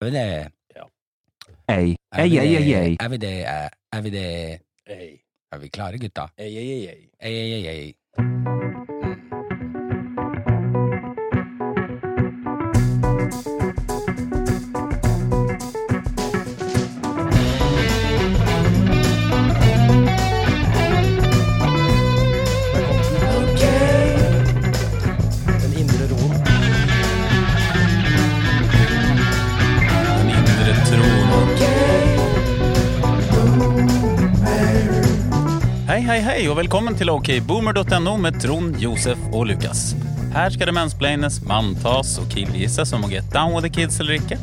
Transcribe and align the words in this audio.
Er 0.00 0.06
vi 0.06 0.12
det? 0.12 0.52
Ei, 1.68 1.94
ei, 2.16 2.38
ei, 2.38 2.56
ei, 2.56 2.74
ei. 2.74 2.96
Er? 3.00 3.04
Er 3.04 3.08
er 3.92 4.00
vi 4.02 4.10
det? 4.10 4.60
Ei, 4.86 5.20
Er 5.52 5.58
vi 5.58 5.68
klare, 5.68 5.98
gutta? 5.98 6.28
ei, 6.38 6.56
ei, 6.56 6.70
ei, 6.72 6.88
ei. 6.88 7.10
Ei, 7.20 7.34
ei, 7.36 7.66
ei, 7.66 7.94
og 36.50 36.56
velkommen 36.58 36.96
til 36.98 37.10
okboomer.no 37.12 38.12
med 38.18 38.38
Trond, 38.42 38.74
Josef 38.82 39.18
og 39.30 39.44
Lukas. 39.46 39.92
Her 40.34 40.50
skal 40.50 40.66
det 40.66 40.74
mansplaines, 40.74 41.36
manntas 41.46 42.16
og 42.18 42.26
killgisses 42.32 42.90
om 42.96 43.04
å 43.06 43.10
get 43.12 43.28
down 43.30 43.52
with 43.54 43.62
the 43.62 43.70
kids 43.70 44.00
eller 44.02 44.16
ikke. 44.16 44.38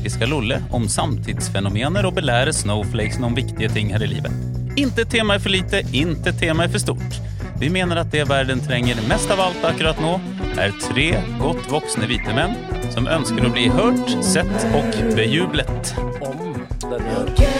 Vi 0.00 0.12
skal 0.12 0.32
lolle 0.32 0.62
om 0.72 0.86
samtidsfenomener 0.88 2.08
og 2.08 2.16
belære 2.16 2.54
snowflakesen 2.56 3.26
om 3.28 3.36
viktige 3.36 3.68
ting 3.74 3.92
her 3.92 4.04
i 4.06 4.08
livet. 4.14 4.32
Inte 4.80 5.04
tema 5.04 5.36
er 5.36 5.44
for 5.44 5.52
lite, 5.52 5.82
inte 5.92 6.32
tema 6.32 6.64
er 6.64 6.72
for 6.72 6.80
stort. 6.80 7.20
Vi 7.60 7.68
mener 7.68 8.00
at 8.00 8.12
det 8.14 8.24
verden 8.30 8.64
trenger 8.64 9.02
mest 9.10 9.32
av 9.34 9.42
alt 9.44 9.68
akkurat 9.68 10.00
nå, 10.00 10.14
er 10.56 10.72
tre 10.86 11.10
godt 11.42 11.68
voksne 11.72 12.08
hvite 12.08 12.36
menn 12.36 12.56
som 12.94 13.10
ønsker 13.10 13.44
å 13.44 13.52
bli 13.52 13.68
hørt, 13.74 14.16
sett 14.24 14.70
og 14.72 14.96
bejublet. 15.12 15.92
Om 16.24 16.56
den 16.88 17.12
gjør. 17.12 17.53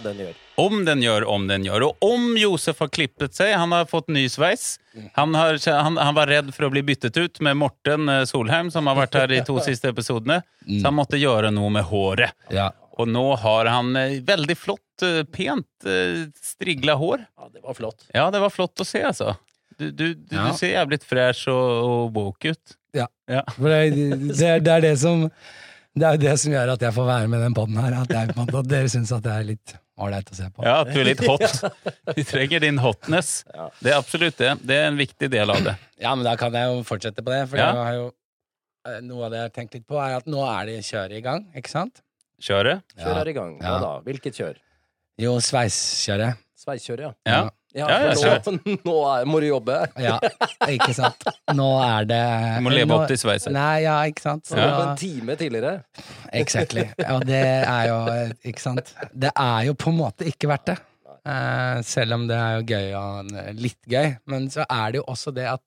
Om 0.00 0.06
den 0.08 0.20
gjør. 0.24 0.36
Om 0.60 0.78
den 0.86 1.02
gjør, 1.04 1.24
om 1.28 1.46
den 1.48 1.64
gjør. 1.66 1.84
Og 1.90 2.04
om 2.06 2.24
Josef 2.40 2.80
har 2.82 2.88
klippet 2.92 3.36
seg, 3.36 3.52
han 3.56 3.72
har 3.76 3.86
fått 3.88 4.08
ny 4.12 4.26
sveis. 4.32 4.78
Han, 5.16 5.34
har, 5.36 5.58
han, 5.70 5.96
han 6.00 6.16
var 6.16 6.28
redd 6.30 6.50
for 6.56 6.66
å 6.68 6.70
bli 6.72 6.82
byttet 6.88 7.16
ut 7.20 7.40
med 7.44 7.58
Morten 7.60 8.08
eh, 8.12 8.24
Solheim, 8.28 8.70
som 8.72 8.88
har 8.90 8.98
vært 8.98 9.18
her 9.20 9.30
de 9.32 9.40
to 9.46 9.58
siste 9.68 9.92
episodene. 9.92 10.40
Så 10.66 10.82
han 10.88 10.96
måtte 10.96 11.20
gjøre 11.20 11.52
noe 11.54 11.70
med 11.76 11.84
håret. 11.88 12.32
Ja. 12.52 12.70
Og 13.00 13.08
nå 13.08 13.26
har 13.44 13.70
han 13.72 13.94
eh, 13.96 14.18
veldig 14.26 14.56
flott, 14.58 15.04
eh, 15.06 15.22
pent 15.32 15.86
strigla 16.44 16.96
hår. 17.00 17.22
Ja, 17.38 17.48
det 17.54 17.62
var 17.64 17.78
flott. 17.78 18.04
Ja, 18.16 18.26
det 18.34 18.42
var 18.42 18.52
flott 18.52 18.80
å 18.82 18.88
se, 18.88 19.04
altså. 19.12 19.36
Du, 19.80 19.86
du, 19.90 20.06
du, 20.14 20.36
Ja. 20.36 20.50
du 20.50 20.58
ser 20.58 20.74
jævlig 20.74 20.98
fresh 21.08 21.48
og, 21.48 21.70
og 21.86 22.14
woke 22.18 22.52
ut. 22.52 22.76
Ja. 22.96 23.06
For 23.56 23.70
det, 23.70 24.08
det, 24.34 24.48
det 24.66 24.72
er 24.74 24.82
det 24.82 24.96
som 24.98 25.20
Det 25.94 26.06
er 26.08 26.16
jo 26.16 26.20
det 26.24 26.32
som 26.42 26.52
gjør 26.52 26.72
at 26.74 26.82
jeg 26.82 26.94
får 26.96 27.06
være 27.06 27.28
med 27.30 27.38
i 27.40 27.44
den 27.46 27.54
poden 27.56 27.78
her. 27.78 27.94
At, 28.02 28.10
jeg, 28.12 28.34
at 28.34 28.68
dere 28.68 28.90
syns 28.92 29.12
at 29.14 29.22
det 29.24 29.32
er 29.36 29.46
litt 29.54 29.72
ålreit 30.00 30.30
å 30.32 30.36
se 30.38 30.48
på. 30.54 30.64
Ja, 30.66 30.80
at 30.84 30.90
du 30.94 31.00
er 31.00 31.08
litt 31.10 31.22
hot. 31.26 31.44
Vi 32.18 32.24
trenger 32.28 32.60
din 32.64 32.78
hotness. 32.82 33.44
Det 33.80 33.92
er 33.92 33.98
absolutt 33.98 34.38
det. 34.40 34.54
Det 34.66 34.76
er 34.80 34.88
en 34.90 34.98
viktig 35.00 35.28
del 35.32 35.52
av 35.54 35.60
det. 35.66 35.76
Ja, 36.04 36.14
men 36.16 36.24
da 36.24 36.32
kan 36.40 36.54
jeg 36.56 36.64
jo 36.72 36.80
fortsette 36.88 37.20
på 37.24 37.28
det. 37.34 37.42
For 37.50 37.60
Ja. 37.60 37.66
jeg 37.76 37.84
har 37.84 37.96
jo 37.98 38.06
eh, 38.88 39.00
noe 39.04 39.26
av 39.26 39.30
det 39.34 39.42
jeg 39.42 39.48
har 39.50 39.54
tenkt 39.58 39.74
litt 39.76 39.86
på, 39.90 39.98
er 40.00 40.16
at 40.16 40.26
nå 40.32 40.40
er 40.48 40.70
det 40.70 40.78
kjøret 40.88 41.18
i 41.18 41.24
gang, 41.26 41.44
ikke 41.60 41.68
sant? 41.72 42.00
Kjøret? 42.40 42.80
Kjøret 42.96 43.20
er 43.26 43.28
i 43.28 43.34
gang. 43.36 43.56
Hva 43.60 43.74
Ja. 43.74 43.78
da? 43.84 43.90
Hvilket 44.06 44.38
kjør? 44.40 44.56
Jo, 45.20 45.34
sveiskjøret. 45.44 46.40
Sveiskjøret, 46.56 47.04
ja. 47.04 47.12
Ja. 47.28 47.42
Ja, 47.74 47.86
Ja, 47.86 48.12
ja, 48.18 48.38
nå, 48.46 48.76
nå 48.88 48.94
er, 49.14 49.24
må 49.30 49.40
du 49.40 49.46
jobbe. 49.46 49.76
Ja, 50.02 50.16
ikke 50.66 50.90
sant? 50.96 51.22
Nå 51.54 51.68
er 51.84 52.04
det 52.10 52.20
Du 52.58 52.64
må 52.66 52.72
leve 52.74 52.88
nå- 52.90 52.96
opp 53.02 53.08
til 53.12 53.20
sveisen 53.20 53.54
Nei, 53.54 53.82
ja, 53.84 53.96
ikke 54.10 54.24
sant? 54.24 54.44
Så 54.50 54.56
Ja. 54.58 54.66
da- 54.74 54.90
en 54.90 54.96
time 54.98 55.36
tidligere. 55.38 55.76
Exactly. 56.32 56.88
Og 57.08 57.24
det 57.28 57.42
er 57.44 57.84
jo 57.92 57.98
Ikke 58.50 58.60
sant? 58.64 58.94
Det 59.14 59.30
er 59.36 59.64
jo 59.70 59.74
på 59.78 59.90
en 59.94 59.98
måte 60.02 60.26
ikke 60.26 60.48
verdt 60.50 60.66
det. 60.72 60.78
Eh, 61.30 61.82
selv 61.84 62.14
om 62.16 62.26
det 62.26 62.36
er 62.36 62.58
jo 62.58 62.62
gøy 62.64 62.94
og 62.96 63.54
litt 63.60 63.78
gøy. 63.92 64.16
Men 64.26 64.48
så 64.50 64.64
er 64.66 64.92
det 64.92 65.02
jo 65.02 65.04
også 65.12 65.34
det 65.36 65.46
at 65.52 65.60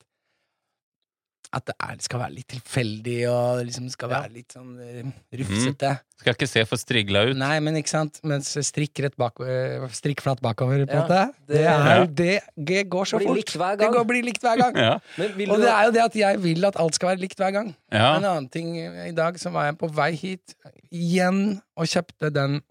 at 1.53 1.66
det, 1.69 1.75
er, 1.86 1.97
skal 2.02 2.19
være 2.24 2.34
litt 2.34 2.47
tilfeldig, 2.50 3.18
og 3.30 3.59
liksom 3.68 3.90
skal 3.94 4.09
være 4.09 4.31
litt 4.34 4.56
sånn 4.56 4.72
rufsete. 4.80 5.38
rufsete. 5.44 5.91
Skal 6.24 6.34
ikke 6.38 6.47
se 6.50 6.64
for 6.66 6.81
strigla 6.81 7.22
ut. 7.30 7.38
Nei, 7.38 7.59
men 7.62 7.75
ikke 7.78 7.91
sant? 7.91 8.19
Mens 8.24 8.50
strikk 8.66 9.02
rett 9.06 9.16
bak, 9.19 9.38
eh, 9.46 9.86
strikk 9.94 10.24
flatt 10.25 10.42
bakover, 10.42 10.86
på 10.88 10.94
en 10.94 10.97
Ja, 10.97 11.03
måte. 11.03 11.22
Det, 11.46 11.56
det- 11.58 11.66
er, 11.68 11.88
Ja. 12.00 12.06
det, 12.06 12.42
det 12.72 12.90
går 12.90 13.06
så 13.06 13.18
Blir 13.22 13.28
fort. 13.28 13.38
likt 13.38 13.53
hver 13.59 13.78
Det 13.78 13.92
går, 13.94 14.06
blir 14.09 14.24
likt 14.24 14.42
hver 14.42 14.58
gang. 14.58 14.74
Ja. 14.88 14.94
Og 14.97 15.59
det 15.62 15.69
er 15.69 15.84
jo 15.86 15.92
det 15.92 16.03
at 16.09 16.16
jeg 16.16 16.42
vil 16.42 16.66
at 16.66 16.75
alt 16.80 16.96
skal 16.96 17.09
være 17.13 17.19
likt 17.22 17.38
hver 17.38 17.52
gang. 17.53 17.75
Ja. 17.92 18.16
En 18.18 18.24
annen 18.25 18.50
ting 18.50 18.75
i 18.78 19.12
dag, 19.12 19.36
så 19.38 19.52
var 19.52 19.66
jeg 19.69 19.78
på 19.78 19.92
vei 19.94 20.12
hit 20.16 20.56
igjen 20.92 21.62
og 21.78 21.86
kjøpte 21.86 22.34
den 22.34 22.62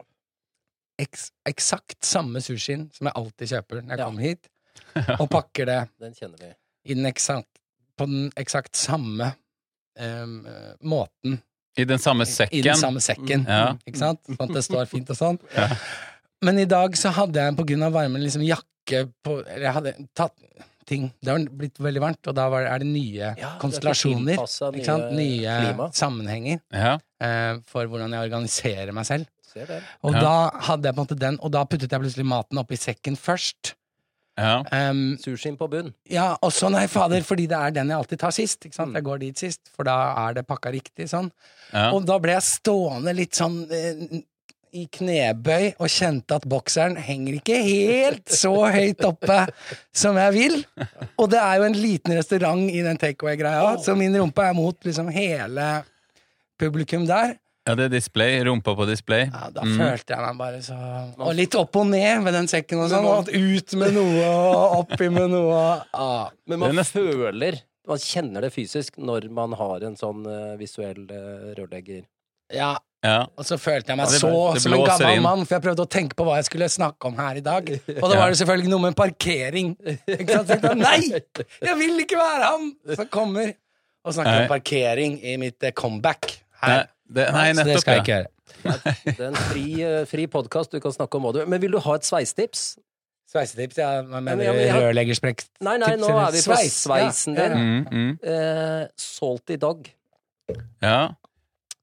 eks 0.99 1.31
eksakt 1.49 2.05
samme 2.05 2.41
sushien 2.45 2.89
som 2.95 3.07
jeg 3.09 3.15
alltid 3.17 3.49
kjøper 3.55 3.81
når 3.83 3.91
jeg 3.95 3.99
Ja. 3.99 4.05
kommer 4.05 4.23
hit, 4.23 4.49
og 5.23 5.29
pakker 5.31 5.67
det 5.67 5.81
Den 6.01 6.15
kjenner 6.15 6.39
vi. 6.39 6.51
i 6.85 6.95
den 6.95 7.07
eksakt, 7.07 7.49
på 7.99 8.07
den 8.09 8.31
eksakt 8.37 8.77
samme 8.77 9.33
eh, 9.99 10.27
måten. 10.83 11.41
I 11.79 11.85
den 11.89 11.99
samme 11.99 12.25
I 12.25 12.27
sekken. 12.29 12.63
den 12.67 12.77
samme 12.77 13.01
sekken. 13.01 13.47
Ja. 13.49 13.77
Ikke 13.89 13.99
sant? 14.01 14.21
Sånn 14.29 14.43
at 14.45 14.53
det 14.59 14.65
står 14.67 14.89
fint 14.91 15.09
og 15.15 15.17
sånn. 15.17 15.39
Men 16.45 16.59
i 16.59 16.67
dag 16.69 16.97
så 16.99 17.13
hadde 17.17 17.41
jeg 17.41 17.57
på 17.57 17.65
grunn 17.69 17.83
av 17.87 17.95
varmen 17.95 18.21
liksom 18.25 18.43
jakke 18.45 19.07
på 19.25 19.39
Eller 19.47 19.63
jeg 19.69 19.75
hadde 19.77 19.93
tatt 20.19 20.33
ting 20.91 21.05
Det 21.23 21.31
har 21.31 21.45
blitt 21.55 21.79
veldig 21.79 22.01
varmt, 22.03 22.27
og 22.27 22.35
da 22.35 22.49
var, 22.51 22.65
er 22.67 22.83
det 22.83 22.89
nye 22.91 23.29
Ja, 23.39 23.53
konstellasjoner. 23.63 24.35
det 24.35 24.81
Ikke 24.83 24.85
sant? 24.85 25.13
nye 25.15 25.39
Nye 25.39 25.61
klima. 25.69 25.87
sammenhenger 25.95 26.59
Ja. 26.75 26.99
eh, 27.23 27.61
for 27.65 27.87
hvordan 27.87 28.11
jeg 28.13 28.27
organiserer 28.27 28.93
meg 28.93 29.07
selv. 29.07 29.27
Og 30.03 30.13
Ja. 30.15 30.21
da 30.21 30.51
hadde 30.67 30.83
jeg 30.89 30.95
på 30.97 31.01
en 31.01 31.07
måte 31.07 31.19
den, 31.19 31.39
og 31.41 31.53
da 31.53 31.65
puttet 31.65 31.89
jeg 31.93 32.01
plutselig 32.01 32.27
maten 32.27 32.59
oppi 32.59 32.75
sekken 32.77 33.17
først. 33.17 33.75
Ja. 34.39 34.63
Um, 34.91 35.19
Sushien 35.21 35.59
på 35.61 35.69
bunn. 35.69 35.91
ja, 36.09 36.33
og 36.41 36.53
så 36.57 36.71
nei, 36.73 36.87
fader, 36.89 37.21
fordi 37.27 37.45
det 37.51 37.59
er 37.59 37.75
den 37.77 37.91
jeg 37.93 37.99
alltid 37.99 38.21
tar 38.23 38.33
sist. 38.33 38.65
Ikke 38.65 38.79
sant? 38.79 38.97
Jeg 38.97 39.05
går 39.05 39.19
dit 39.21 39.39
sist, 39.39 39.61
for 39.77 39.85
da 39.85 39.97
er 40.27 40.39
det 40.39 40.47
pakka 40.49 40.73
riktig 40.73 41.11
sånn. 41.13 41.29
Ja. 41.73 41.91
Og 41.93 42.07
da 42.09 42.17
ble 42.23 42.37
jeg 42.39 42.47
stående 42.49 43.13
litt 43.17 43.37
sånn 43.37 43.59
eh, 43.69 44.23
i 44.73 44.87
knebøy 44.89 45.75
og 45.77 45.93
kjente 45.93 46.39
at 46.39 46.47
bokseren 46.49 46.97
henger 46.97 47.37
ikke 47.43 47.59
helt 47.61 48.33
så 48.33 48.55
høyt 48.73 49.05
oppe 49.05 49.43
som 49.93 50.17
jeg 50.17 50.33
vil. 50.39 50.59
Og 51.21 51.29
det 51.33 51.43
er 51.43 51.61
jo 51.61 51.67
en 51.69 51.77
liten 51.77 52.17
restaurant 52.17 52.65
i 52.73 52.81
den 52.85 53.01
takeaway-greia, 53.01 53.77
så 53.85 53.93
min 53.99 54.17
rumpe 54.17 54.49
er 54.49 54.57
mot 54.57 54.89
liksom 54.89 55.13
hele 55.13 55.69
publikum 56.61 57.05
der. 57.09 57.37
Ja, 57.67 57.75
det 57.79 57.85
er 57.87 57.89
display. 57.95 58.41
Rumpa 58.45 58.75
på 58.77 58.87
display. 58.89 59.27
Ja, 59.33 59.51
da 59.55 59.63
Mm. 59.63 59.77
følte 59.79 60.17
jeg 60.17 60.19
meg 60.27 60.39
bare 60.39 60.61
så 60.63 60.77
Og 61.19 61.35
litt 61.35 61.55
opp 61.55 61.77
og 61.77 61.87
ned 61.87 62.23
med 62.23 62.35
den 62.35 62.47
sekken 62.51 62.83
og 62.85 62.91
sånn. 62.91 63.05
Og 63.05 63.29
ut 63.29 63.75
med 63.79 63.95
noe 63.95 64.25
og 64.31 64.79
oppi 64.83 65.09
med 65.11 65.31
noe. 65.31 65.83
Ja. 65.95 66.29
Men 66.47 66.59
man 66.59 66.75
Det 66.75 66.87
er 66.87 66.91
føler 66.93 67.61
Man 67.89 67.99
kjenner 67.99 68.41
det 68.43 68.53
fysisk 68.55 68.97
når 68.99 69.29
man 69.31 69.53
har 69.59 69.83
en 69.83 69.97
sånn 69.97 70.25
eh, 70.27 70.57
visuell 70.57 71.03
eh, 71.11 71.55
rørlegger. 71.59 72.05
Ja, 72.53 72.77
Ja. 73.03 73.27
og 73.37 73.45
så 73.45 73.57
følte 73.59 73.89
jeg 73.89 73.97
meg 73.97 74.07
Det- 74.09 74.21
så 74.21 74.55
det 74.55 74.63
som 74.63 74.73
en 74.75 74.85
gammel 74.87 75.17
inn. 75.17 75.23
mann, 75.23 75.45
for 75.45 75.55
jeg 75.57 75.63
prøvde 75.65 75.83
å 75.87 75.89
tenke 75.91 76.15
på 76.15 76.25
hva 76.25 76.37
jeg 76.37 76.45
skulle 76.45 76.69
snakke 76.71 77.07
om 77.07 77.17
her 77.17 77.35
i 77.37 77.41
dag. 77.41 77.69
Og 77.73 78.09
da 78.09 78.15
Ja. 78.15 78.21
var 78.21 78.29
det 78.31 78.39
selvfølgelig 78.39 78.69
noe 78.69 78.79
med 78.81 78.95
parkering. 78.97 79.75
Ikke 80.07 80.31
sant? 80.31 80.47
Så 80.47 80.55
jeg 80.55 80.63
tenkte, 80.63 80.79
Nei! 80.79 81.23
Jeg 81.63 81.77
vil 81.79 81.99
ikke 82.05 82.19
være 82.19 82.45
han 82.45 82.77
som 82.95 83.07
kommer 83.09 83.55
og 84.05 84.15
snakker 84.15 84.31
Nei. 84.31 84.43
om 84.43 84.49
parkering 84.49 85.25
i 85.25 85.37
mitt 85.37 85.63
eh, 85.65 85.73
comeback 85.73 86.39
Nei, 86.63 86.71
her. 86.71 86.87
Det, 87.15 87.27
nei, 87.35 87.49
så 87.57 87.65
det 87.69 87.81
skal 87.83 87.99
jeg 87.99 88.03
ikke 88.05 88.15
gjøre. 88.17 88.31
Det 89.05 89.19
er 89.19 89.29
en 89.29 89.39
fri, 89.51 89.67
eh, 89.83 90.05
fri 90.11 90.27
podkast, 90.31 90.71
du 90.75 90.81
kan 90.85 90.93
snakke 90.95 91.19
om 91.19 91.25
hva 91.27 91.33
du 91.35 91.41
Men 91.51 91.61
vil 91.63 91.73
du 91.75 91.79
ha 91.83 91.95
et 91.99 92.07
sveisetips? 92.07 92.65
Sveisetips, 93.33 93.79
ja. 93.81 94.03
Hva 94.05 94.21
mener 94.21 94.45
Ja, 94.45 94.53
men 94.53 94.67
du? 94.67 94.73
har- 94.73 94.83
Rørleggersprekk? 94.89 95.45
Nei, 95.65 95.77
nei, 95.81 95.95
nå 95.97 96.11
er 96.13 96.31
vi 96.35 96.43
på 96.45 96.59
sveisen 96.69 97.35
ja, 97.39 97.47
ja, 97.49 97.49
ja. 97.49 97.57
Mm, 97.57 97.87
mm. 97.91 98.19
Eh, 98.23 98.87
Salty 98.97 99.57
Dog. 99.57 99.89
ja. 100.83 100.99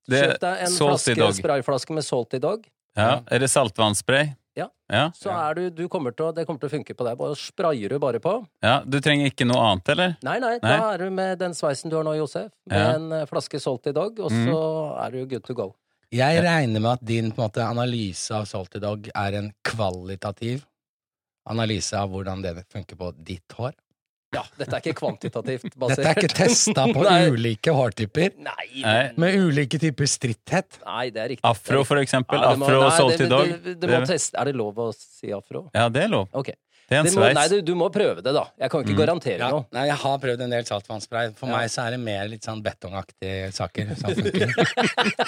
Det 0.09 0.23
Kjøp 0.25 0.39
deg 0.41 0.61
en 0.65 0.73
flaske, 0.73 1.25
sprayflaske 1.37 1.93
med 1.93 2.03
Salty 2.03 2.39
Dog. 2.41 2.63
Ja. 2.97 3.21
Er 3.29 3.39
det 3.43 3.49
saltvannsspray? 3.53 4.31
Ja. 4.59 4.67
Ja. 4.91 5.03
Så 5.15 5.31
er 5.33 5.57
du, 5.57 5.63
du 5.79 5.83
kommer 5.91 6.11
til 6.15 6.27
å, 6.27 6.31
det 6.35 6.45
kommer 6.47 6.59
til 6.61 6.69
å 6.69 6.73
funke 6.77 6.95
på 6.97 7.05
deg. 7.07 7.17
Bare 7.19 7.35
sprayer 7.39 7.89
du 7.93 7.99
bare 8.01 8.19
på. 8.23 8.35
ja. 8.65 8.79
Du 8.85 8.99
trenger 9.05 9.31
ikke 9.31 9.47
noe 9.49 9.61
annet, 9.71 9.91
eller? 9.95 10.15
Nei, 10.25 10.37
nei, 10.43 10.55
Nei. 10.61 10.77
da 10.77 10.93
er 10.93 11.03
du 11.05 11.09
med 11.13 11.37
den 11.41 11.53
sveisen 11.57 11.91
du 11.91 11.97
har 11.99 12.07
nå, 12.07 12.15
Josef. 12.19 12.49
Med 12.69 12.79
Ja. 12.79 12.95
en 12.97 13.11
eh, 13.19 13.25
flaske 13.29 13.59
Salty 13.61 13.93
Dog, 13.95 14.19
og 14.19 14.31
så 14.33 14.57
er 15.05 15.11
du 15.17 15.21
good 15.25 15.45
to 15.47 15.53
go. 15.57 15.69
Jeg 16.11 16.41
regner 16.41 16.81
med 16.81 16.91
at 16.95 17.03
din 17.05 17.27
på 17.31 17.43
en 17.43 17.47
måte, 17.51 17.61
analyse 17.61 18.33
av 18.33 18.47
Salty 18.49 18.79
Dog 18.81 19.11
er 19.13 19.35
en 19.37 19.51
kvalitativ 19.63 20.65
analyse 21.49 21.93
av 21.97 22.09
hvordan 22.13 22.41
det 22.43 22.55
funker 22.73 22.97
på 22.97 23.11
ditt 23.25 23.53
hår. 23.57 23.73
Ja, 24.35 24.43
dette 24.59 24.75
er 24.77 24.83
ikke 24.83 24.93
kvantitativt 24.99 25.73
basert. 25.81 25.97
Dette 26.03 26.09
er 26.11 26.19
ikke 26.21 26.35
testa 26.37 26.83
på 26.93 27.01
Nei. 27.07 27.21
ulike 27.33 27.73
hårtyper 27.73 28.35
Nei, 28.45 28.67
men... 28.83 29.15
med 29.17 29.37
ulike 29.41 29.79
typer 29.81 30.05
stritthet. 30.11 30.77
nei, 30.85 31.07
det 31.15 31.23
er 31.23 31.31
riktig. 31.33 31.45
Afro, 31.49 31.81
for 31.87 31.97
eksempel. 32.03 32.37
Ja, 32.37 32.51
må- 32.53 32.69
Afro 32.69 33.07
nei, 33.09 33.47
det 33.73 33.89
må 33.89 34.01
teste- 34.05 34.37
Er 34.37 34.51
det 34.51 34.55
lov 34.59 34.77
å 34.85 34.91
si 34.93 35.31
afro? 35.33 35.63
Ja, 35.73 35.87
det 35.89 36.03
er 36.05 36.13
lov. 36.13 36.27
Ok. 36.37 36.51
Det 36.89 36.97
er 36.97 37.03
en 37.05 37.11
sveis. 37.13 37.35
nei, 37.37 37.45
du, 37.51 37.59
du 37.61 37.75
må 37.77 37.87
prøve 37.93 38.23
det, 38.25 38.31
da. 38.33 38.47
Jeg 38.57 38.71
kan 38.73 38.81
ikke 38.85 38.95
garantere 38.97 39.37
Ja, 39.43 39.49
noe. 39.53 39.65
nei, 39.75 39.83
jeg 39.91 39.97
har 40.01 40.15
prøvd 40.23 40.41
en 40.45 40.55
del 40.55 40.65
saltvannspray. 40.65 41.31
For 41.37 41.47
Ja. 41.51 41.57
meg 41.59 41.69
så 41.69 41.85
er 41.85 41.95
det 41.95 41.99
mer 42.01 42.27
litt 42.31 42.47
sånn 42.47 42.63
betongaktige 42.65 43.51
saker 43.53 43.93
som 43.99 44.15
funker. 44.17 44.53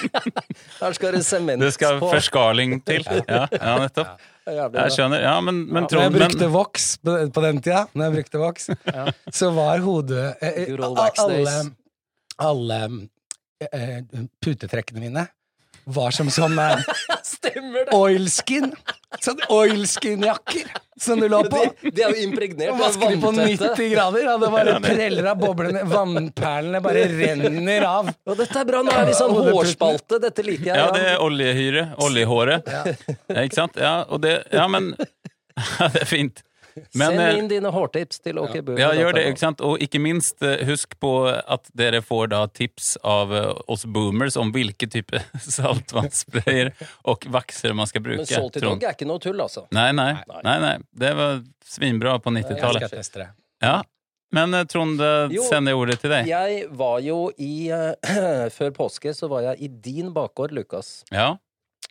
Her 0.82 0.96
skal 0.98 1.16
det 1.16 1.22
sement 1.26 1.60
på. 1.60 1.64
Det 1.66 1.72
skal 1.76 2.00
forskaling 2.02 2.80
til. 2.86 3.06
Ja, 3.28 3.46
ja 3.54 3.74
nettopp. 3.84 4.28
Jeg 4.42 4.94
skjønner. 4.96 5.22
Ja, 5.22 5.36
men, 5.44 5.60
men 5.68 5.84
Når 5.84 5.86
jeg 5.86 5.92
Trond 5.94 6.16
men, 6.16 6.18
brukte 6.24 6.48
Vox 6.50 6.88
på, 6.98 7.14
på 7.36 7.44
den 7.44 7.60
tida, 7.62 7.84
når 7.94 8.08
jeg 8.08 8.16
brukte 8.16 8.40
Vox, 8.42 8.66
så 9.38 9.52
var 9.54 9.78
hodet 9.84 10.24
eh, 10.42 10.64
eh, 10.64 10.82
Alle, 10.82 11.54
alle 12.42 12.80
eh, 13.70 14.00
putetrekkene 14.42 15.04
mine 15.04 15.28
var 15.84 16.14
som 16.14 16.28
sånn 16.30 16.58
eh, 16.62 16.82
Stemmer 17.42 17.86
det! 17.88 17.96
oilskin. 17.96 18.72
Sånn 19.22 19.40
oilskin-jakker 19.52 20.70
som 21.02 21.20
du 21.20 21.26
lå 21.28 21.40
på. 21.50 21.62
De, 21.82 21.90
det 21.96 22.04
er 22.06 22.14
jo 22.14 22.28
impregnert 22.28 22.78
vasker 22.78 23.10
de 23.12 23.18
på 23.20 23.32
90 23.34 23.90
grader, 23.92 24.28
og 24.32 24.44
det 24.44 24.50
bare 24.54 24.76
preller 24.84 25.28
av 25.32 25.40
boblene. 25.40 25.82
Vannperlene 25.90 26.82
bare 26.84 27.02
renner 27.10 27.88
av. 27.88 28.12
Og 28.28 28.38
dette 28.38 28.62
er 28.62 28.68
bra, 28.68 28.84
nå 28.86 28.94
er 28.94 29.10
vi 29.10 29.16
sånn 29.18 29.34
hårspalte. 29.36 30.20
Dette 30.22 30.46
liker 30.46 30.70
jeg. 30.70 30.78
Ja, 30.78 30.88
det 30.94 31.02
er 31.14 31.24
oljehyre. 31.24 31.84
Oljehåret. 32.06 32.70
Ja, 32.72 33.42
ikke 33.42 33.58
sant? 33.58 33.76
Ja, 33.80 33.98
og 34.08 34.22
det 34.24 34.38
Ja, 34.54 34.68
men 34.70 34.94
Det 35.92 36.06
er 36.06 36.08
fint. 36.08 36.44
Men 36.98 37.08
Send 37.12 37.20
eh, 37.20 37.38
inn 37.38 37.48
dine 37.50 37.70
hårtips 37.72 38.20
til 38.24 38.38
Åke 38.42 38.62
Ja, 38.80 38.92
gjør 38.96 39.16
det, 39.16 39.24
ikke 39.32 39.42
sant? 39.42 39.60
Og 39.64 39.82
ikke 39.84 40.00
minst, 40.02 40.38
eh, 40.44 40.62
husk 40.68 40.96
på 41.02 41.12
at 41.30 41.68
dere 41.78 42.00
får 42.04 42.30
da 42.32 42.42
tips 42.48 42.94
av 43.04 43.34
eh, 43.36 43.50
oss 43.72 43.84
boomers 43.84 44.36
om 44.40 44.52
hvilke 44.54 44.88
type 44.90 45.20
saltvannssprayer 45.56 46.72
og 47.10 47.26
vakser 47.32 47.74
man 47.76 47.90
skal 47.90 48.04
bruke. 48.04 48.24
Men 48.24 48.30
Salty 48.30 48.62
Trond. 48.62 48.80
Dog 48.80 48.88
er 48.88 48.96
ikke 48.96 49.08
noe 49.08 49.22
tull, 49.22 49.40
altså. 49.44 49.66
Nei, 49.74 49.90
nei, 49.96 50.10
nei, 50.44 50.56
nei. 50.64 50.74
Det 51.04 51.12
var 51.18 51.40
svinbra 51.66 52.18
på 52.22 52.32
90-tallet. 52.34 52.86
skal 52.86 52.98
teste 52.98 53.24
det. 53.24 53.28
Ja. 53.62 53.78
Men 54.32 54.56
Trond, 54.66 55.00
Jo. 55.32 55.42
sender 55.44 55.74
jeg 55.74 55.80
ordet 55.82 55.98
til 56.00 56.12
deg. 56.14 56.28
Jeg 56.30 56.66
var 56.72 57.00
jo 57.04 57.18
i 57.36 57.68
uh, 57.68 58.48
Før 58.56 58.70
påske 58.78 59.12
så 59.12 59.28
var 59.28 59.44
jeg 59.50 59.66
i 59.66 59.68
din 59.84 60.12
bakgård, 60.16 60.54
Lukas, 60.56 61.02
Ja? 61.12 61.34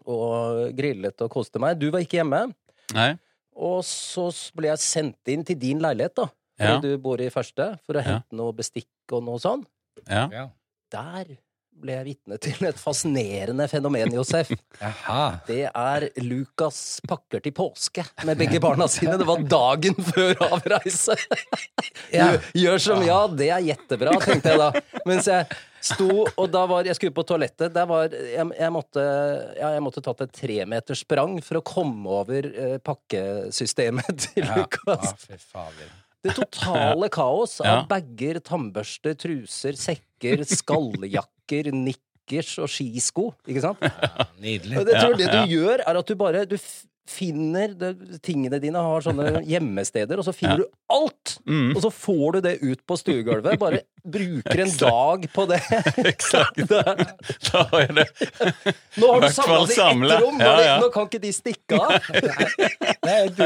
og 0.10 0.72
grillet 0.74 1.22
og 1.22 1.30
koste 1.30 1.60
meg. 1.62 1.78
Du 1.78 1.92
var 1.94 2.02
ikke 2.02 2.18
hjemme. 2.22 2.48
Nei? 2.96 3.12
Og 3.56 3.84
så 3.86 4.30
ble 4.56 4.68
jeg 4.72 4.78
sendt 4.84 5.28
inn 5.34 5.44
til 5.48 5.56
din 5.60 5.80
leilighet, 5.84 6.16
da. 6.16 6.30
hvor 6.62 6.68
Ja. 6.76 6.80
du 6.80 6.98
bor 7.02 7.20
i 7.22 7.30
første, 7.30 7.80
for 7.86 7.94
å 7.98 8.04
Ja. 8.04 8.04
hente 8.20 8.34
noe 8.38 8.54
bestikk 8.54 8.88
og 9.12 9.24
noe 9.24 9.40
sånn. 9.40 9.64
Ja. 10.08 10.28
Ja. 10.32 10.50
Der 10.92 11.38
ble 11.82 11.94
jeg 11.94 12.06
vitne 12.06 12.38
til 12.40 12.68
et 12.68 12.76
fascinerende 12.78 13.68
fenomen, 13.70 14.12
Josef. 14.14 14.52
Jaha. 14.82 15.40
Det 15.48 15.72
er 15.74 16.10
Lukas 16.22 17.00
pakker 17.08 17.42
til 17.42 17.52
påske 17.58 18.04
med 18.28 18.38
begge 18.38 18.60
barna 18.62 18.88
sine. 18.88 19.18
Det 19.18 19.26
var 19.26 19.42
dagen 19.42 19.96
før 19.96 20.36
avreise. 20.52 21.16
Du 22.12 22.18
Gjør, 22.18 22.40
gjør 22.54 22.78
som 22.80 23.02
ja, 23.08 23.26
det 23.28 23.50
er 23.50 23.62
jettebra, 23.72 24.12
tenkte 24.22 24.54
jeg 24.54 24.60
da. 24.60 24.72
Mens 25.08 25.26
jeg 25.32 25.48
sto, 25.82 26.26
og 26.30 26.52
da 26.54 26.62
var 26.70 26.86
Jeg 26.86 26.96
skulle 27.00 27.16
på 27.16 27.24
toalettet. 27.28 27.74
Der 27.74 27.88
var 27.90 28.12
Jeg, 28.14 28.46
jeg 28.60 28.72
måtte 28.74 29.02
ja, 29.58 29.72
jeg 29.76 29.82
måtte 29.86 30.04
tatt 30.06 30.22
et 30.28 30.34
tremeterssprang 30.38 31.40
for 31.46 31.60
å 31.60 31.64
komme 31.66 32.10
over 32.22 32.48
eh, 32.52 32.78
pakkesystemet 32.86 34.12
til 34.28 34.46
Ja. 34.46 34.60
Lukas. 34.62 35.16
Fy 35.26 35.38
fader. 35.42 35.90
Det 36.22 36.36
totale 36.38 37.10
kaos 37.10 37.58
av 37.64 37.66
Ja. 37.66 37.78
bager, 37.90 38.38
tannbørster, 38.46 39.16
truser, 39.18 39.74
sekker, 39.74 40.44
skalljakker, 40.46 41.72
nikkers 41.74 42.52
og 42.62 42.70
skisko. 42.70 43.32
Ikke 43.50 43.64
sant? 43.64 43.82
Ja, 43.82 44.28
nydelig. 44.38 44.78
Og 44.78 44.86
det, 44.86 45.00
tror 45.02 45.18
det 45.18 45.32
du 45.34 45.56
gjør, 45.56 45.82
er 45.82 45.98
at 46.04 46.08
du 46.12 46.16
bare 46.20 46.46
du 46.46 46.58
finner 47.12 47.74
det, 47.78 47.92
Tingene 48.26 48.60
dine 48.64 48.82
har 48.82 49.04
sånne 49.06 49.42
hjemmesteder, 49.52 50.20
og 50.22 50.28
så 50.28 50.34
finner 50.36 50.64
Ja. 50.64 50.66
du 50.66 50.70
alt! 50.92 51.38
Mm. 51.48 51.72
Og 51.76 51.82
så 51.86 51.92
får 51.94 52.38
du 52.38 52.42
det 52.48 52.56
ut 52.64 52.82
på 52.88 52.98
stuegulvet. 53.00 53.60
Bare 53.62 53.82
bruker 54.04 54.60
en 54.64 54.72
dag 54.82 55.28
på 55.34 55.46
det. 55.52 55.60
Exakt. 56.12 56.58
Da 56.68 57.62
har 57.72 57.84
jeg 57.86 57.96
det 58.00 58.08
Nå 59.00 59.12
har 59.14 59.22
du 59.24 59.28
samla 59.32 59.60
det 59.70 59.76
i 59.78 60.16
ett 60.18 60.24
rom! 60.24 60.40
Ja, 60.42 60.56
ja. 60.66 60.74
Nå 60.82 60.90
kan 60.92 61.06
ikke 61.08 61.22
de 61.24 61.32
stikke 61.36 61.78
av! 61.80 61.94
Nei, 63.06 63.18
vet. 63.30 63.38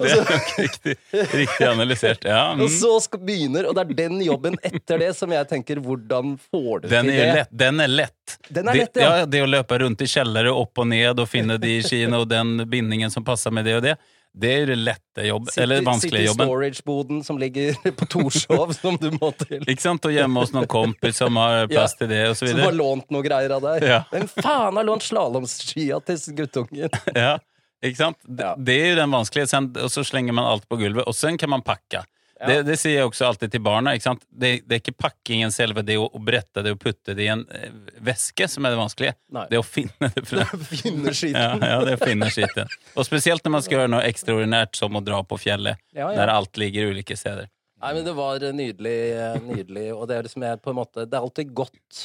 Det 0.00 0.10
er 0.10 0.20
nok 0.24 0.50
riktig, 0.58 0.96
riktig 1.34 1.66
analysert. 1.68 2.24
Ja. 2.28 2.42
Og 2.54 2.64
Mm. 2.64 2.70
så 2.72 2.90
skal, 3.04 3.20
begynner, 3.26 3.66
og 3.68 3.74
det 3.76 3.82
er 3.84 3.96
den 4.08 4.20
jobben 4.24 4.54
etter 4.64 4.98
det 5.00 5.10
som 5.16 5.32
jeg 5.34 5.46
tenker 5.50 5.80
Hvordan 5.84 6.36
får 6.50 6.84
du 6.84 6.88
Den 6.88 7.08
til 7.10 7.16
det? 7.18 7.26
lett, 7.34 7.50
den 7.64 7.80
er 7.84 7.88
lett. 7.90 8.36
Den 8.48 8.68
er 8.68 8.72
det, 8.72 8.80
lett, 8.84 8.96
ja. 9.02 9.10
ja. 9.22 9.26
Det 9.26 9.42
å 9.44 9.48
løpe 9.50 9.78
rundt 9.82 10.00
i 10.04 10.08
kjellere, 10.08 10.52
opp 10.54 10.78
og 10.80 10.86
ned, 10.90 11.18
og 11.20 11.28
finne 11.28 11.56
de 11.60 11.74
skiene 11.84 12.20
og 12.22 12.28
den 12.30 12.54
bindingen 12.70 12.93
som 13.10 13.24
passer 13.24 13.50
med 13.50 13.64
det 13.64 13.74
og 13.76 13.82
det, 13.82 13.96
det 14.34 14.50
er 14.50 14.70
lette 14.74 15.22
jobb, 15.28 15.48
eller 15.62 15.82
vanskelige 15.86 16.24
jobben. 16.26 16.48
storage-boden 16.48 17.24
som 17.24 17.38
ligger 17.38 17.74
på 17.98 18.06
Torshov, 18.10 18.72
som 18.74 18.96
du 18.98 19.10
må 19.14 19.30
til. 19.38 19.62
Ikke 19.62 19.82
sant? 19.82 20.04
Og 20.04 20.14
hjemme 20.14 20.42
hos 20.42 20.50
noen 20.54 20.66
kompis 20.66 21.20
som 21.22 21.36
har 21.38 21.68
plass 21.70 21.94
til 21.98 22.08
det, 22.10 22.22
og 22.32 22.36
så 22.38 22.48
Som 22.50 22.58
har 22.64 22.74
lånt 22.74 23.10
noe 23.14 23.22
greier 23.22 23.54
av 23.54 23.62
deg. 23.62 23.86
Ja. 23.86 24.00
Hvem 24.10 24.26
faen 24.34 24.80
har 24.80 24.84
lånt 24.88 25.06
slalåmskia 25.06 26.00
til 26.06 26.18
guttungen? 26.40 26.90
Ja, 27.14 27.36
ikke 27.84 28.00
sant? 28.00 28.18
Det, 28.26 28.42
Ja. 28.42 28.54
det 28.58 28.74
er 28.80 28.90
jo 28.94 28.98
den 29.02 29.14
vanskelige, 29.14 29.62
og 29.84 29.90
så 29.92 30.02
slenger 30.06 30.34
man 30.34 30.50
alt 30.50 30.66
på 30.68 30.78
gulvet, 30.82 31.06
og 31.06 31.14
sen 31.14 31.38
kan 31.38 31.50
man 31.54 31.62
pakke. 31.62 32.02
Ja. 32.40 32.48
Det, 32.50 32.54
det 32.66 32.74
sier 32.80 32.96
jeg 32.98 33.06
også 33.06 33.28
alltid 33.28 33.52
til 33.54 33.62
barna. 33.62 33.92
Ikke? 33.94 34.14
Det, 34.28 34.48
det 34.66 34.76
er 34.76 34.80
ikke 34.82 34.96
pakkingen 35.04 35.52
selve, 35.54 35.84
det 35.86 35.94
å, 36.00 36.08
å 36.10 36.20
brette 36.22 36.64
det 36.66 36.72
og 36.74 36.80
putte 36.82 37.14
det 37.14 37.28
i 37.28 37.30
en 37.30 37.44
eh, 37.54 37.70
veske 38.04 38.48
som 38.50 38.66
er 38.66 38.74
det 38.74 38.80
vanskelige. 38.80 39.14
Nei. 39.36 39.44
Det 39.52 39.60
å 39.60 39.66
finne 39.66 40.10
det 40.16 40.24
Fra. 40.28 40.46
Finne 40.72 41.14
skiten. 41.14 41.38
ja, 41.62 41.78
det 41.86 41.94
er 41.94 42.00
å 42.00 42.08
finne 42.08 42.30
skiten. 42.34 42.72
Og 42.98 43.06
spesielt 43.06 43.44
når 43.46 43.54
man 43.54 43.64
skal 43.66 43.78
gjøre 43.78 43.92
noe 43.94 44.02
ekstraordinært 44.08 44.80
som 44.80 44.98
å 44.98 45.04
dra 45.06 45.20
på 45.26 45.38
fjellet, 45.40 45.78
Ja, 45.94 46.08
ja. 46.10 46.16
der 46.24 46.32
alt 46.34 46.58
ligger 46.60 46.90
ulike 46.90 47.16
steder. 47.18 47.46
Nei, 47.84 47.92
men 47.98 48.04
det 48.06 48.16
var 48.16 48.42
nydelig, 48.56 48.98
eh, 49.14 49.38
nydelig. 49.44 49.86
Og 49.94 50.08
det 50.10 50.18
er 50.18 50.26
liksom 50.26 50.44
jeg 50.46 50.60
på 50.64 50.72
en 50.72 50.78
måte 50.78 51.04
Det 51.06 51.18
er 51.18 51.24
alltid 51.26 51.54
godt 51.54 52.04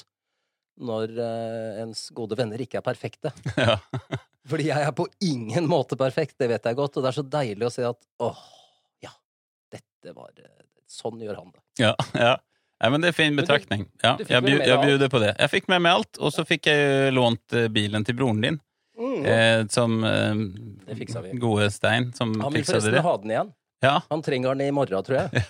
når 0.80 1.12
eh, 1.20 1.81
ens 1.84 2.06
gode 2.16 2.38
venner 2.40 2.62
ikke 2.64 2.80
er 2.84 2.86
perfekte. 2.86 3.34
Ja. 3.60 3.80
Fordi 4.50 4.70
jeg 4.70 4.81
er 4.81 4.94
på 4.96 5.04
ingen 5.22 5.68
måte 5.70 5.98
perfekt, 6.00 6.38
det 6.42 6.48
vet 6.50 6.64
jeg 6.66 6.78
godt. 6.78 6.96
Og 6.98 7.04
det 7.04 7.10
er 7.12 7.18
så 7.20 7.26
deilig 7.28 7.68
å 7.68 7.74
se 7.74 7.84
at 7.86 8.00
åh, 8.24 8.40
ja, 8.40 8.59
dette 10.04 10.16
var 10.16 10.30
eh, 10.38 10.66
Sånn 10.90 11.19
gjør 11.22 11.36
han 11.38 11.51
det. 11.54 11.60
Ja, 11.84 11.92
ja. 12.18 12.31
ja 12.81 12.90
men 12.90 13.01
det 13.04 13.12
er 13.12 13.18
fin 13.19 13.36
betraktning. 13.38 13.84
Ja, 14.01 14.16
jeg, 14.18 14.42
bjud, 14.42 14.63
jeg 14.66 14.80
bjuder 14.81 15.10
på 15.13 15.19
det. 15.22 15.36
Jeg 15.38 15.50
fikk 15.51 15.68
med 15.69 15.84
meg 15.86 16.00
alt, 16.00 16.18
og 16.18 16.31
så 16.34 16.46
fikk 16.50 16.66
jeg 16.72 17.13
lånt 17.13 17.54
eh, 17.54 17.68
bilen 17.69 18.06
til 18.07 18.16
broren 18.18 18.42
din, 18.42 18.60
Mm. 19.00 19.22
eh, 19.31 19.62
som 19.72 19.94
eh, 20.04 20.36
Det 20.90 20.96
fiksa 21.00 21.22
vi. 21.24 21.30
gode 21.40 21.69
Stein, 21.72 22.10
som 22.18 22.34
Han 22.42 22.51
vil 22.51 22.66
forresten 22.68 22.92
det. 22.98 23.00
ha 23.06 23.13
den 23.22 23.31
igjen. 23.31 23.51
Ja, 23.81 24.02
Han 24.10 24.22
trenger 24.22 24.50
den 24.56 24.62
i 24.68 24.72
morgen, 24.76 25.04
tror 25.04 25.18
jeg. 25.22 25.44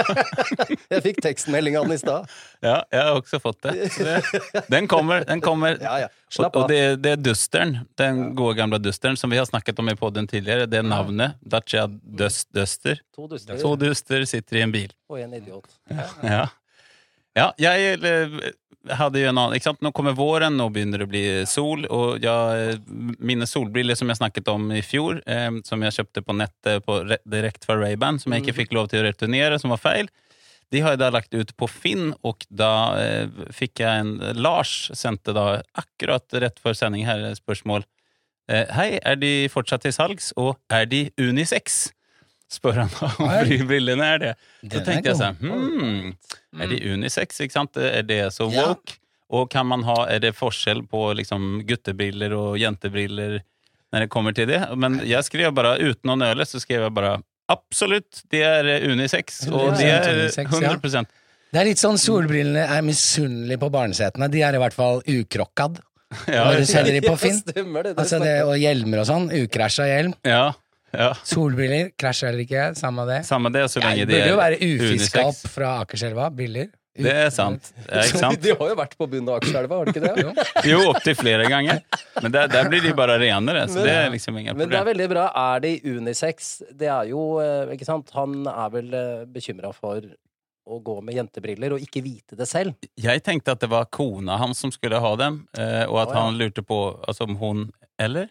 jeg 0.94 1.02
fikk 1.04 1.18
tekstmelding 1.26 1.76
av 1.76 1.84
den 1.84 1.92
i 1.92 1.98
stad. 2.00 2.30
ja, 2.64 2.78
jeg 2.88 3.02
har 3.04 3.18
også 3.18 3.40
fått 3.42 3.58
det. 3.66 3.74
Det 3.98 4.62
den 4.72 4.88
kommer, 4.88 5.26
den 5.28 5.42
kommer. 5.44 5.76
Ja, 5.82 5.98
ja. 6.06 6.08
Og, 6.38 6.56
og 6.56 6.70
det, 6.70 6.80
det 7.04 7.12
er 7.16 7.20
Dusteren, 7.20 7.74
den 8.00 8.30
gode 8.38 8.54
gamle 8.56 8.80
Dusteren, 8.80 9.18
som 9.20 9.32
vi 9.32 9.36
har 9.36 9.44
snakket 9.44 9.78
om 9.82 9.92
i 9.92 9.96
podden 9.98 10.28
tidligere. 10.30 10.64
Det 10.70 10.80
er 10.80 10.86
navnet. 10.88 11.36
Dacia 11.44 11.84
Dust, 11.90 12.48
Duster. 12.56 13.02
To 13.16 13.28
duster 13.28 13.60
To 13.60 13.74
duster 13.76 14.24
sitter 14.30 14.62
i 14.62 14.64
en 14.64 14.72
bil. 14.72 14.96
og 15.10 15.20
en 15.20 15.36
idiot. 15.36 15.68
Ja. 16.24 16.46
ja, 17.36 17.52
jeg 17.58 18.00
eh, 18.88 18.96
hadde 18.96 19.20
jo 19.22 19.28
en 19.30 19.38
annen 19.38 19.56
Ikke 19.56 19.70
sant, 19.70 19.82
nå 19.84 19.92
kommer 19.96 20.16
våren, 20.16 20.56
nå 20.56 20.68
begynner 20.72 21.02
det 21.02 21.08
å 21.08 21.12
bli 21.12 21.24
sol, 21.50 21.84
og 21.90 22.24
jeg, 22.24 22.80
mine 23.18 23.48
solbriller 23.48 23.98
som 23.98 24.10
jeg 24.10 24.20
snakket 24.20 24.50
om 24.52 24.70
i 24.72 24.82
fjor, 24.84 25.22
eh, 25.26 25.50
som 25.66 25.84
jeg 25.86 25.98
kjøpte 25.98 26.24
på 26.26 26.36
nettet 26.38 26.86
på, 26.86 27.02
direkte 27.24 27.68
fra 27.68 27.78
Ray-Ban, 27.80 28.20
som 28.22 28.34
jeg 28.34 28.44
ikke 28.44 28.58
fikk 28.62 28.76
lov 28.76 28.90
til 28.92 29.02
å 29.02 29.08
returnere, 29.08 29.60
som 29.62 29.74
var 29.74 29.82
feil, 29.82 30.10
de 30.70 30.82
har 30.84 30.94
jeg 30.94 31.02
da 31.02 31.10
lagt 31.10 31.34
ut 31.34 31.50
på 31.58 31.66
Finn, 31.70 32.12
og 32.26 32.44
da 32.46 32.72
eh, 33.00 33.46
fikk 33.54 33.82
jeg 33.82 34.04
en 34.04 34.12
Lars 34.38 34.90
sendte 34.94 35.34
da 35.34 35.62
akkurat 35.78 36.38
rett 36.42 36.60
før 36.62 36.76
sending 36.78 37.08
her 37.08 37.24
spørsmål. 37.38 37.86
Eh, 38.50 38.70
Hei, 38.76 38.90
er 39.02 39.18
de 39.18 39.48
fortsatt 39.50 39.82
til 39.86 39.94
salgs, 39.94 40.30
og 40.38 40.54
er 40.70 40.86
de 40.90 41.08
unisex? 41.18 41.88
Spør 42.50 42.80
han 42.82 42.90
om 42.90 43.12
flybrillene 43.14 43.66
brillene 43.70 44.06
er 44.14 44.22
det. 44.22 44.30
Så 44.64 44.80
tenkte 44.82 45.12
jeg 45.12 45.18
sånn, 45.20 45.36
hmm, 45.38 46.08
er 46.58 46.72
de 46.72 46.80
unisex, 46.96 47.38
ikke 47.44 47.54
sant? 47.54 47.78
Er 47.78 48.02
det 48.06 48.24
så 48.34 48.48
woke? 48.50 48.96
Og 49.30 49.46
kan 49.52 49.68
man 49.70 49.84
ha, 49.86 50.00
er 50.10 50.18
det 50.24 50.32
forskjell 50.34 50.82
på 50.90 51.04
liksom 51.14 51.60
guttebriller 51.68 52.34
og 52.34 52.56
jentebriller 52.58 53.38
når 53.94 54.04
det 54.04 54.08
kommer 54.10 54.34
til 54.34 54.50
det? 54.50 54.58
Men 54.74 54.98
jeg 55.06 55.22
skrev 55.28 55.54
bare, 55.54 55.76
uten 55.78 56.10
å 56.10 56.16
nøle, 56.18 56.46
så 56.46 56.58
skrev 56.62 56.88
jeg 56.88 56.94
bare 56.96 57.20
absolutt, 57.50 58.24
det 58.34 58.42
er 58.46 58.70
unisex, 58.90 59.44
og 59.50 59.76
det 59.78 59.86
100% 59.86 60.42
er 60.42 60.82
100 60.82 61.06
Det 61.50 61.62
er 61.62 61.66
litt 61.70 61.82
sånn 61.82 61.98
solbrillene 61.98 62.66
er 62.66 62.82
misunnelige 62.86 63.62
på 63.62 63.70
barnesetene. 63.74 64.26
De 64.30 64.42
er 64.46 64.58
i 64.58 64.62
hvert 64.62 64.74
fall 64.74 65.02
ukrokkad. 65.06 65.78
ja, 66.26 66.48
Når 66.50 66.64
du 66.64 66.66
selger 66.66 66.98
de 66.98 67.04
på 67.06 67.14
Finn. 67.22 67.38
Ja, 67.38 67.54
stemmer 67.54 67.86
det. 67.86 67.94
det 67.94 68.02
Altså 68.02 68.18
det, 68.22 68.34
og 68.46 68.58
hjelmer 68.58 69.04
og 69.04 69.08
sånn. 69.10 69.30
Ukrasja 69.44 69.86
hjelm. 69.86 70.14
ja, 70.26 70.50
ja. 70.92 71.12
Solbriller, 71.26 71.92
krasjer 71.98 72.32
eller 72.32 72.44
ikke, 72.44 72.66
samme 72.78 73.06
det. 73.08 73.22
Samme 73.28 73.52
det, 73.54 73.64
så 73.70 73.82
lenge 73.82 74.04
det 74.04 74.10
det 74.10 74.20
burde 74.20 74.30
jo 74.30 74.36
er 74.36 74.44
være 74.44 74.68
ufiska 74.74 75.24
opp 75.30 75.40
fra 75.54 75.72
Akerselva. 75.84 76.30
Briller. 76.34 76.70
Det 77.00 77.12
er 77.14 77.28
sant. 77.32 77.70
Ja, 77.86 78.02
ikke 78.02 78.20
sant? 78.20 78.40
De 78.42 78.54
har 78.58 78.72
jo 78.72 78.76
vært 78.76 78.96
på 78.98 79.06
bunnen 79.08 79.30
av 79.30 79.38
Akerselva, 79.38 79.78
har 79.78 79.88
de 79.88 79.94
ikke 79.94 80.02
det? 80.04 80.46
Jo, 80.68 80.80
opptil 80.90 81.16
flere 81.16 81.46
ganger. 81.48 81.84
Men 82.20 82.34
der, 82.34 82.50
der 82.50 82.70
blir 82.72 82.82
de 82.84 82.94
bare 82.98 83.16
renere, 83.22 83.62
så 83.70 83.84
det 83.86 83.94
er 83.94 84.10
liksom 84.12 84.40
ingen 84.40 84.58
Men 84.58 84.72
det 84.72 84.80
er 84.80 84.88
veldig 84.90 85.06
bra. 85.12 85.28
Er 85.54 85.62
de 85.64 85.76
unisex? 85.86 86.50
Det 86.74 86.90
er 86.90 87.12
jo 87.12 87.22
eh, 87.40 87.70
Ikke 87.76 87.86
sant? 87.88 88.10
Han 88.18 88.42
er 88.50 88.74
vel 88.74 88.98
bekymra 89.30 89.70
for 89.76 90.02
å 90.70 90.78
gå 90.84 90.96
med 91.04 91.16
jentebriller 91.18 91.74
og 91.74 91.84
ikke 91.84 92.02
vite 92.04 92.38
det 92.38 92.46
selv. 92.48 92.76
Jeg 93.00 93.22
tenkte 93.26 93.54
at 93.56 93.62
det 93.62 93.70
var 93.72 93.88
kona 93.92 94.38
hans 94.40 94.60
som 94.62 94.72
skulle 94.74 95.00
ha 95.02 95.12
dem, 95.18 95.42
eh, 95.58 95.84
og 95.88 96.02
at 96.04 96.12
oh, 96.12 96.14
ja. 96.14 96.24
han 96.26 96.38
lurte 96.40 96.64
på 96.66 96.80
altså, 97.00 97.26
om 97.28 97.38
hun 97.40 97.68
Eller? 98.00 98.30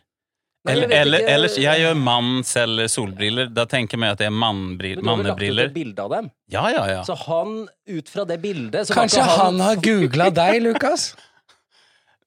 Eller, 0.67 0.91
eller 0.91 1.23
ellers, 1.31 1.55
jeg 1.55 1.79
gjør 1.79 1.95
mann 1.95 2.41
selger 2.43 2.89
solbriller. 2.91 3.47
Da 3.55 3.63
tenker 3.69 3.95
jeg 3.95 4.17
at 4.17 4.19
det 4.19 4.27
er 4.27 4.35
mannbriller. 4.35 5.05
Men 5.05 5.23
du 5.23 5.29
har 5.31 5.39
vel 5.39 5.55
lagt 5.55 5.69
ut 5.69 5.71
et 5.71 5.77
bilde 5.77 6.03
av 6.03 6.11
dem? 6.11 6.27
Ja, 6.51 6.65
ja, 6.73 6.83
ja. 6.89 6.99
Så 7.07 7.15
han, 7.15 7.61
ut 7.87 8.11
fra 8.11 8.25
det 8.27 8.41
bildet 8.43 8.89
så 8.89 8.97
Kanskje 8.97 9.23
han, 9.23 9.39
han 9.39 9.63
har 9.63 9.79
googla 9.83 10.29
deg, 10.35 10.59
Lukas? 10.67 11.13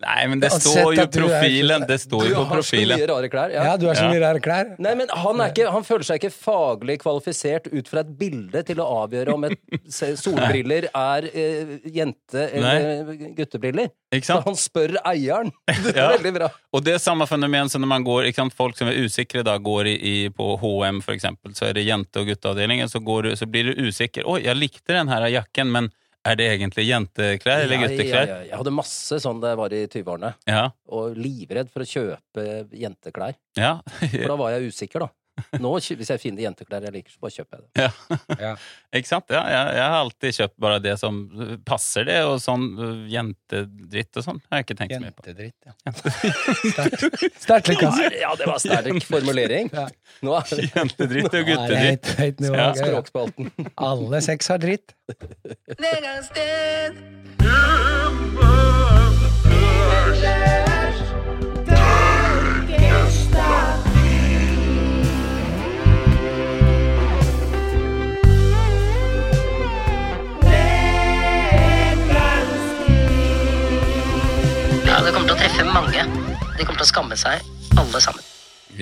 Nei, 0.03 0.27
men 0.27 0.41
det 0.43 0.51
står 0.53 0.97
jo 0.97 1.07
profilen. 1.15 1.87
Det 1.87 1.99
står 2.03 2.27
jo 2.31 2.35
på 2.43 2.47
profilen. 2.57 2.99
Du 2.99 3.03
har 3.03 3.03
så 3.03 3.07
mye 3.07 3.09
rare 3.13 3.29
klær. 3.33 3.53
Ja, 3.55 3.65
Ja. 3.69 3.77
du 3.77 3.87
har 3.87 3.95
så 3.95 4.03
Ja. 4.05 4.11
mye 4.11 4.21
rare 4.25 4.41
klær. 4.41 4.73
Nei, 4.79 4.95
men 4.99 5.09
han, 5.09 5.41
er 5.41 5.53
ikke, 5.53 5.71
han 5.71 5.85
føler 5.87 6.05
seg 6.09 6.21
ikke 6.21 6.33
faglig 6.35 6.99
kvalifisert 7.03 7.69
ut 7.73 7.89
fra 7.89 8.01
et 8.01 8.13
bilde 8.19 8.63
til 8.67 8.77
å 8.83 8.87
avgjøre 9.05 9.35
om 9.35 9.45
et 9.45 9.59
solbriller 10.25 10.89
er 10.95 11.29
eh, 11.33 11.77
jente- 11.95 12.49
eller 12.53 13.15
guttebriller. 13.37 13.89
Ikke 14.13 14.27
Så 14.29 14.41
han 14.45 14.55
spør 14.59 14.97
eieren. 15.05 15.53
Det 15.85 15.95
er 15.97 16.01
Ja. 16.03 16.09
veldig 16.17 16.35
bra. 16.35 16.49
Og 16.73 16.85
det 16.85 16.95
er 16.95 16.99
samme 16.99 17.27
fenomen 17.29 17.69
som 17.71 17.81
når 17.83 17.89
man 17.89 18.05
går, 18.05 18.27
ikke 18.29 18.43
sant? 18.43 18.55
folk 18.55 18.77
som 18.77 18.89
er 18.89 18.99
usikre 19.05 19.43
da, 19.45 19.57
går 19.59 19.87
i, 19.87 19.97
i, 20.03 20.29
på 20.29 20.59
H&M 20.61 21.01
for 21.05 21.13
eksempel, 21.15 21.55
så 21.55 21.69
er 21.71 21.75
det 21.79 21.87
jente- 21.87 22.21
og 22.21 22.27
gutteavdelingen, 22.29 22.89
så, 22.91 23.01
går 23.03 23.23
du, 23.23 23.31
så 23.37 23.47
blir 23.49 23.71
du 23.75 23.87
usikker. 23.89 24.27
Oi, 24.29 24.43
jeg 24.45 24.57
likte 24.59 24.93
den 24.97 25.09
her 25.09 25.27
jakken, 25.33 25.71
men 25.73 25.91
er 26.25 26.37
det 26.39 26.47
egentlig 26.53 26.85
jenteklær 26.89 27.65
eller 27.65 27.81
gutteklær? 27.83 28.27
ja, 28.29 28.37
ja. 28.37 28.51
Jeg 28.53 28.59
hadde 28.61 28.75
masse 28.77 29.19
sånn 29.25 29.41
det 29.43 29.55
var 29.59 29.73
i 29.75 29.81
20-årene, 29.91 30.35
Ja, 30.47 30.69
og 30.93 31.17
livredd 31.19 31.71
for 31.73 31.83
å 31.83 31.89
kjøpe 31.89 32.47
jenteklær. 32.79 33.35
ja. 33.59 33.73
For 34.03 34.29
da 34.31 34.37
var 34.39 34.55
jeg 34.55 34.71
usikker, 34.73 35.07
da. 35.07 35.11
Nå, 35.63 35.71
hvis 35.81 36.11
jeg 36.13 36.21
finner 36.21 36.45
jenteklær 36.45 36.85
jeg 36.85 36.93
liker, 36.93 37.13
så 37.15 37.23
bare 37.23 37.35
kjøper 37.37 37.57
jeg 37.57 37.65
det. 37.65 37.71
ja. 37.83 37.91
Ja. 38.43 38.53
Ikke 38.99 39.09
sant? 39.09 39.33
Ja, 39.33 39.43
jeg, 39.49 39.71
jeg 39.79 39.87
har 39.95 39.99
alltid 40.03 40.37
kjøpt 40.37 40.57
bare 40.61 40.81
det 40.85 40.95
som 41.01 41.21
passer 41.69 42.05
det, 42.09 42.19
og 42.29 42.37
sånn 42.45 42.67
jentedritt 43.09 44.21
og 44.21 44.27
sånn 44.27 44.41
har 44.53 44.65
ikke 44.65 44.77
tenkt 44.77 44.93
så 44.93 45.01
mye 45.01 45.15
på. 45.17 45.25
Jentedritt, 45.31 45.57
ja. 45.65 45.73
Sterkt. 46.73 47.39
Sterkt, 47.47 47.73
Lukas. 47.73 48.01
Ja, 48.23 48.35
det 48.39 48.47
var 48.47 48.61
sterk 48.63 49.07
formulering. 49.09 49.71
Ja. 49.73 49.87
Nå 50.23 50.37
er 50.39 50.53
det 50.53 50.69
Jentedritt 50.75 51.33
og 51.33 51.49
guttedritt. 51.49 52.13
høyt, 52.21 52.45
nivå. 52.45 52.59
Ja, 52.61 52.69
språkspalten. 52.77 53.51
Alle 53.89 54.23
seks 54.25 54.53
har 54.53 54.61
dritt. 54.63 54.93
Ja, 57.43 58.62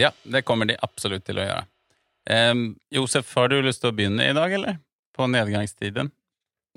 Ja, 0.01 0.13
det 0.25 0.43
kommer 0.49 0.69
de 0.71 0.79
absolutt 0.81 1.27
til 1.29 1.41
å 1.41 1.45
gjøre. 1.45 1.67
Um, 2.31 2.65
Josef, 2.95 3.29
har 3.37 3.51
du 3.53 3.59
lyst 3.65 3.83
til 3.83 3.91
å 3.91 3.97
begynne 3.97 4.25
i 4.29 4.37
dag, 4.37 4.53
eller? 4.57 4.79
På 5.17 5.27
nedgangstiden? 5.29 6.09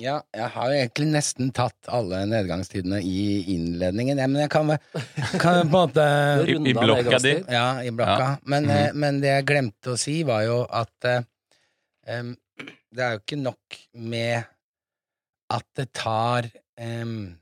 Ja, 0.02 0.16
jeg 0.34 0.50
har 0.56 0.72
jo 0.72 0.78
egentlig 0.80 1.08
nesten 1.14 1.52
tatt 1.54 1.90
alle 1.94 2.24
nedgangstidene 2.26 2.98
i 3.06 3.44
innledningen, 3.54 4.18
ja, 4.18 4.26
men 4.28 4.42
jeg 4.42 4.50
kan 4.52 4.72
kan 5.38 5.60
på 5.60 5.68
en 5.68 5.70
måte 5.72 6.06
I- 6.50 6.56
i 6.58 6.74
blokka 6.74 7.20
di? 7.22 7.36
Ja, 7.54 7.68
i 7.86 7.92
blokka. 7.94 8.32
Ja. 8.34 8.38
Men, 8.42 8.66
mm 8.66 8.72
-hmm. 8.72 8.94
men 8.94 9.22
det 9.22 9.30
jeg 9.36 9.46
glemte 9.46 9.94
å 9.94 9.98
si, 9.98 10.24
var 10.24 10.42
jo 10.44 10.64
at 10.70 11.10
um, 12.08 12.36
det 12.92 13.04
er 13.04 13.12
jo 13.12 13.22
ikke 13.22 13.44
nok 13.44 13.80
med 13.94 14.44
at 15.50 15.66
det 15.78 15.94
tar 15.94 16.50
um, 16.82 17.36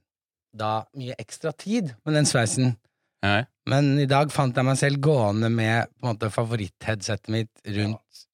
da 0.54 0.84
mye 0.94 1.16
ekstra 1.18 1.52
tid 1.52 1.94
med 2.06 2.14
den 2.14 2.26
sveisen. 2.26 2.76
Nei. 3.24 3.46
Men 3.70 3.92
i 4.02 4.08
dag 4.10 4.32
fant 4.34 4.56
jeg 4.58 4.66
meg 4.66 4.78
selv 4.80 4.98
gående 5.06 5.50
med 5.54 5.86
på 6.00 6.08
en 6.08 6.16
måte 6.16 6.32
favorittheadsetet 6.34 7.30
mitt 7.30 7.52
rundt 7.78 8.26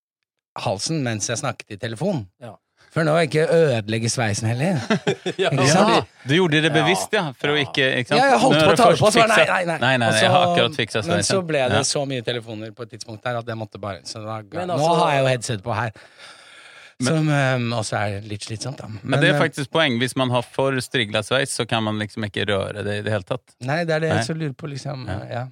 halsen 0.63 1.03
mens 1.05 1.27
jeg 1.29 1.37
snakket 1.41 1.75
i 1.75 1.77
telefon. 1.81 2.23
Ja. 2.41 2.55
For 2.95 3.03
nå 3.05 3.11
ikke 3.27 3.43
ødelegge 3.51 4.09
sveisen 4.09 4.47
heller. 4.47 4.79
Ja, 5.37 5.51
Ikke 5.51 5.67
sant? 5.67 5.89
fordi- 5.91 6.29
Du 6.29 6.33
gjorde 6.37 6.61
det 6.63 6.71
bevisst, 6.73 7.11
ja? 7.13 7.25
For 7.37 7.51
å 7.51 7.57
ikke, 7.59 7.89
ikke 7.99 8.13
sant? 8.13 8.21
Ja, 8.23 8.29
jeg 8.31 8.39
holdt 8.41 8.61
på 8.63 8.71
å 8.71 8.77
ta 8.79 8.87
det 8.93 8.99
på, 9.03 9.11
så 9.11 9.25
nei, 9.27 9.27
nei, 9.27 9.45
nei, 9.45 9.65
nei. 9.67 9.77
Nei, 9.83 9.91
nei, 10.01 10.07
Og 10.07 10.21
jeg 10.23 10.31
har 10.33 10.45
akkurat 10.47 10.79
fiksa 10.79 11.03
Men 11.05 11.27
så 11.27 11.41
ble 11.45 11.65
det 11.67 11.81
Ja. 11.81 11.83
så 11.91 12.05
mye 12.09 12.23
telefoner 12.25 12.71
på 12.73 12.87
et 12.87 12.95
tidspunkt 12.95 13.21
der 13.27 13.37
at 13.43 13.45
jeg 13.51 13.59
måtte 13.59 13.77
bare 13.83 13.99
Så 14.07 14.23
da, 14.23 14.39
altså, 14.39 14.79
Nå 14.79 14.95
har 15.03 15.11
jeg 15.13 15.21
jo 15.21 15.27
headset 15.33 15.61
på 15.67 15.75
her. 15.75 15.91
Som 17.03 17.27
um, 17.29 17.67
også 17.77 17.99
er 17.99 18.23
litt 18.25 18.47
slitsomt, 18.47 18.79
da. 18.81 18.87
Men 19.03 19.21
det 19.21 19.29
er 19.29 19.35
eh, 19.35 19.41
faktisk 19.41 19.69
poeng. 19.73 19.99
Hvis 20.01 20.15
man 20.17 20.31
har 20.33 20.41
for 20.41 20.73
strigla 20.81 21.21
sveis, 21.25 21.53
så 21.53 21.67
kan 21.69 21.85
man 21.85 22.01
liksom 22.01 22.25
ikke 22.25 22.47
røre 22.49 22.81
det 22.81 22.95
i 23.01 23.03
det 23.05 23.13
hele 23.13 23.27
tatt. 23.27 23.53
Nei, 23.67 23.83
det 23.85 23.99
er 23.99 24.03
det 24.05 24.09
jeg 24.15 24.25
så 24.31 24.35
lurer 24.37 24.55
på, 24.57 24.71
liksom. 24.71 25.05
Ja. 25.05 25.19
Ja. 25.29 25.43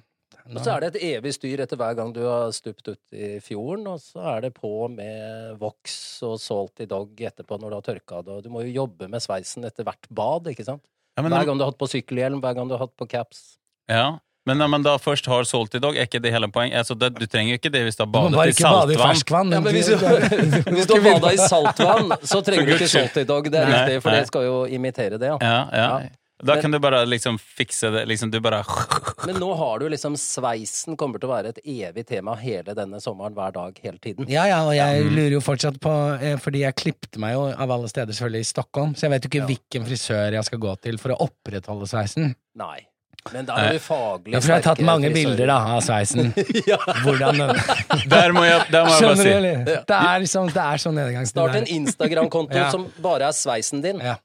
Og 0.46 0.60
så 0.62 0.76
er 0.76 0.84
det 0.84 0.90
et 0.92 1.04
evig 1.16 1.32
styr 1.34 1.62
etter 1.64 1.78
hver 1.78 1.94
gang 1.98 2.12
du 2.14 2.20
har 2.22 2.52
stupt 2.54 2.86
ut 2.86 3.14
i 3.14 3.36
fjorden, 3.42 3.86
og 3.90 4.02
så 4.02 4.22
er 4.36 4.44
det 4.46 4.52
på 4.54 4.70
med 4.92 5.56
voks 5.58 5.96
og 6.26 6.36
salty 6.42 6.86
dog 6.90 7.18
etterpå 7.18 7.58
når 7.58 7.72
du 7.72 7.78
har 7.78 7.86
tørka 7.88 8.20
det, 8.22 8.36
og 8.36 8.44
du 8.44 8.52
må 8.54 8.62
jo 8.66 8.74
jobbe 8.84 9.08
med 9.10 9.22
sveisen 9.24 9.66
etter 9.66 9.86
hvert 9.86 10.06
bad, 10.06 10.46
ikke 10.52 10.66
sant? 10.66 10.84
Ja, 11.16 11.24
men, 11.24 11.34
Hver 11.34 11.48
gang 11.48 11.58
du 11.58 11.64
har 11.64 11.72
hatt 11.72 11.80
på 11.80 11.90
sykkelhjelm, 11.90 12.42
hver 12.44 12.54
gang 12.58 12.70
du 12.70 12.76
har 12.76 12.86
hatt 12.86 12.94
på 12.98 13.08
caps. 13.10 13.56
ja. 13.90 14.18
Men 14.46 14.58
når 14.62 14.68
man 14.70 14.82
da 14.86 14.96
først 15.02 15.26
har 15.26 15.44
solgt 15.48 15.74
i 15.74 15.80
dag, 15.82 15.96
er 15.96 16.06
ikke 16.06 16.20
det 16.22 16.32
hele 16.32 16.48
poenget? 16.54 16.78
Altså, 16.78 16.94
det, 16.98 17.12
du 17.18 17.26
trenger 17.26 17.56
jo 17.56 17.60
ikke 17.60 17.72
det 17.74 17.82
hvis 17.88 17.96
du 17.98 18.04
har 18.04 18.12
badet 18.14 18.46
i 18.46 18.52
ikke 18.54 18.70
bade 18.70 18.94
i 18.94 19.00
saltvann. 19.00 19.50
Ja, 19.52 19.60
men 19.60 19.72
hvis 19.74 19.86
du, 19.90 19.96
hvis 20.76 20.86
du 20.86 20.94
har 21.00 21.06
bada 21.08 21.32
i 21.34 21.40
saltvann, 21.50 22.14
så 22.22 22.42
trenger 22.46 22.66
du 22.70 22.76
ikke 22.78 22.88
solgt 22.92 23.16
i 23.18 23.26
dag. 23.26 23.50
det 23.50 23.58
er 23.64 23.66
Nei, 23.72 23.80
riktig, 23.86 24.02
for 24.06 24.14
nei. 24.14 24.20
det 24.22 24.30
skal 24.30 24.46
jo 24.46 24.60
imitere 24.78 25.18
det, 25.18 25.32
ja. 25.34 25.40
Ja, 25.42 25.58
ja. 25.72 25.90
Ja. 26.06 26.14
Da 26.44 26.52
Men- 26.52 26.62
kan 26.66 26.70
du 26.70 26.78
bare 26.84 26.98
liksom 27.08 27.38
fikse 27.40 27.88
det. 27.94 28.02
Liksom, 28.10 28.28
du 28.30 28.40
bare 28.44 28.58
Men 29.26 29.38
nå 29.40 29.46
har 29.56 29.78
du 29.80 29.86
liksom 29.88 30.18
sveisen 30.20 30.94
kommer 31.00 31.16
til 31.18 31.30
å 31.30 31.32
være 31.32 31.54
et 31.54 31.60
evig 31.64 32.04
tema 32.10 32.34
hele 32.36 32.74
denne 32.76 33.00
sommeren, 33.00 33.32
hver 33.32 33.54
dag, 33.56 33.78
hele 33.82 33.96
tiden. 34.04 34.28
Ja, 34.28 34.44
ja, 34.44 34.58
og 34.68 34.74
jeg 34.76 35.06
Mm. 35.06 35.14
lurer 35.16 35.32
jo 35.38 35.40
fortsatt 35.40 35.78
på 35.80 35.94
eh, 36.20 36.36
Fordi 36.36 36.60
jeg 36.66 36.76
klippte 36.76 37.18
meg 37.24 37.32
jo 37.38 37.46
av 37.56 37.70
alle 37.72 37.88
steder 37.88 38.12
selvfølgelig 38.12 38.44
i 38.44 38.50
Stockholm, 38.52 38.92
så 38.94 39.06
jeg 39.08 39.14
vet 39.14 39.24
jo 39.24 39.30
ikke 39.32 39.42
Ja. 39.42 39.48
hvilken 39.48 39.88
frisør 39.88 40.36
jeg 40.36 40.44
skal 40.50 40.58
gå 40.58 40.74
til 40.84 40.98
for 40.98 41.14
å 41.16 41.18
opprettholde 41.24 41.88
sveisen. 41.88 42.34
Nei. 42.54 42.84
Men 43.32 43.46
da 43.48 43.56
er 43.62 43.72
du 43.76 43.78
faglig 43.82 44.32
Ja, 44.34 44.40
for 44.40 44.52
jeg 44.52 44.56
har 44.60 44.66
tatt 44.66 44.82
mange 44.86 45.10
frisører. 45.10 45.36
bilder 45.36 45.46
da 45.52 45.56
av 45.76 45.80
sveisen. 45.86 46.32
ja. 46.70 46.78
Hvordan 47.02 47.40
Der 48.14 48.32
må 48.36 48.44
jeg, 48.46 48.60
der 48.70 48.84
må 48.86 48.92
jeg 48.94 49.02
bare 49.02 49.16
si? 49.16 49.72
Det 49.88 49.96
er 49.98 50.20
liksom, 50.26 50.52
det 50.54 50.62
er 50.62 50.82
sånn 50.84 50.94
nedgangstid. 51.00 51.34
Start 51.40 51.58
en. 51.62 51.66
Instagram-konto 51.80 52.56
Ja. 52.62 52.70
som 52.70 52.86
bare 53.02 53.28
er 53.30 53.36
sveisen 53.36 53.82
din. 53.84 53.98
Ja. 54.04 54.16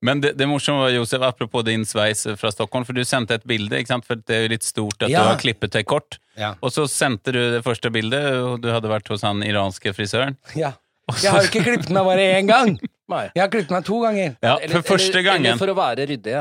Men 0.00 0.20
det, 0.22 0.36
det 0.38 0.46
morsomme 0.46 0.84
var, 0.84 0.92
Josef, 0.94 1.22
apropos 1.26 1.64
din 1.66 1.82
sveis 1.88 2.20
fra 2.38 2.52
Stockholm, 2.54 2.84
for 2.86 2.94
du 2.94 3.02
sendte 3.02 3.34
et 3.34 3.46
bilde, 3.50 3.80
ikke 3.80 3.90
sant? 3.96 4.06
for 4.06 4.14
det 4.20 4.36
er 4.36 4.44
jo 4.46 4.50
litt 4.52 4.62
stort 4.66 5.02
at 5.02 5.10
Ja. 5.10 5.24
du 5.24 5.32
har 5.32 5.40
klippet 5.42 5.72
deg 5.74 5.86
kort. 5.90 6.20
Ja. 6.38 6.52
Og 6.62 6.70
så 6.70 6.84
sendte 6.86 7.34
du 7.34 7.40
det 7.56 7.64
første 7.66 7.90
bildet, 7.90 8.28
og 8.46 8.60
du 8.62 8.68
hadde 8.70 8.86
vært 8.92 9.08
hos 9.10 9.24
han 9.26 9.42
iranske 9.42 9.90
frisøren. 9.96 10.36
ja. 10.54 10.74
Jeg 11.22 11.30
har 11.32 11.40
jo 11.40 11.48
ikke 11.48 11.62
klippet 11.64 11.88
meg 11.96 12.04
bare 12.04 12.24
én 12.36 12.46
gang! 12.50 12.74
Nei. 13.08 13.22
Jeg 13.32 13.40
har 13.40 13.48
klippet 13.48 13.70
meg 13.72 13.84
to 13.88 13.96
ganger. 14.02 14.34
Ja, 14.44 14.58
Eller- 14.60 14.74
for 14.76 14.90
første 14.92 15.08
eller, 15.16 15.22
gangen. 15.24 15.46
Eller 15.54 15.56
for 15.62 15.72
å 15.72 15.76
være 15.78 16.04
ryddig. 16.10 16.34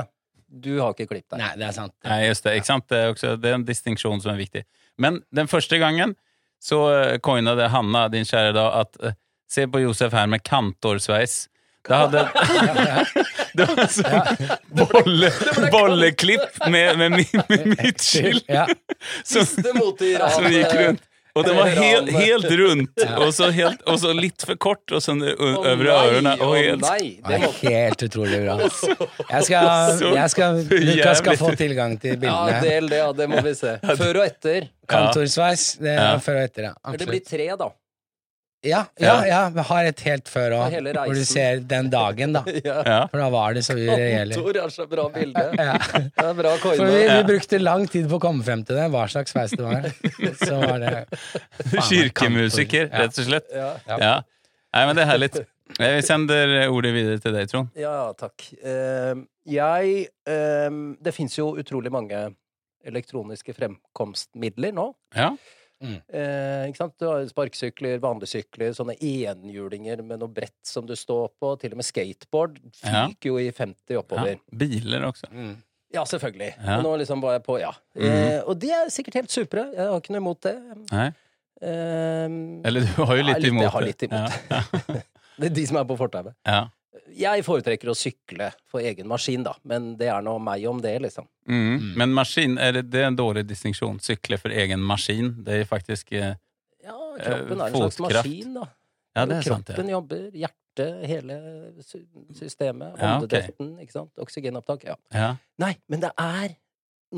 Du 0.47 0.77
har 0.79 0.93
ikke 0.95 1.09
klippet 1.11 1.35
deg. 1.35 1.41
Nei, 1.43 1.51
det 1.59 1.67
er 1.67 1.75
sant. 1.75 1.93
Nei, 2.07 2.21
just 2.27 2.45
det. 2.47 2.55
Ikke 2.59 2.69
sant? 2.69 2.87
Det 2.89 2.97
er, 2.97 3.11
også, 3.11 3.33
det 3.41 3.51
er 3.51 3.57
en 3.59 3.67
distinksjon 3.67 4.21
som 4.23 4.31
er 4.33 4.39
viktig. 4.39 4.63
Men 4.97 5.21
den 5.35 5.49
første 5.51 5.79
gangen 5.81 6.15
så 6.63 6.79
eh, 6.93 7.17
coinade 7.23 7.67
Hanna, 7.73 8.07
din 8.09 8.25
kjære 8.25 8.55
da, 8.55 8.69
at 8.81 8.97
eh, 9.03 9.17
se 9.51 9.67
på 9.69 9.83
Josef 9.83 10.15
her 10.15 10.29
med 10.31 10.43
kantorsveis. 10.47 11.45
Det 11.87 11.95
hadde 11.95 12.23
Det 13.57 13.67
var 13.69 13.91
sånn 13.91 14.47
bolle, 14.75 15.29
bolleklipp 15.71 16.57
med, 16.71 16.97
med, 16.99 17.19
med 17.49 17.67
midtskill 17.77 18.41
Ja. 18.57 18.65
som, 19.23 19.45
som 19.47 20.49
gikk 20.51 20.73
rundt. 20.75 21.05
Og 21.37 21.45
det 21.47 21.53
var 21.57 21.71
helt, 21.77 22.11
helt 22.15 22.47
rundt, 22.61 23.03
og 23.17 23.31
så, 23.35 23.49
helt, 23.53 23.81
og 23.87 23.99
så 24.01 24.13
litt 24.17 24.45
for 24.47 24.59
kort, 24.67 24.83
og 24.91 25.03
sånn 25.03 25.21
Å 25.27 25.49
over 25.61 25.89
ørene. 25.93 26.33
Og 26.43 26.55
helt, 26.57 26.85
Det 26.87 27.23
det 27.27 27.39
er 27.39 27.57
helt 27.61 28.05
utrolig 28.07 28.41
bra. 28.43 28.57
Jeg 29.37 29.47
skal, 29.49 29.99
jeg 30.15 30.29
skal, 30.33 30.61
Lukas 30.89 31.21
skal 31.21 31.37
få 31.39 31.51
tilgang 31.59 31.97
til 32.01 32.15
Ja, 32.15 32.21
bildene. 32.21 32.61
del 32.63 32.89
det, 32.91 33.01
ja. 33.03 33.09
Det 33.17 33.27
må 33.31 33.41
vi 33.45 33.53
se. 33.57 33.75
Før 33.83 34.21
og 34.21 34.23
etter. 34.25 34.69
Kantorsveis, 34.87 35.65
det 35.83 35.97
er 35.99 36.23
før 36.23 36.39
og 36.41 36.47
etter, 36.47 36.69
ja. 36.69 36.73
Absolutt. 36.77 37.01
det 37.03 37.09
blir 37.11 37.25
tre, 37.27 37.49
da. 37.59 37.69
Ja, 38.65 38.79
ja, 38.97 39.25
ja, 39.27 39.39
vi 39.53 39.63
har 39.69 39.85
et 39.85 39.99
helt 40.01 40.29
før 40.31 40.55
òg, 40.57 40.75
hvor 40.97 41.13
du 41.13 41.25
ser 41.29 41.59
den 41.69 41.91
dagen, 41.93 42.33
da. 42.33 42.41
Ja. 42.65 42.77
ja. 42.81 43.01
For 43.11 43.21
da 43.21 43.27
var 43.29 43.53
det 43.53 43.61
så 43.67 43.75
reelle. 43.77 44.33
Kontor 44.33 44.57
er 44.63 44.71
så 44.73 44.87
bra 44.89 45.05
bilde. 45.13 45.43
Ja. 45.67 45.75
Det 45.93 46.25
er 46.25 46.39
bra 46.39 46.55
For 46.63 46.81
vi, 46.89 47.03
vi 47.05 47.19
brukte 47.27 47.59
lang 47.61 47.85
tid 47.91 48.07
på 48.09 48.17
å 48.17 48.23
komme 48.23 48.45
frem 48.47 48.63
til 48.65 48.79
det, 48.79 48.87
hva 48.93 49.03
slags 49.11 49.35
sveis 49.35 49.53
det 49.53 49.61
var. 49.61 49.85
Så 50.47 50.57
var 50.57 50.81
det 50.81 50.95
faen 51.13 51.85
Kirkemusiker. 51.91 52.89
Ja. 52.89 53.03
rett 53.03 53.21
og 53.21 53.29
slett. 53.29 53.53
Ja. 53.53 53.69
Ja. 53.93 54.15
Nei, 54.73 54.83
men 54.89 54.97
det 54.97 55.05
er 55.05 55.11
herlig. 55.11 55.29
Vi 55.77 55.91
sender 56.07 56.55
ordet 56.71 56.95
videre 56.95 57.21
til 57.21 57.37
deg, 57.37 57.51
Trond. 57.51 57.69
Ja, 57.77 57.95
takk. 58.17 58.49
Eh, 58.57 59.13
jeg 59.51 60.07
eh, 60.27 60.81
Det 61.03 61.13
fins 61.15 61.37
jo 61.37 61.51
utrolig 61.59 61.91
mange 61.93 62.25
elektroniske 62.87 63.53
fremkomstmidler 63.57 64.73
nå. 64.75 64.89
Ja. 65.17 65.33
Eh, 65.83 66.63
ikke 66.69 66.79
sant? 66.79 66.93
Du 66.99 67.05
har 67.09 67.25
sparkesykler, 67.29 67.99
vanlige 68.01 68.31
sykler, 68.33 68.73
sånne 68.73 68.95
enhjulinger 69.03 70.01
med 70.03 70.19
noe 70.23 70.31
brett 70.33 70.55
som 70.65 70.85
du 70.89 70.95
står 70.97 71.29
på. 71.39 71.53
Til 71.61 71.75
og 71.75 71.81
med 71.81 71.85
skateboard 71.85 72.57
Ja. 72.83 73.07
jo 73.23 73.37
i 73.37 73.51
50 73.51 73.93
ja. 73.93 73.99
oppover. 74.01 74.39
Biler 74.51 75.05
også. 75.09 75.29
Ja, 75.93 76.03
selvfølgelig. 76.03 76.49
Ja. 76.57 76.77
Og 76.79 76.83
nå 76.83 76.95
liksom 77.03 77.21
var 77.23 77.37
jeg 77.37 77.43
på 77.45 77.59
Ja. 77.61 77.71
Eh, 77.95 78.41
og 78.45 78.57
de 78.59 78.71
er 78.75 78.89
sikkert 78.93 79.21
helt 79.21 79.31
supre. 79.31 79.67
Jeg 79.73 79.87
har 79.87 79.99
ikke 80.01 80.11
noe 80.15 80.23
imot 80.25 80.41
det. 80.41 80.55
Nei. 80.91 81.07
Eh, 81.61 82.25
Eller 82.67 82.81
du 82.85 83.03
har 83.05 83.15
jo 83.17 83.23
Ja, 83.23 83.33
litt 83.33 83.45
imot 83.47 83.61
det. 83.61 83.67
jeg 83.67 83.71
har 83.77 83.81
litt 83.87 84.03
imot 84.03 84.27
det. 84.29 84.41
Ja. 84.51 85.01
det 85.39 85.45
er 85.51 85.55
de 85.55 85.65
som 85.69 85.77
er 85.77 85.85
på 85.89 85.97
fortauet. 85.97 86.33
Ja. 86.45 86.65
Jeg 87.17 87.43
foretrekker 87.45 87.89
å 87.91 87.95
sykle 87.97 88.51
for 88.69 88.79
egen 88.81 89.07
maskin, 89.07 89.43
da. 89.45 89.53
Men 89.67 89.95
det 89.99 90.07
er 90.13 90.21
nå 90.25 90.37
meg 90.43 90.65
om 90.69 90.79
det, 90.83 90.95
liksom. 91.01 91.27
Mm. 91.47 91.93
Men 91.97 92.13
maskin, 92.13 92.57
er 92.57 92.71
det, 92.79 92.83
det 92.91 93.01
er 93.03 93.07
en 93.11 93.17
dårlig 93.19 93.45
distinksjon. 93.47 93.99
Sykle 94.03 94.37
for 94.41 94.49
egen 94.51 94.81
maskin. 94.83 95.33
Det 95.43 95.61
er 95.61 95.65
faktisk 95.69 96.11
eh, 96.13 96.35
Ja, 96.83 96.95
Eh, 97.17 97.23
kroppen 97.25 97.61
er 97.61 97.65
en 97.67 97.73
slags 97.73 97.97
fotkraft. 97.97 98.27
maskin, 98.29 98.53
da. 98.53 98.67
Ja, 99.17 99.25
det 99.25 99.37
er 99.37 99.41
sant. 99.47 99.65
kroppen 99.71 99.87
Ja. 99.89 99.95
jobber, 99.97 100.25
hjertet, 100.37 101.05
hele 101.09 101.37
systemet, 101.81 102.35
systemet, 102.37 102.99
Ja, 103.01 103.15
okay. 103.23 103.47
ikke 103.81 103.91
sant. 103.95 104.11
Oksygenopptak. 104.21 104.83
Ja. 104.85 104.95
Ja. 105.11 105.29
Nei, 105.57 105.73
men 105.89 105.99
det 106.03 106.11
er 106.21 106.53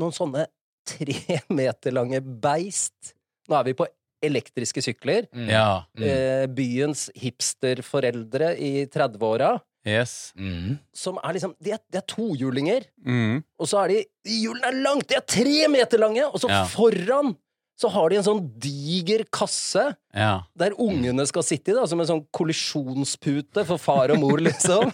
noen 0.00 0.12
sånne 0.16 0.46
tre 0.88 1.40
meter 1.50 1.92
lange 1.92 2.20
beist. 2.22 3.12
Nå 3.50 3.58
er 3.60 3.64
vi 3.68 3.74
på 3.74 3.86
elektriske 4.22 4.80
sykler. 4.84 5.28
ja. 5.48 5.84
Mm. 5.96 6.02
Eh, 6.08 6.46
byens 6.46 7.10
hipsterforeldre 7.16 8.54
i 8.58 8.86
30-åra. 8.86 9.58
Yes. 9.86 10.32
Mm. 10.36 10.78
Som 10.92 11.18
er 11.24 11.32
liksom 11.38 11.54
Det 11.62 11.72
er, 11.72 11.78
de 11.90 11.98
er 11.98 12.06
tohjulinger, 12.06 12.84
Mm. 13.06 13.42
og 13.58 13.66
så 13.66 13.84
er 13.84 13.88
de 13.88 14.04
de 14.24 14.40
Hjulene 14.42 14.66
er 14.68 14.82
langt! 14.84 15.06
De 15.08 15.14
er 15.16 15.24
tre 15.24 15.68
meter 15.72 15.98
lange! 15.98 16.24
Og 16.28 16.40
så 16.42 16.48
Ja. 16.50 16.64
foran 16.68 17.36
så 17.80 17.88
har 17.88 18.10
de 18.10 18.16
en 18.16 18.22
sånn 18.26 18.42
diger 18.60 19.24
kasse 19.32 19.96
Ja. 20.14 20.42
der 20.54 20.70
ungene 20.76 21.24
skal 21.26 21.42
sitte 21.42 21.70
i, 21.72 21.74
da, 21.74 21.86
som 21.86 21.98
en 22.00 22.06
sånn 22.06 22.26
kollisjonspute 22.30 23.64
for 23.64 23.78
far 23.78 24.10
og 24.12 24.18
mor, 24.20 24.36
liksom. 24.48 24.92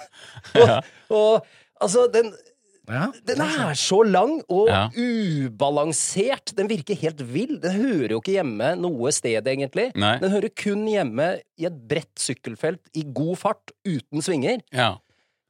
Ja. 0.55 0.81
Og 1.11 1.43
altså, 1.83 2.07
den, 2.13 2.33
Ja. 2.89 3.07
den 3.27 3.41
er 3.43 3.75
så 3.79 3.99
lang 4.07 4.39
og 4.49 4.69
Ja. 4.71 4.85
ubalansert. 4.95 6.53
Den 6.57 6.69
virker 6.71 6.95
helt 7.01 7.21
vill. 7.21 7.57
Den 7.63 7.73
hører 7.81 8.15
jo 8.15 8.21
ikke 8.21 8.37
hjemme 8.37 8.73
noe 8.81 9.13
sted, 9.15 9.47
egentlig. 9.47 9.89
Nei. 9.99 10.17
Den 10.23 10.31
hører 10.35 10.53
kun 10.55 10.85
hjemme 10.91 11.41
i 11.59 11.67
et 11.69 11.81
bredt 11.89 12.15
sykkelfelt 12.23 12.81
i 12.95 13.03
god 13.17 13.37
fart, 13.41 13.73
uten 13.87 14.23
svinger. 14.25 14.63
Ja. 14.73 14.97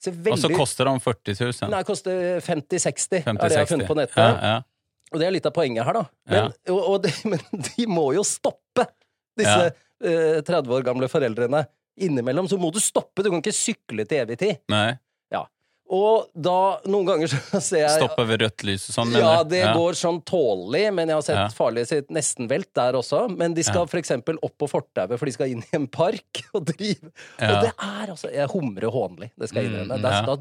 Ser 0.02 0.12
Og 0.12 0.38
så 0.38 0.48
veldig 0.48 0.56
koster 0.58 0.84
den 0.90 1.00
40 1.00 1.36
000. 1.40 1.70
Nei, 1.72 1.82
koster 1.88 2.40
50-60, 2.44 3.22
er 3.24 3.32
det 3.32 3.52
jeg 3.52 3.62
har 3.62 3.66
50-60. 3.66 3.72
funnet 3.72 3.88
på 3.88 3.96
nettet. 3.96 4.16
Ja, 4.20 4.52
ja. 4.56 4.62
Og 5.14 5.20
det 5.22 5.26
er 5.28 5.34
litt 5.36 5.46
av 5.46 5.54
poenget 5.54 5.86
her, 5.86 5.92
da. 6.00 6.04
Men, 6.28 6.52
og, 6.74 6.80
og 6.90 7.02
de, 7.06 7.12
men 7.30 7.64
de 7.70 7.86
må 7.88 8.08
jo 8.16 8.24
stoppe, 8.26 8.88
disse 9.38 9.70
uh, 9.70 10.40
30 10.44 10.72
år 10.76 10.84
gamle 10.86 11.08
foreldrene. 11.08 11.64
Innimellom 11.96 12.48
så 12.50 12.58
må 12.60 12.68
du 12.74 12.80
stoppe, 12.82 13.22
du 13.24 13.30
kan 13.30 13.40
ikke 13.40 13.54
sykle 13.56 14.04
til 14.08 14.24
evig 14.24 14.36
tid. 14.42 14.58
Nei. 14.72 14.98
Og 15.88 16.26
da, 16.34 16.80
noen 16.90 17.06
ganger 17.06 17.30
så 17.30 17.60
ser 17.68 17.84
jeg 17.84 17.92
Stopper 18.00 18.26
ved 18.26 18.40
rødt 18.42 18.64
lys 18.66 18.88
og 18.90 18.94
sånn, 18.96 19.12
Ja, 19.14 19.44
det 19.46 19.60
ja. 19.62 19.72
går 19.76 19.94
sånn 19.98 20.18
tålelig, 20.26 20.84
men 20.96 21.08
jeg 21.12 21.14
har 21.18 21.22
sett 21.28 21.38
Ja. 21.38 21.46
farlige 21.54 21.86
sitt 21.92 22.10
nesten 22.10 22.48
velt 22.50 22.72
der 22.74 22.98
også. 22.98 23.28
Men 23.30 23.54
de 23.54 23.62
skal 23.62 23.86
Ja. 23.86 24.00
eksempel 24.00 24.38
opp 24.42 24.56
på 24.58 24.68
fortauet, 24.68 25.14
for 25.18 25.26
de 25.30 25.32
skal 25.36 25.52
inn 25.54 25.62
i 25.62 25.76
en 25.78 25.86
park 25.86 26.42
og 26.56 26.64
drive. 26.72 27.12
Ja. 27.38 27.52
Og 27.52 27.66
det 27.68 27.72
er 27.78 28.14
altså 28.16 28.32
Jeg 28.34 28.48
humrer 28.50 28.90
hånlig, 28.90 29.30
det 29.38 29.48
skal 29.52 29.62
jeg 29.62 29.72
innrømme. 29.72 30.00
Mm, 30.02 30.10
ja. 30.10 30.22
da, 30.26 30.36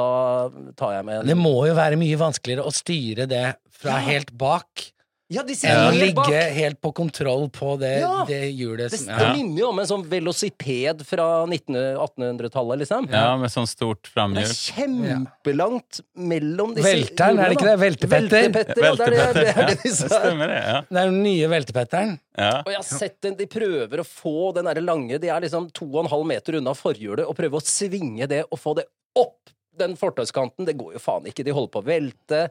da 0.00 0.72
tar 0.78 0.92
jeg 0.98 1.04
med 1.06 1.26
Det 1.30 1.36
må 1.38 1.54
jo 1.68 1.74
være 1.78 1.98
mye 2.00 2.18
vanskeligere 2.20 2.66
å 2.66 2.74
styre 2.74 3.26
det 3.30 3.46
fra 3.70 3.98
Ja. 4.00 4.06
helt 4.10 4.34
bak 4.36 4.90
Ja, 5.30 5.44
de 5.46 5.54
ser 5.54 5.70
ja. 5.70 5.90
helt 5.94 6.14
bak! 6.16 6.26
ligge 6.26 6.40
helt 6.56 6.80
på 6.82 6.90
kontroll 6.92 7.44
på 7.54 7.76
det, 7.78 8.00
Ja. 8.00 8.24
det 8.26 8.40
hjulet 8.50 8.90
Det, 8.90 8.98
som 8.98 9.12
det 9.14 9.28
minner 9.36 9.60
jo 9.60 9.68
om 9.70 9.78
en 9.78 9.86
sånn 9.86 10.02
velociped 10.10 11.04
fra 11.06 11.26
1900-1800-tallet, 11.46 12.80
liksom. 12.82 13.06
Ja, 13.12 13.36
med 13.38 13.52
sånn 13.54 13.68
stort 13.70 14.10
Det 14.10 14.42
er 14.42 14.54
kjempelangt 14.56 16.00
mellom 16.18 16.74
disse 16.74 16.90
Velteren, 16.90 17.38
er 17.38 17.52
det 17.52 17.58
ikke 17.60 17.68
det? 17.68 17.76
Veltepetter? 17.84 18.48
Veltepetter, 18.50 18.82
ja, 18.82 18.94
det 18.96 19.06
er 19.06 19.14
det, 19.14 19.20
det, 19.20 19.22
er 19.22 19.38
det 19.38 19.46
Ja, 19.46 19.68
de 19.70 19.76
det 19.84 20.10
stemmer, 20.16 20.50
det. 20.50 20.60
Ja. 20.66 20.80
Det 20.90 20.98
er 21.04 21.12
den 21.12 21.22
nye 21.22 21.50
veltepetteren. 21.54 22.16
Ja. 22.34 22.52
Og 22.64 22.72
jeg 22.74 22.80
har 22.80 22.88
sett 22.90 23.20
den, 23.22 23.36
De 23.38 23.46
prøver 23.50 24.02
å 24.02 24.06
få 24.06 24.50
den 24.56 24.66
der 24.70 24.80
lange 24.82 25.18
De 25.22 25.30
er 25.30 25.44
liksom 25.44 25.68
to 25.76 25.86
og 25.92 26.04
en 26.04 26.10
halv 26.10 26.26
meter 26.26 26.58
unna 26.58 26.74
forhjulet, 26.74 27.22
og 27.28 27.38
prøver 27.38 27.62
å 27.62 27.66
svinge 27.66 28.26
det 28.30 28.42
og 28.48 28.58
få 28.58 28.74
det 28.80 28.88
opp 29.18 29.54
den 29.78 29.94
fortauskanten. 29.96 30.66
Det 30.66 30.74
går 30.78 30.98
jo 30.98 31.02
faen 31.02 31.30
ikke. 31.30 31.46
De 31.46 31.54
holder 31.54 31.72
på 31.74 31.82
å 31.82 31.86
velte. 31.86 32.42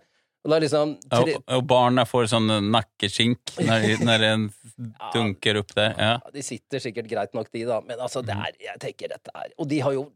Og 0.45 0.53
det 0.53 0.61
liksom 0.63 0.93
tre, 1.11 1.35
Og, 1.35 1.43
og 1.57 1.65
barna 1.67 2.05
får 2.07 2.29
sånn 2.31 2.47
nakkeskink 2.71 3.57
når, 3.59 3.89
når 4.07 4.23
den 4.23 4.47
dunker 5.15 5.59
opp 5.59 5.73
der. 5.75 5.91
Ja. 5.97 6.13
ja, 6.15 6.31
De 6.33 6.43
sitter 6.45 6.79
sikkert 6.83 7.09
greit 7.11 7.35
nok, 7.35 7.51
de, 7.51 7.65
da. 7.67 7.81
Men 7.85 7.99
altså, 7.99 8.23
det 8.25 8.37
er 8.37 8.55
Jeg 8.63 8.79
tenker 8.85 9.11
dette 9.11 9.33
er 9.35 9.51
Og 9.59 9.67
de 9.67 9.81
har 9.83 9.97
jo 9.97 10.07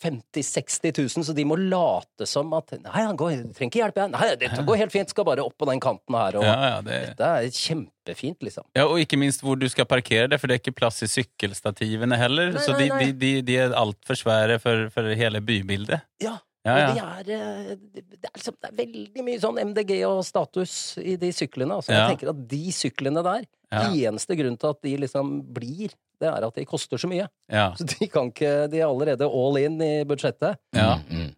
50 0.00 0.40
000-60 0.40 0.98
000, 1.16 1.24
så 1.26 1.32
de 1.36 1.44
må 1.44 1.56
late 1.60 2.26
som 2.28 2.52
at 2.56 2.72
Nei, 2.78 3.02
han 3.04 3.18
går, 3.20 3.34
trenger 3.56 3.70
ikke 3.70 3.80
hjelp, 3.82 3.98
jeg. 4.00 4.12
Nei, 4.14 4.28
dette 4.40 4.64
går 4.64 4.78
helt 4.80 4.94
fint. 4.94 5.12
Skal 5.12 5.26
bare 5.28 5.44
opp 5.44 5.56
på 5.60 5.68
den 5.68 5.80
kanten 5.82 6.16
her. 6.16 6.38
Og 6.40 6.46
Ja, 6.46 6.54
ja, 6.70 6.78
det, 6.84 7.00
Dette 7.10 7.28
er 7.40 7.50
kjempefint, 7.52 8.40
liksom. 8.44 8.64
ja, 8.76 8.86
og 8.86 9.00
ikke 9.02 9.18
minst 9.20 9.44
hvor 9.44 9.58
du 9.60 9.66
skal 9.68 9.88
parkere 9.88 10.30
det, 10.32 10.40
for 10.40 10.48
det 10.48 10.56
er 10.56 10.62
ikke 10.62 10.76
plass 10.80 11.04
i 11.04 11.10
sykkelstativene 11.12 12.16
heller. 12.20 12.54
Nei, 12.56 12.64
så 12.64 12.76
nei, 12.78 12.88
nei. 12.92 13.04
de, 13.04 13.12
de, 13.20 13.32
de 13.50 13.60
er 13.66 13.76
altfor 13.76 14.18
svære 14.18 14.58
for, 14.62 14.88
for 14.94 15.12
hele 15.20 15.44
bybildet. 15.44 16.04
Ja. 16.24 16.38
Ja, 16.64 16.74
Og 16.74 16.96
ja. 16.96 17.08
de 17.20 17.34
er, 17.34 17.40
eh, 17.44 17.76
det, 17.92 18.02
det, 18.14 18.24
er 18.30 18.38
liksom, 18.38 18.54
det 18.62 18.70
er 18.70 18.76
veldig 18.78 19.24
mye 19.26 19.40
sånn 19.42 19.58
MDG 19.68 19.92
og 20.08 20.22
status 20.24 20.96
i 21.02 21.16
de 21.20 21.28
syklene. 21.36 21.76
Altså. 21.76 21.92
Ja. 21.92 22.06
Jeg 22.06 22.14
tenker 22.16 22.32
at 22.32 22.42
de 22.48 22.62
syklene 22.72 23.24
der, 23.26 23.44
Ja. 23.74 23.82
eneste 23.90 24.36
grunnen 24.38 24.56
til 24.60 24.70
at 24.70 24.80
de 24.86 24.96
liksom 25.02 25.32
blir, 25.52 25.92
det 26.22 26.28
er 26.30 26.44
at 26.46 26.54
de 26.54 26.64
koster 26.64 26.96
så 27.00 27.08
mye. 27.10 27.26
Ja. 27.50 27.72
Så 27.76 27.84
de 27.90 28.06
kan 28.08 28.30
ikke 28.30 28.70
De 28.70 28.78
er 28.78 28.86
allerede 28.86 29.26
all 29.26 29.56
in 29.58 29.80
i 29.82 30.04
budsjettet. 30.08 30.56
Ja. 30.72 30.94
Mm, 31.10 31.24
mm. 31.24 31.32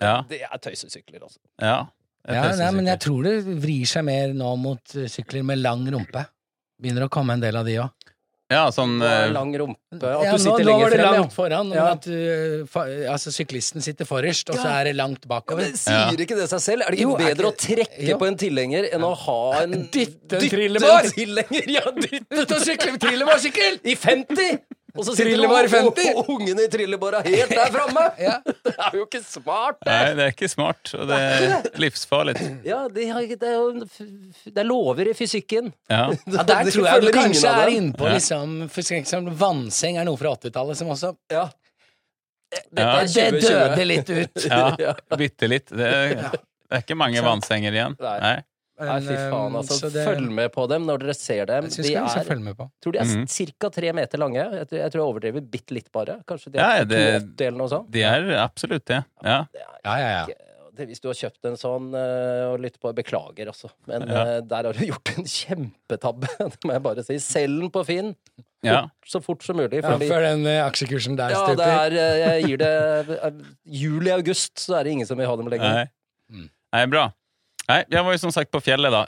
Ja. 0.00 0.22
Det 0.28 0.42
er 0.42 0.58
tøysesykler, 0.58 1.22
altså. 1.22 1.40
ja. 1.60 1.86
Ja, 2.28 2.42
nei, 2.52 2.66
men 2.76 2.84
jeg 2.84 3.00
tror 3.00 3.24
det 3.24 3.38
vrir 3.62 3.86
seg 3.88 4.04
mer 4.04 4.34
nå 4.36 4.50
mot 4.60 4.92
eh, 4.94 5.06
sykler 5.08 5.42
med 5.42 5.58
lang 5.62 5.86
rumpe. 5.88 6.26
Begynner 6.80 7.06
å 7.06 7.12
komme 7.12 7.32
en 7.32 7.40
del 7.40 7.56
av 7.56 7.64
de 7.64 7.78
òg. 7.80 7.88
Ja, 8.50 8.64
sånn 8.74 8.96
eh, 9.06 9.28
lang 9.30 9.52
rumpe. 9.54 9.78
At 9.94 10.02
Ja, 10.02 10.32
du 10.32 10.32
nå, 10.32 10.38
sitter 10.42 10.64
nå 10.64 10.70
lenger 10.72 10.82
var 10.82 10.90
det 10.90 10.98
frem, 11.00 11.14
langt 11.20 11.32
foran, 11.36 11.68
men 11.70 11.78
Ja. 11.78 11.84
at 11.92 12.02
du, 12.02 12.66
fa, 12.66 12.80
altså, 13.12 13.30
syklisten 13.30 13.80
sitter 13.82 14.04
forrest, 14.04 14.50
og 14.50 14.56
så 14.58 14.64
Ja. 14.66 14.80
er 14.80 14.84
det 14.90 14.96
langt 14.96 15.22
ja. 15.22 15.28
bakover. 15.30 15.62
Men 15.62 15.76
sier 15.78 16.18
ikke 16.26 16.34
det 16.40 16.48
seg 16.50 16.60
selv? 16.60 16.82
Er 16.82 16.90
det 16.90 16.98
ikke 16.98 17.06
Jo, 17.06 17.14
er 17.14 17.34
bedre 17.34 17.46
å 17.46 17.54
trekke 17.56 18.08
jo. 18.08 18.18
på 18.18 18.26
en 18.26 18.36
tilhenger 18.36 18.90
enn 18.92 19.02
å 19.06 19.14
ha 19.16 19.62
en 19.62 19.70
Dytte 19.92 20.40
en 20.42 20.48
trillebar. 20.50 21.02
tilhenger? 21.14 21.70
Ja, 21.70 21.86
dytte 21.94 22.42
Ut 22.42 22.50
og 22.50 22.60
sykle 22.66 22.90
med 22.92 23.00
trillebarsykkel! 23.00 23.80
I 23.92 23.94
50! 23.94 24.58
Og 24.96 25.04
så 25.06 25.14
sitter 25.14 25.30
Trillebar 25.30 25.64
og- 25.64 25.70
50. 25.70 26.10
og 26.18 26.30
ungene 26.34 26.64
i 26.66 26.70
trillebara 26.72 27.20
helt 27.26 27.50
der 27.54 27.70
framme! 27.74 28.04
Ja. 28.26 28.34
Det 28.46 28.74
er 28.76 28.96
jo 28.98 29.04
ikke 29.06 29.22
smart, 29.24 29.78
det! 29.84 29.92
Nei, 29.92 30.14
det 30.18 30.24
er 30.24 30.32
ikke 30.34 30.48
smart, 30.50 30.92
og 30.98 31.06
det 31.10 31.18
er 31.20 31.68
livsfarlig. 31.84 32.34
Ja, 32.66 32.80
det, 32.88 33.06
er 33.08 33.54
jo, 33.54 33.84
det 34.50 34.58
er 34.64 34.66
lover 34.68 35.10
i 35.10 35.14
fysikken. 35.16 35.72
Ja. 35.90 36.02
Ja, 36.34 36.42
der 36.48 36.70
tror 36.72 36.86
jeg 36.90 37.02
du 37.06 37.10
kanskje 37.14 37.54
er 37.64 37.72
innpå 37.76 38.10
liksom, 38.12 38.68
for 38.72 38.80
eksempel 38.96 39.34
vannseng 39.40 39.98
er 40.00 40.06
noe 40.08 40.18
fra 40.20 40.34
80-tallet 40.36 40.78
som 40.80 40.92
også 40.96 41.14
Ja. 41.32 41.48
Dette 42.50 42.82
Ja. 42.82 42.94
Det 43.06 43.42
døde 43.46 43.84
litt 43.86 44.10
ut. 44.10 44.46
Ja, 44.82 44.94
bitte 45.16 45.46
litt. 45.50 45.70
Det 45.70 45.90
det 46.70 46.78
er 46.78 46.82
ikke 46.84 46.94
mange 46.98 47.18
vannsenger 47.22 47.74
igjen. 47.74 47.94
Nei. 47.98 48.36
Nei. 48.80 49.00
Fy 49.04 49.16
faen, 49.30 49.56
altså. 49.60 49.90
det- 49.92 50.06
Følg 50.08 50.30
med 50.32 50.52
på 50.52 50.66
dem 50.68 50.86
når 50.88 50.98
dere 51.04 51.14
ser 51.14 51.46
dem. 51.46 51.64
Jeg 51.68 51.84
De 51.84 51.94
er, 51.94 52.24
følge 52.24 52.42
med 52.42 52.56
på. 52.56 52.70
tror 52.82 52.92
de 52.92 52.98
er 52.98 53.04
Mhm. 53.04 53.26
ca. 53.60 53.68
tre 53.70 53.92
meter 53.92 54.18
lange. 54.18 54.34
Jeg 54.40 54.68
tror 54.68 54.78
jeg, 54.78 54.92
tror 54.92 55.00
jeg 55.00 55.08
overdriver 55.14 55.40
bitte 55.50 55.70
litt, 55.74 55.90
bare. 55.92 56.20
Kanskje 56.26 56.52
de 56.52 56.58
er 56.58 56.78
ja, 56.78 56.84
det- 56.84 57.36
280 57.36 57.46
eller 57.46 57.58
noe 57.58 57.68
sånt. 57.68 57.90
De 57.90 58.02
er 58.02 58.30
absolutt 58.40 58.84
det. 58.86 59.04
Ja. 59.22 59.44
Det 59.52 59.60
er 59.60 59.66
Ja, 59.84 59.96
ja, 59.98 60.26
ja. 60.26 60.34
hvis 60.80 61.00
du 61.00 61.08
har 61.08 61.14
kjøpt 61.14 61.44
en 61.44 61.56
sånn 61.60 61.92
eh, 61.94 62.46
og 62.52 62.58
lytter 62.60 62.78
på, 62.80 62.94
beklager, 62.94 63.46
altså. 63.48 63.68
Men 63.86 64.08
Ja. 64.08 64.22
eh, 64.36 64.40
der 64.40 64.62
har 64.64 64.72
du 64.72 64.78
gjort 64.86 65.18
en 65.18 65.24
kjempetabbe, 65.24 66.26
det 66.38 66.64
må 66.64 66.72
jeg 66.72 66.82
bare 66.82 67.04
si. 67.04 67.14
Selg 67.18 67.60
den 67.60 67.70
på 67.70 67.84
Finn 67.84 68.16
ja. 68.62 68.86
så 69.06 69.20
fort 69.22 69.42
som 69.42 69.56
mulig. 69.56 69.82
ja 69.82 69.98
før 69.98 70.20
den 70.24 70.46
eh, 70.46 70.64
aksjekursen 70.64 71.16
der 71.16 71.30
ja, 71.30 71.46
det 71.48 71.58
stuper. 71.58 71.92
jeg 71.92 72.44
gir 72.46 72.56
det 72.56 73.32
Juli-august, 73.66 74.56
så 74.58 74.78
er 74.80 74.84
det 74.84 74.92
ingen 74.92 75.06
som 75.06 75.18
vil 75.18 75.26
ha 75.28 75.36
dem 75.36 75.48
lenger. 75.52 75.88
Nei. 76.32 76.48
Nei, 76.72 76.86
bra. 76.86 77.10
Nei, 77.70 77.80
jeg 77.92 78.04
var 78.06 78.14
jo 78.16 78.20
som 78.24 78.32
sagt 78.34 78.50
på 78.52 78.60
fjellet, 78.64 78.90
da, 78.94 79.04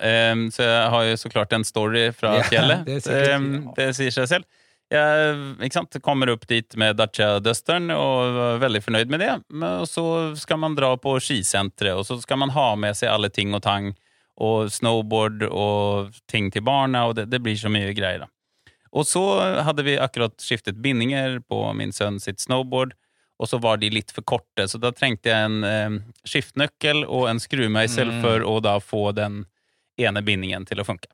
så 0.55 0.63
jeg 0.67 0.91
har 0.95 1.07
jo 1.09 1.15
så 1.19 1.31
klart 1.33 1.55
en 1.57 1.65
story 1.67 2.05
fra 2.15 2.37
Ja, 2.39 2.43
fjellet. 2.47 2.85
det 2.87 2.97
er 3.01 3.01
sikkert- 3.07 3.33
Em, 3.37 3.73
det 3.77 3.89
sier 3.99 4.15
seg 4.15 4.29
selv. 4.31 4.45
Jeg 4.93 5.37
ikke 5.65 5.73
sant, 5.79 5.97
kommer 6.05 6.29
opp 6.35 6.43
dit 6.47 6.77
med 6.77 6.99
Dacia 6.99 7.39
Dusteren 7.41 7.91
og 7.95 8.35
var 8.37 8.59
veldig 8.61 8.83
fornøyd 8.85 9.09
med 9.15 9.21
det. 9.25 9.31
Og 9.65 9.87
så 9.89 10.05
skal 10.37 10.59
man 10.61 10.75
dra 10.77 10.91
på 11.01 11.15
skisenteret, 11.19 11.97
og 11.97 12.05
så 12.05 12.19
skal 12.21 12.37
man 12.43 12.51
ha 12.53 12.75
med 12.77 12.95
seg 12.99 13.09
alle 13.09 13.31
ting 13.33 13.55
og 13.57 13.63
tang. 13.65 13.95
Og 14.39 14.69
snowboard 14.73 15.43
og 15.51 16.13
ting 16.29 16.51
til 16.53 16.63
barna, 16.65 17.07
og 17.09 17.17
det, 17.17 17.31
det 17.31 17.41
blir 17.43 17.57
så 17.57 17.71
mye 17.73 17.95
greier. 17.97 18.27
da. 18.27 18.27
Og 18.93 19.07
så 19.09 19.23
hadde 19.65 19.83
vi 19.87 19.97
akkurat 19.97 20.37
skiftet 20.45 20.81
bindinger 20.85 21.39
på 21.49 21.75
min 21.75 21.93
sønn 21.93 22.21
sitt 22.21 22.41
snowboard, 22.45 22.93
og 23.41 23.49
så 23.49 23.59
var 23.63 23.81
de 23.83 23.91
litt 23.91 24.13
for 24.15 24.25
korte, 24.29 24.67
så 24.69 24.79
da 24.79 24.93
trengte 24.95 25.33
jeg 25.33 25.49
en 25.49 25.65
eh, 25.67 25.97
skiftenøkkel 26.29 27.05
og 27.07 27.29
en 27.31 27.41
skrumeisel 27.43 28.13
for 28.23 28.45
å 28.47 28.59
da 28.63 28.77
få 28.83 29.11
den 29.17 29.45
ene 30.01 30.23
bindingen 30.25 30.67
til 30.69 30.83
å 30.83 30.87
funke. 30.87 31.11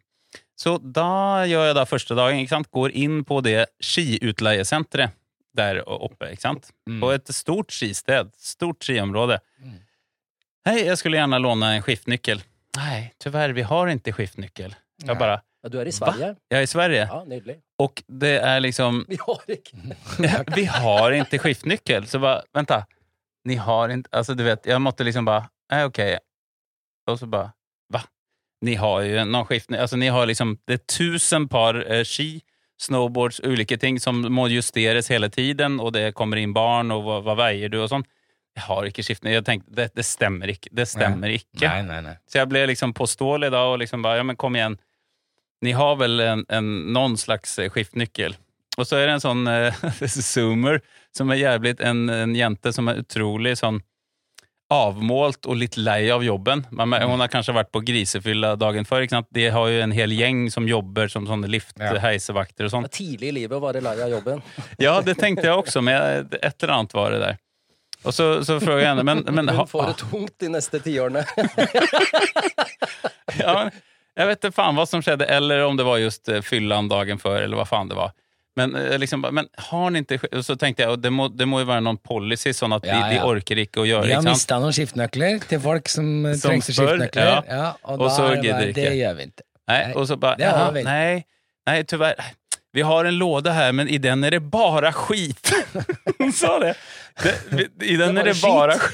Så 0.59 0.77
da 0.83 1.45
gjør 1.47 1.71
jeg 1.71 1.77
da 1.79 1.87
første 1.87 2.17
dagen, 2.19 2.41
ikke 2.43 2.57
sant? 2.57 2.71
går 2.75 2.95
inn 2.99 3.23
på 3.27 3.41
det 3.47 3.69
skiutleiesenteret 3.85 5.15
der 5.59 5.81
oppe, 5.87 6.33
ikke 6.35 6.45
sant? 6.45 6.69
På 7.01 7.11
et 7.15 7.31
stort 7.35 7.73
skisted, 7.75 8.31
stort 8.39 8.85
skiområde. 8.85 9.41
Hei, 10.69 10.83
jeg 10.85 10.99
skulle 11.01 11.19
gjerne 11.19 11.41
låne 11.43 11.73
en 11.79 11.83
skiftnyckel. 11.83 12.43
Nei, 12.79 12.99
dessverre, 13.23 13.55
vi 13.57 13.65
har 13.67 13.91
ikke 13.95 14.15
skiftnyckel. 14.19 14.75
Jeg 15.07 15.19
bare, 15.19 15.41
Ja, 15.63 15.69
du 15.69 15.79
er 15.81 15.89
i 15.91 15.93
Sverige? 15.93 16.35
jeg 16.51 16.59
er 16.59 16.63
i 16.63 16.71
Sverige, 16.71 17.07
Ja, 17.11 17.25
nydelig. 17.27 17.57
og 17.83 18.03
det 18.07 18.37
er 18.47 18.61
liksom 18.61 19.05
Vi 19.09 19.17
har 19.27 19.43
ikke 19.51 19.77
vi 20.57 20.65
har 20.65 21.11
inte 21.13 21.39
skiftnyckel. 21.39 22.07
Så 22.07 22.19
bara, 22.19 22.43
vänta, 22.55 22.87
ni 23.45 23.55
har 23.55 23.89
inte, 23.89 24.09
alltså 24.13 24.35
du 24.35 24.45
vet, 24.45 24.67
jag 24.67 24.81
måtte 24.81 25.05
liksom 25.05 25.25
bara, 25.25 25.49
nej 25.73 25.85
okej. 25.85 26.19
Och 27.11 27.19
så 27.19 27.27
bara, 27.27 27.53
va? 27.93 28.03
Ni 28.61 28.75
har 28.75 29.01
ju 29.01 29.25
någon 29.25 29.45
skiftnyckel, 29.47 29.81
alltså 29.83 29.97
ni 29.97 30.09
har 30.09 30.27
liksom, 30.27 30.59
det 30.67 30.73
er 30.73 30.85
tusen 30.99 31.49
par 31.49 31.93
eh, 31.93 32.05
ski, 32.05 32.41
snowboards, 32.81 33.41
ulike 33.45 33.77
ting 33.79 34.01
som 34.01 34.21
må 34.35 34.49
justeres 34.49 35.09
hele 35.11 35.29
tiden, 35.31 35.81
og 35.81 35.93
det 35.93 36.13
kommer 36.15 36.37
inn 36.39 36.53
barn, 36.55 36.91
og 36.95 37.03
hva, 37.03 37.21
hva 37.27 37.35
veier 37.35 37.69
du, 37.69 37.81
og 37.83 37.89
sånn. 37.91 38.05
Jeg 38.55 38.63
har 38.67 38.87
ikke 38.87 39.03
skiftnyckel. 39.03 39.35
Jeg 39.41 39.45
tenkte, 39.47 39.73
det, 39.75 39.89
det 39.95 40.05
stemmer 40.07 40.51
ikke. 40.55 40.71
Det 40.73 40.87
stemmer 40.89 41.31
ikke. 41.35 41.67
Nei, 41.67 41.83
nei, 41.87 41.99
nei. 42.07 42.15
Så 42.31 42.39
jeg 42.41 42.49
ble 42.51 42.63
liksom 42.71 42.95
påståelig 42.95 43.51
da 43.55 43.65
og 43.73 43.79
liksom 43.83 44.03
bare, 44.03 44.21
ja 44.23 44.27
men 44.27 44.37
kom 44.39 44.55
igjen. 44.59 44.79
Ni 45.65 45.73
har 45.73 45.97
vel 45.97 46.21
en, 46.21 46.45
en, 46.49 46.69
någon 46.93 47.17
slags 47.19 47.59
eh, 47.59 47.71
skiftnyckel? 47.71 48.37
Og 48.79 48.87
så 48.87 48.97
er 49.01 49.09
det 49.09 49.19
en 49.19 49.25
sånn 49.25 49.47
eh, 49.51 49.85
zoomer 50.07 50.81
som 51.17 51.31
er 51.35 51.43
jævlig 51.43 51.79
en, 51.83 52.07
en 52.15 52.35
jente 52.37 52.73
som 52.73 52.91
er 52.91 53.03
utrolig 53.03 53.57
sånn 53.59 53.81
avmålt 54.69 55.49
og 55.49 55.57
litt 55.57 55.79
lei 55.81 56.11
av 56.13 56.23
jobben. 56.25 56.67
Men, 56.71 56.93
mm. 56.93 57.09
hun 57.09 57.23
har 57.25 57.31
kanskje 57.33 57.55
vært 57.57 57.71
på 57.73 57.81
grisefylla 57.89 58.53
dagen 58.61 58.85
før. 58.85 59.07
ikke 59.07 59.17
sant? 59.17 59.29
De 59.35 59.47
har 59.55 59.71
jo 59.73 59.81
en 59.81 59.95
hel 59.97 60.13
gjeng 60.13 60.47
som 60.53 60.69
jobber 60.69 61.09
som 61.09 61.27
sånne 61.27 61.49
lift, 61.49 61.73
Ja. 61.81 61.95
heisevakter 62.05 62.69
og 62.69 62.75
sånn. 62.75 62.89
Tidlig 62.93 63.33
i 63.33 63.37
livet 63.41 63.57
å 63.57 63.65
være 63.65 63.81
lei 63.85 63.97
av 63.97 64.13
jobben. 64.13 64.43
Ja, 64.85 65.01
det 65.01 65.17
tenkte 65.19 65.49
jeg 65.49 65.57
også, 65.57 65.83
men 65.83 65.97
jeg- 65.97 66.43
et 66.43 66.63
eller 66.63 66.75
annet 66.75 66.95
var 66.95 67.17
det 67.17 67.21
der. 67.25 67.39
Og 68.05 68.15
så, 68.15 68.45
så 68.47 68.61
spør 68.61 68.79
jeg 68.79 68.93
henne, 68.93 69.03
men, 69.03 69.25
men 69.35 69.49
Hun 69.57 69.67
får 69.67 69.87
det 69.89 69.97
tungt 70.05 70.37
de 70.39 70.53
neste 70.53 70.79
tiårene. 70.85 71.25
Ja, 73.41 73.55
men 73.65 73.73
jag 74.19 74.27
vet 74.27 74.45
inte 74.45 74.55
fan 74.55 74.77
vad 74.77 74.89
som 74.89 75.03
skedde, 75.03 75.25
eller 75.25 75.65
om 75.65 75.77
det 75.77 75.85
var 75.87 75.99
just 75.99 76.29
eh, 76.29 76.41
fyllan 76.43 76.89
dagen 76.89 77.19
før, 77.19 77.41
eller 77.43 77.57
vad 77.57 77.69
fan 77.69 77.89
det 77.89 77.95
var. 77.95 78.11
Men, 78.57 78.75
eh, 78.77 78.99
liksom, 78.99 79.21
men 79.31 79.47
har 79.71 79.91
ni 79.95 80.01
ikke 80.03 80.27
og 80.35 80.45
Så 80.45 80.57
tenkte 80.59 80.83
jeg, 80.83 80.91
og 80.91 80.99
det 80.99 81.13
må, 81.15 81.29
det 81.31 81.47
må 81.47 81.61
jo 81.63 81.69
være 81.69 81.85
noen 81.87 82.01
policy, 82.03 82.51
sånn 82.57 82.75
at 82.75 82.87
Ja, 82.89 82.97
de, 83.07 83.15
de 83.15 83.21
orker 83.23 83.61
ikke 83.63 83.85
å 83.85 83.87
gjøre 83.87 84.03
det. 84.03 84.09
Vi 84.11 84.17
har 84.17 84.25
ikke 84.27 84.35
mista 84.35 84.59
noen 84.59 84.75
skiftnøkler 84.75 85.45
til 85.47 85.61
folk 85.63 85.89
som, 85.93 86.09
eh, 86.27 86.35
Som 86.35 86.51
trengte 86.57 86.75
skiftenøkler. 86.75 87.31
ja. 87.31 87.37
Ja, 87.47 87.69
og, 87.85 88.01
Og 88.03 88.11
så 88.11 88.27
er 88.27 88.35
det 88.35 88.43
gidder 88.49 88.73
ikke. 88.73 88.81
Det 88.83 88.97
gjør 88.99 89.15
vi 89.21 89.29
ikke. 89.31 89.47
Nei, 89.69 89.79
Nej, 89.85 89.95
och 89.95 90.09
så 90.09 90.17
bare 90.17 90.37
nei, 90.39 90.83
nei, 90.83 91.25
nej 91.67 91.85
tyvärr. 91.85 92.15
Vi 92.73 92.83
har 92.83 93.05
en 93.05 93.19
låda 93.19 93.53
her, 93.53 93.73
men 93.73 93.89
i 93.89 93.99
den 93.99 94.25
er 94.25 94.31
det 94.31 94.41
bare 94.51 94.93
skit. 94.93 95.53
Hun 96.19 96.33
sa 96.33 96.59
det. 96.59 96.75
Det 97.23 97.87
I 97.87 97.97
den 97.97 98.15
Det 98.15 98.23
er 98.23 98.33
det 98.33 98.41
bare. 98.43 98.79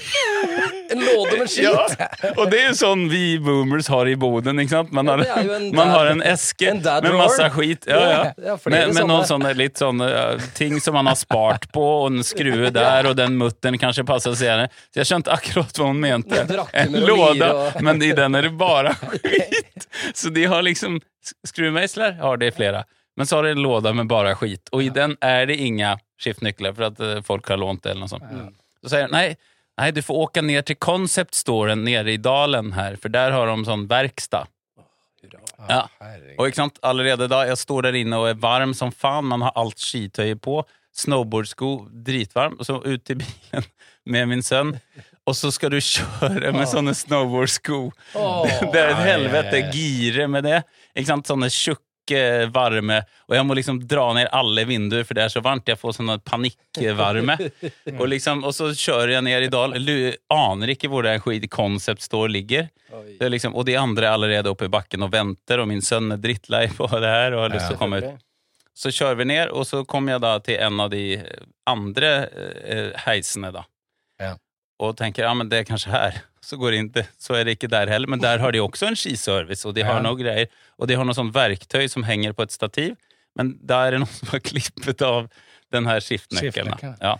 En 0.91 1.01
låde 1.01 1.39
med 1.39 1.51
skit! 1.51 1.65
Ja, 1.65 2.09
og 2.37 2.51
det 2.53 2.59
er 2.61 2.67
jo 2.69 2.75
sånn 2.77 3.07
vi 3.09 3.39
boomers 3.43 3.89
har 3.91 4.07
i 4.07 4.15
boden. 4.21 4.61
ikke 4.61 4.75
sant? 4.75 4.93
Man 4.95 5.09
har, 5.09 5.23
ja, 5.27 5.39
en 5.57 5.71
man 5.75 5.89
har 5.91 6.11
en 6.13 6.21
eske 6.23 6.69
en 6.71 6.83
med 6.85 7.17
masse 7.17 7.47
skit. 7.55 7.89
Ja, 7.89 8.03
ja. 8.37 8.57
Med, 8.67 8.93
med 8.95 9.09
noen 9.09 9.25
sånne. 9.27 9.55
litt 9.57 9.81
sånne 9.81 10.11
ting 10.55 10.77
som 10.85 10.95
man 10.99 11.09
har 11.09 11.17
spart 11.19 11.67
på, 11.73 11.85
og 12.05 12.13
en 12.13 12.27
skrue 12.27 12.71
der, 12.79 13.09
og 13.11 13.17
den 13.19 13.39
mutteren 13.41 13.81
kanskje 13.81 14.05
passer 14.07 14.37
senere. 14.39 14.69
Så 14.93 15.03
jeg 15.03 15.11
skjønte 15.11 15.33
akkurat 15.35 15.81
hva 15.81 15.89
hun 15.89 16.05
mente. 16.05 16.45
En 16.73 16.99
låda, 17.01 17.51
men 17.81 18.03
i 18.05 18.13
den 18.15 18.39
er 18.39 18.51
det 18.51 18.55
bare 18.61 18.95
skit. 19.25 19.89
Så 20.13 20.35
de 20.37 20.47
har 20.53 20.63
liksom 20.69 21.01
Skruemeisler 21.49 22.19
har 22.21 22.37
det 22.37 22.51
flera. 22.53 22.85
Men 23.17 23.27
så 23.27 23.37
har 23.37 23.47
de 23.47 23.55
en 23.57 23.63
låda 23.65 23.93
med 23.97 24.07
bare 24.07 24.35
skit. 24.37 24.69
Og 24.77 24.83
i 24.85 24.91
den 24.93 25.17
er 25.25 25.47
det 25.49 25.57
inga 25.57 25.95
skiftnycklar 26.21 26.75
nøkler 26.75 26.95
for 26.97 27.17
at 27.19 27.27
folk 27.27 27.51
har 27.51 27.61
lånt 27.63 27.85
det 27.85 27.95
eller 27.95 28.07
noe 28.07 28.13
sånt. 28.13 28.57
Så 28.85 28.93
sier 28.93 29.07
han 29.07 29.15
nei, 29.15 29.29
nei, 29.81 29.91
du 29.97 30.03
får 30.05 30.21
åka 30.29 30.45
ned 30.45 30.67
til 30.69 30.79
Concept 30.83 31.37
Storen 31.39 31.85
nere 31.87 32.15
i 32.15 32.21
dalen 32.21 32.75
her, 32.77 32.99
for 33.01 33.13
der 33.13 33.35
har 33.35 33.51
de 33.51 33.69
sånn 33.69 33.89
verkstad. 33.91 34.51
Ja. 35.69 35.87
Og 36.37 36.49
ikke 36.49 36.61
sant, 36.61 36.79
allerede 36.85 37.29
da, 37.31 37.45
jeg 37.49 37.57
står 37.61 37.89
der 37.89 37.99
inne 38.03 38.19
og 38.21 38.29
er 38.29 38.41
varm 38.41 38.75
som 38.77 38.93
faen, 38.93 39.29
man 39.31 39.45
har 39.47 39.55
alt 39.59 39.81
skitøy 39.81 40.35
på, 40.43 40.61
snowboardsko, 40.95 41.71
dritvarm, 42.07 42.59
og 42.61 42.69
så 42.69 42.79
ut 42.85 43.03
til 43.07 43.23
bilen 43.23 43.67
med 44.13 44.31
min 44.31 44.45
sønn, 44.45 44.75
og 45.25 45.37
så 45.39 45.49
skal 45.55 45.73
du 45.73 45.81
kjøre 45.81 46.53
med 46.53 46.69
sånne 46.69 46.93
snowboardsko. 46.97 47.79
det 48.75 48.83
er 48.83 48.93
et 48.93 49.05
helvete, 49.07 49.63
gire 49.73 50.29
med 50.29 50.45
det. 50.45 50.61
Ikke 50.93 51.09
sant, 51.15 51.31
sånne 51.31 51.49
tjukke, 51.53 51.83
varme, 52.53 53.01
og 53.29 53.37
jeg 53.37 53.47
må 53.47 53.55
liksom 53.57 53.79
dra 53.89 54.07
ned 54.17 54.29
alle 54.33 54.65
vinduer, 54.69 55.05
for 55.07 55.17
det 55.17 55.25
er 55.25 55.33
så 55.33 55.43
varmt, 55.45 55.69
jeg 55.69 55.81
får 55.81 55.97
sånn 55.97 56.13
panikkvarme. 56.27 57.37
og, 57.99 58.05
liksom, 58.13 58.45
og 58.45 58.55
så 58.57 58.71
kjører 58.73 59.17
jeg 59.17 59.27
ned 59.27 59.47
i 59.47 59.53
dal, 59.53 59.77
aner 60.35 60.75
ikke 60.75 60.91
hvor 60.93 61.07
det 61.07 61.17
skit 61.23 61.49
Concept 61.53 62.05
Store 62.05 62.31
ligger. 62.33 62.69
Det 63.19 63.31
liksom, 63.33 63.55
og 63.57 63.67
de 63.67 63.79
andre 63.79 64.07
er 64.09 64.19
allerede 64.19 64.53
oppe 64.53 64.69
i 64.69 64.73
bakken 64.73 65.07
og 65.07 65.13
venter, 65.15 65.63
og 65.63 65.71
min 65.71 65.83
sønn 65.83 66.13
er 66.15 66.23
drittlei 66.23 66.67
på 66.77 66.89
det 66.93 67.11
her 67.11 67.37
og 67.37 67.47
har 67.47 67.57
lyst 67.57 67.71
til 67.71 67.79
å 67.79 67.83
komme 67.83 68.03
ut. 68.03 68.25
Så 68.75 68.91
kjører 68.91 69.21
vi 69.21 69.29
ned, 69.31 69.53
og 69.55 69.67
så 69.69 69.85
kommer 69.87 70.17
jeg 70.17 70.25
da 70.25 70.35
til 70.43 70.59
en 70.59 70.83
av 70.83 70.91
de 70.91 71.05
andre 71.71 72.11
eh, 72.27 72.89
heisene, 73.05 73.53
da. 73.55 73.63
Og 74.83 74.97
tenker 74.99 75.23
ja, 75.27 75.35
men 75.39 75.51
det 75.51 75.63
er 75.63 75.69
kanskje 75.69 75.93
her. 75.95 76.25
Så 76.45 76.59
går 76.61 76.77
inn 76.77 76.91
så 77.19 77.39
er 77.39 77.47
det 77.49 77.57
ikke 77.59 77.71
der 77.73 77.89
heller. 77.89 78.11
Men 78.13 78.21
der 78.21 78.39
har 78.43 78.53
de 78.53 78.61
også 78.61 78.91
en 78.91 78.99
skiservice, 79.01 79.65
og 79.69 79.75
de 79.79 79.83
har 79.87 79.97
Ja. 79.97 80.05
noe 80.05 80.19
greier. 80.21 80.47
Og 80.79 80.89
de 80.91 80.95
har 81.01 81.05
noe 81.09 81.17
sånn 81.17 81.33
verktøy 81.33 81.89
som 81.89 82.05
henger 82.05 82.35
på 82.37 82.45
et 82.45 82.53
stativ, 82.53 82.95
men 83.39 83.55
der 83.65 83.87
er 83.87 83.91
det 83.97 84.01
noen 84.05 84.13
som 84.21 84.29
har 84.35 84.41
klippet 84.45 85.03
av 85.03 85.29
den 85.73 85.87
her. 85.89 86.01
Skiftnøkkelen. 86.05 86.99
Ja. 87.01 87.17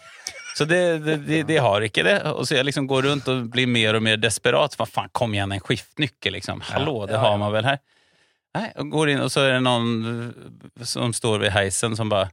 Så 0.55 0.69
det, 0.71 0.81
det, 1.03 1.17
de, 1.27 1.41
de 1.49 1.57
har 1.59 1.83
ikke 1.83 2.05
det. 2.07 2.19
Og 2.31 2.45
så 2.47 2.55
jeg 2.61 2.69
liksom 2.69 2.87
går 2.87 3.09
rundt 3.09 3.27
og 3.33 3.49
blir 3.51 3.67
mer 3.67 3.97
og 3.99 4.05
mer 4.07 4.21
desperat. 4.23 4.77
Hva 4.79 4.87
faen, 4.87 5.11
kom 5.17 5.33
igjen, 5.35 5.51
en 5.57 5.65
skiftenøkkel, 5.65 6.37
liksom. 6.37 6.61
Hallo, 6.69 7.01
det 7.11 7.19
har 7.19 7.35
man 7.41 7.51
vel 7.57 7.67
her? 7.73 7.81
Nei, 8.55 8.69
og 8.79 8.93
går 8.93 9.11
inn, 9.11 9.25
og 9.25 9.33
så 9.35 9.49
er 9.49 9.57
det 9.57 9.65
noen 9.67 10.85
som 10.87 11.11
står 11.17 11.41
ved 11.43 11.51
heisen 11.57 11.97
som 11.99 12.13
bare 12.13 12.31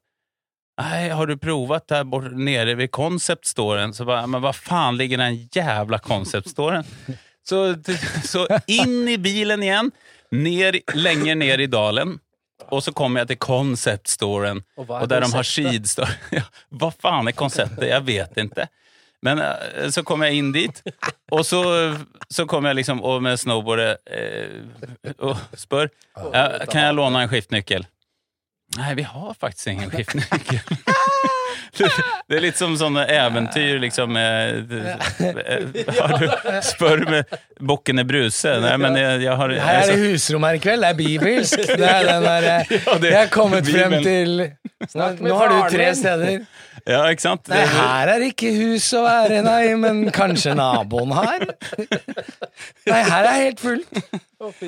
Nei, 0.81 1.09
har 1.09 1.27
du 1.27 1.35
provat 1.37 1.87
der 1.91 2.03
bort 2.09 2.31
nere 2.33 2.75
ved 2.75 2.91
Concept-storen? 2.91 3.93
Så 3.93 4.05
bara, 4.05 4.27
men 4.27 4.41
vad 4.41 4.55
fan 4.55 4.97
ligger 4.97 5.17
den 5.17 5.47
jævla 5.51 5.97
Concept-storen? 5.97 6.83
Så, 7.43 7.75
så 8.23 8.47
in 8.67 9.07
i 9.09 9.17
bilen 9.17 9.63
igjen, 9.63 9.91
ner, 10.31 10.79
lenger 10.93 11.35
ned 11.35 11.61
i 11.61 11.67
dalen, 11.67 12.19
og 12.69 12.83
så 12.83 12.93
kommer 12.93 13.21
jeg 13.23 13.27
til 13.33 13.37
Concept-storen, 13.37 14.63
Og 14.77 14.89
och 14.89 15.07
där 15.07 15.15
der 15.15 15.21
de 15.21 15.33
har 15.33 15.43
skidstore. 15.43 16.09
Ja, 16.31 16.41
vad 16.69 16.93
fan 16.93 17.27
är 17.27 17.31
konceptet? 17.31 17.89
Jeg 17.89 18.01
vet 18.01 18.37
ikke. 18.37 18.67
Men 19.21 19.39
eh, 19.39 19.89
så 19.89 20.03
kom 20.03 20.21
jeg 20.25 20.37
inn 20.37 20.51
dit, 20.51 20.81
og 21.31 21.45
så, 21.45 21.61
så 22.29 22.45
kom 22.49 22.65
jeg 22.65 22.75
liksom 22.81 23.03
og 23.05 23.21
med 23.21 23.37
snowboard 23.39 23.81
eh, 24.05 25.13
og 25.19 25.37
spør 25.57 25.91
Kan 26.65 26.81
jeg 26.81 26.95
låne 26.97 27.21
en 27.21 27.29
skiftnyckel. 27.29 27.85
Nei, 28.77 28.95
vi 28.95 29.03
har 29.03 29.34
faktisk 29.34 29.67
ingen 29.67 29.91
skiftnyckel. 29.93 30.60
Det, 32.31 32.37
er 32.37 32.43
litt 32.45 32.59
som 32.59 32.73
sånne 32.79 33.03
eventyr, 33.11 33.79
liksom. 33.83 34.15
eh, 34.15 34.61
Har 35.97 36.13
du 36.21 36.25
spør 36.63 37.03
med 37.09 37.35
bukken 37.59 37.99
er 37.99 38.07
bruse? 38.07 38.53
Nei, 38.63 38.75
men 38.81 38.95
jeg, 38.99 39.21
jeg 39.25 39.37
har 39.41 39.55
Her 39.65 39.81
er 39.81 39.91
det 39.91 39.99
husrom 40.05 40.47
her 40.47 40.59
i 40.59 40.63
kveld. 40.63 40.85
Det 40.85 40.89
er 40.93 40.99
bibelsk. 41.01 41.67
Det 41.67 41.91
er 41.91 42.07
den 42.07 42.27
der, 42.27 42.49
eh, 42.55 42.75
Ja, 42.87 42.97
det- 42.97 43.11
jeg 43.11 43.19
har 43.19 43.31
kommet 43.33 43.67
frem 43.67 43.97
til 44.05 44.35
Nå, 44.95 45.07
nå 45.21 45.35
har 45.37 45.51
du 45.51 45.57
tre 45.75 45.91
steder. 45.95 46.39
Ja, 46.89 47.03
ikke 47.13 47.21
sant? 47.21 47.49
Nei, 47.51 47.61
her 47.69 48.09
er 48.15 48.23
ikke 48.25 48.49
hus 48.55 48.87
å 48.97 49.03
være, 49.05 49.41
nei, 49.45 49.75
men 49.77 49.99
kanskje 50.15 50.55
naboen 50.57 51.11
har? 51.13 51.43
Nei, 52.89 53.01
her 53.05 53.27
er 53.29 53.35
helt 53.43 53.61
fullt. 53.61 54.01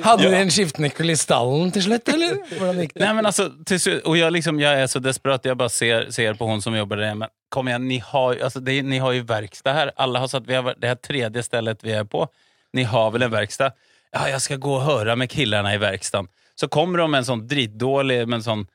Hadde 0.04 0.28
de 0.30 0.38
en 0.38 0.52
skiftenøkkel 0.54 1.10
i 1.10 1.16
stallen 1.18 1.72
til 1.74 1.82
slutt, 1.88 2.12
eller? 2.14 2.36
Hvordan 2.52 2.78
gikk 2.84 2.92
det? 2.94 3.02
Nei, 3.02 3.10
men 3.18 3.26
altså, 3.26 3.48
till 3.66 3.80
slut, 3.82 4.04
och 4.06 4.32
liksom, 4.36 4.60
jeg 4.62 4.82
er 4.84 4.86
så 4.86 5.02
desperat, 5.02 5.44
jeg 5.50 5.58
bare 5.58 5.74
ser, 5.74 6.06
ser 6.14 6.38
på 6.38 6.46
hon 6.46 6.62
som 6.62 6.73
jobbar 6.78 6.96
där. 6.96 7.14
Men 7.14 7.28
kom 7.48 7.68
igen, 7.68 7.88
ni 7.88 7.98
har, 7.98 8.36
alltså, 8.36 8.60
det, 8.60 8.82
ni 8.82 8.98
har 8.98 9.12
ju 9.12 9.22
verkstad 9.22 9.72
här. 9.72 9.92
Alla 9.96 10.18
har 10.18 10.28
satt, 10.28 10.46
vi 10.46 10.54
har, 10.54 10.74
det 10.78 10.88
här 10.88 10.94
tredje 10.94 11.42
stället 11.42 11.84
vi 11.84 11.92
är 11.92 12.04
på, 12.04 12.28
ni 12.72 12.82
har 12.82 13.10
väl 13.10 13.22
en 13.22 13.30
verkstad? 13.30 13.72
Ja, 14.12 14.28
jag 14.28 14.42
ska 14.42 14.56
gå 14.56 14.74
och 14.74 14.82
höra 14.82 15.16
med 15.16 15.30
killarna 15.30 15.74
i 15.74 15.78
verkstaden. 15.78 16.28
Så 16.54 16.68
kommer 16.68 16.98
de 16.98 17.10
med 17.10 17.18
en 17.18 17.24
sån 17.24 17.46
dritdålig, 17.48 18.28
med 18.28 18.36
en 18.36 18.42
sån 18.42 18.66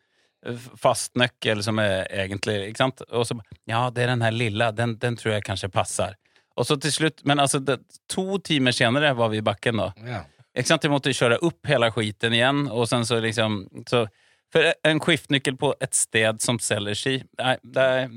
eh, 0.45 0.55
fastnøkkel 0.77 1.63
som 1.63 1.79
er 1.79 2.07
egentlig, 2.11 2.57
ikke 2.69 2.77
sant? 2.77 3.01
Og 3.01 3.27
så, 3.27 3.39
ja, 3.65 3.89
det 3.89 4.03
er 4.03 4.07
den 4.13 4.21
her 4.21 4.31
lilla, 4.31 4.71
den, 4.71 4.97
den 4.97 5.17
tror 5.17 5.33
jeg 5.33 5.45
kanskje 5.47 5.69
passer. 5.69 6.17
Og 6.59 6.67
så 6.67 6.75
til 6.75 6.91
slutt, 6.91 7.23
men 7.23 7.39
altså, 7.39 7.59
det, 7.59 7.79
to 8.11 8.39
timer 8.43 8.75
senere 8.75 9.13
var 9.15 9.31
vi 9.31 9.39
i 9.39 9.45
bakken 9.45 9.79
da. 9.79 9.93
Ja. 10.03 10.23
Ikke 10.57 10.67
sant? 10.73 10.83
Jeg 10.83 10.91
måtte 10.91 11.13
kjøre 11.15 11.39
opp 11.45 11.69
hele 11.69 11.91
skiten 11.95 12.35
igjen, 12.35 12.65
og 12.67 12.89
sen 12.91 13.05
så 13.07 13.19
liksom 13.23 13.61
så 13.87 14.07
For 14.53 14.73
en 14.87 15.01
skiftnyckel 15.03 15.57
på 15.61 15.73
et 15.81 15.95
sted 15.97 16.41
som 16.41 16.57
selger 16.63 16.97
ski 16.97 17.15
Nei, 17.37 17.57
det 17.63 17.83
er 17.85 18.07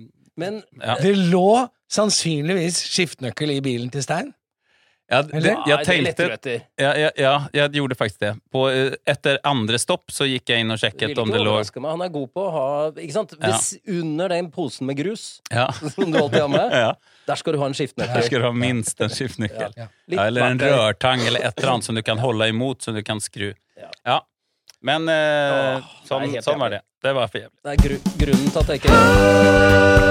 Men 0.40 0.62
ja. 0.80 0.96
Det 1.02 1.12
lå 1.28 1.68
sannsynligvis 1.92 2.78
skiftenøkkel 2.88 3.52
i 3.52 3.60
bilen 3.64 3.90
til 3.92 4.04
Stein. 4.04 4.30
Ja, 5.12 5.18
det? 5.28 5.52
Jeg 5.68 5.84
tenkte 5.84 6.54
ja, 6.80 6.92
ja, 6.96 7.08
ja, 7.20 7.32
jeg 7.52 7.74
gjorde 7.76 7.96
faktisk 7.98 8.22
det. 8.22 8.30
På, 8.52 8.62
eh, 8.72 8.94
etter 9.04 9.36
andre 9.44 9.76
stopp 9.80 10.08
så 10.14 10.24
gikk 10.24 10.48
jeg 10.48 10.64
inn 10.64 10.72
og 10.72 10.80
sjekket 10.80 11.18
om 11.20 11.28
det 11.28 11.42
lå 11.42 11.58
meg. 11.58 11.80
Han 11.84 12.04
er 12.06 12.12
god 12.14 12.30
på 12.32 12.44
å 12.46 12.52
ha 12.54 12.68
ikke 12.94 13.16
sant? 13.18 13.34
Hvis 13.42 13.74
Under 13.92 14.32
den 14.32 14.48
posen 14.54 14.88
med 14.88 14.96
grus 15.02 15.42
Ja. 15.52 15.66
som 15.94 16.08
du 16.08 16.16
alltid 16.16 16.40
har 16.40 16.52
med, 16.54 16.76
ja. 16.86 16.94
der 17.28 17.42
skal 17.42 17.58
du 17.58 17.60
ha 17.60 17.68
en 17.68 17.76
skiftenøkkel. 17.76 18.22
Der 18.22 18.28
skal 18.30 18.40
du 18.40 18.48
ha 18.48 18.54
minst 18.56 19.04
en 19.04 19.12
skiftenøkkel. 19.12 19.76
Ja. 19.76 19.90
Litt 20.08 20.16
Ja, 20.16 20.26
eller 20.30 20.48
en 20.48 20.64
rørtang 20.64 21.26
eller 21.26 21.44
et 21.44 21.60
eller 21.60 21.74
annet 21.74 21.90
som 21.90 21.98
du 21.98 22.04
kan 22.06 22.22
holde 22.22 22.48
imot, 22.54 22.80
som 22.86 22.96
du 22.96 23.02
kan 23.04 23.20
skru. 23.20 23.50
Ja. 23.76 24.22
Men 24.82 25.08
eh, 25.08 25.78
Åh, 25.78 25.90
sånn, 26.08 26.24
det 26.24 26.28
er 26.28 26.32
helt 26.38 26.46
sånn 26.48 26.58
var 26.62 26.70
det. 26.74 26.80
Det 27.02 27.12
var 27.14 27.30
for 27.30 27.38
jævlig. 27.38 27.58
Det 27.62 27.70
er 27.70 27.76
gru 27.86 27.96
grunnen 28.18 28.50
til 28.50 28.60
at 28.62 28.68
jeg 28.68 28.76
ikke 28.82 30.02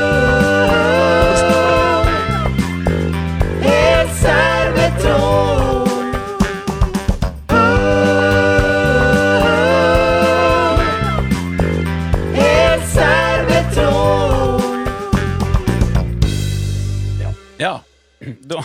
Ja. 17.61 17.81
Da, 18.49 18.61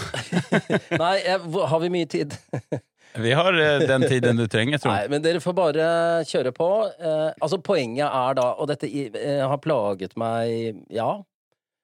Nei, 1.00 1.14
jeg, 1.24 1.38
hvor- 1.48 1.66
har 1.70 1.78
vi 1.80 1.88
mye 1.92 2.06
tid? 2.06 2.34
vi 3.22 3.32
har 3.32 3.52
eh, 3.54 3.86
den 3.86 4.02
tiden 4.08 4.36
du 4.36 4.46
trenger, 4.50 4.78
tror 4.82 4.92
Nei, 4.92 5.08
men 5.12 5.22
dere 5.24 5.40
får 5.40 5.54
bare 5.56 5.86
kjøre 6.28 6.52
på. 6.56 6.68
Eh, 7.00 7.32
altså, 7.42 7.58
poenget 7.62 8.06
er 8.08 8.34
da, 8.38 8.46
og 8.60 8.68
dette 8.68 8.88
i- 8.88 9.10
eh, 9.14 9.40
har 9.46 9.58
plaget 9.58 10.16
meg, 10.16 10.84
ja, 10.90 11.22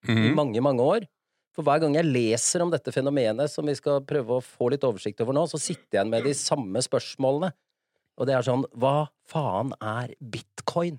i 0.08 0.12
Mhm. 0.12 0.34
mange, 0.34 0.60
mange 0.62 0.80
år. 0.82 1.06
For 1.54 1.62
hver 1.62 1.80
gang 1.80 1.94
jeg 1.94 2.04
leser 2.08 2.62
om 2.62 2.70
dette 2.70 2.90
fenomenet 2.92 3.50
som 3.50 3.66
vi 3.66 3.74
skal 3.74 4.00
prøve 4.00 4.38
å 4.38 4.42
få 4.42 4.70
litt 4.70 4.80
oversikt 4.88 5.20
over 5.20 5.34
nå, 5.36 5.44
så 5.50 5.60
sitter 5.60 5.84
jeg 5.92 6.00
igjen 6.00 6.10
med 6.10 6.24
de 6.24 6.32
samme 6.32 6.80
spørsmålene. 6.80 7.52
Og 8.18 8.26
det 8.26 8.34
er 8.34 8.42
sånn, 8.42 8.64
hva 8.76 9.08
faen 9.28 9.72
er 9.80 10.14
bitcoin? 10.22 10.98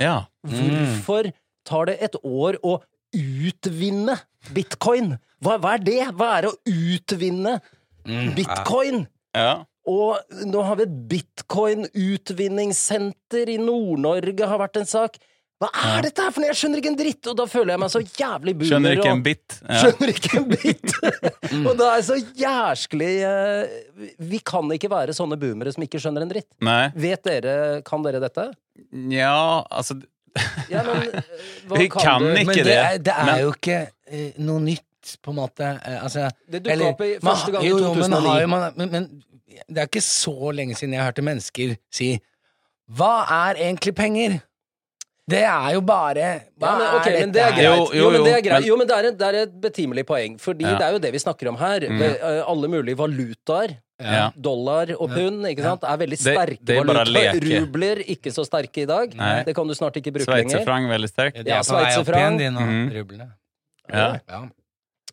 Ja. 0.00 0.26
Hvorfor 0.46 1.32
tar 1.64 1.86
det 1.86 1.98
et 2.02 2.14
år 2.24 2.56
å 2.62 2.80
utvinne 3.12 4.20
bitcoin? 4.54 5.18
Hva, 5.42 5.58
hva 5.58 5.74
er 5.74 5.78
det? 5.82 5.98
Hva 6.14 6.38
er 6.38 6.42
det 6.42 6.50
å 6.52 6.58
utvinne 6.66 7.60
bitcoin? 8.34 9.06
Ja. 9.36 9.64
Og 9.88 10.18
nå 10.44 10.60
har 10.68 10.76
vi 10.76 10.84
et 10.84 10.96
bitcoin-utvinningssenter 11.08 13.48
i 13.48 13.56
Nord-Norge, 13.62 14.44
har 14.50 14.58
vært 14.60 14.76
en 14.82 14.88
sak. 14.88 15.16
Hva 15.58 15.68
er 15.74 16.02
dette 16.06 16.22
her 16.22 16.30
for 16.30 16.38
noe? 16.44 16.50
Jeg 16.52 16.58
skjønner 16.60 16.78
ikke 16.78 16.90
en 16.92 16.98
dritt! 17.00 17.24
Og 17.32 17.36
da 17.40 17.46
føler 17.50 17.70
jeg 17.72 17.80
meg 17.82 17.90
så 17.90 17.98
jævlig 18.04 18.52
boomer. 18.60 18.68
Skjønner 18.70 18.92
ikke 18.94 19.10
en 19.10 19.22
bit. 19.26 19.48
Ja. 19.64 19.78
Skjønner 19.80 20.08
ikke 20.12 20.30
en 20.38 20.46
bit! 20.52 20.88
og 21.66 21.72
da 21.80 21.84
er 21.88 21.96
jeg 21.96 22.06
så 22.10 22.18
jæsklig 22.42 23.08
eh, 23.26 23.64
Vi 24.28 24.38
kan 24.46 24.70
ikke 24.76 24.90
være 24.92 25.12
sånne 25.16 25.36
boomere 25.40 25.72
som 25.74 25.82
ikke 25.88 25.98
skjønner 26.04 26.22
en 26.26 26.30
dritt. 26.30 26.46
Nei. 26.68 26.84
Vet 27.08 27.22
dere, 27.26 27.54
kan 27.88 28.00
dere 28.06 28.20
dette? 28.22 28.44
Ja, 29.10 29.34
altså 29.66 29.94
Ja, 30.70 30.84
men 30.86 31.10
eh, 31.18 31.26
Vi 31.74 31.88
kan 31.90 32.02
kan 32.06 32.22
ikke 32.36 32.52
Men 32.52 32.54
det 32.54 32.62
det, 32.68 32.76
er, 32.78 32.94
det 33.08 33.14
er 33.16 33.24
men- 33.32 33.42
jo 33.42 33.50
ikke 33.56 33.80
eh, 34.14 34.30
noe 34.46 34.62
nytt, 34.68 34.86
på 35.16 35.30
en 35.30 35.36
måte. 35.36 35.80
Eh, 35.84 36.02
altså, 36.02 36.28
Det 36.50 36.62
dukka 36.64 36.88
opp 36.90 37.00
i 37.00 37.18
første 37.22 37.52
gang 37.52 37.64
i 37.64 37.70
2009. 37.70 37.70
jo, 37.70 37.86
men 37.96 38.40
jo 38.42 38.48
man, 38.48 38.72
men, 38.76 38.90
men 38.90 39.22
det 39.68 39.78
er 39.78 39.86
ikke 39.88 40.02
så 40.04 40.52
lenge 40.54 40.76
siden 40.76 40.92
jeg 40.94 41.02
hørte 41.02 41.22
mennesker 41.24 41.76
si 41.90 42.20
Hva 42.90 43.24
er 43.48 43.54
egentlig 43.68 43.94
penger? 43.94 44.40
Det 45.28 45.42
er 45.44 45.72
jo 45.74 45.80
bare 45.84 46.28
Hva 46.56 46.68
Ja, 46.70 46.76
men, 46.78 46.86
okay, 47.00 47.12
er 47.16 47.20
men 47.26 47.32
det 47.32 47.42
er 47.42 47.50
dette 47.50 47.56
greit. 47.58 47.66
her? 47.66 47.76
Jo, 47.76 47.88
Jo, 47.92 48.04
jo, 48.04 48.10
men 48.12 48.24
det 48.24 48.32
er 48.36 48.40
greit. 48.46 48.64
Jo, 48.66 48.76
men 48.76 48.86
det 48.88 48.94
er, 48.96 49.04
et, 49.10 49.18
det 49.18 49.26
er 49.28 49.36
et 49.42 49.60
betimelig 49.60 50.04
poeng, 50.08 50.38
fordi 50.40 50.64
Ja. 50.64 50.78
det 50.78 50.86
er 50.86 50.92
jo 50.92 50.98
det 50.98 51.12
vi 51.12 51.18
snakker 51.18 51.48
om 51.50 51.56
her. 51.56 51.80
Mm. 51.90 51.98
Det, 51.98 52.08
eh, 52.22 52.42
alle 52.48 52.68
mulige 52.68 52.96
valutaer. 52.96 53.76
Ja. 54.00 54.30
Dollar 54.38 54.92
og 54.94 55.10
pund 55.10 55.42
ikke 55.50 55.62
sant? 55.62 55.82
er 55.82 55.96
veldig 55.98 56.16
sterke 56.22 56.58
det 56.62 56.76
er 56.78 56.84
bare 56.84 57.02
valutaer. 57.04 57.34
leke. 57.34 57.60
Rubler 57.60 57.96
ikke 58.14 58.30
så 58.30 58.44
sterke 58.46 58.82
i 58.82 58.86
dag. 58.86 59.12
Nei. 59.18 59.42
Det 59.44 59.54
kan 59.56 59.66
du 59.66 59.74
snart 59.74 59.96
ikke 59.98 60.12
bruke 60.14 60.30
lenger. 60.30 60.54
Sveitserfrang 60.54 60.86
veldig 60.88 61.08
sterk. 61.10 61.34
De 61.34 61.50
Ja, 61.50 61.58
er 61.58 61.62
på 61.66 61.74
vei 61.74 61.96
opp 61.98 62.08
igjen, 62.14 62.38
de 62.38 62.44
nå, 62.54 62.60
Mhm. 62.60 62.92
rublene. 62.94 63.28
Ja. 63.92 64.20
Ja. 64.28 64.40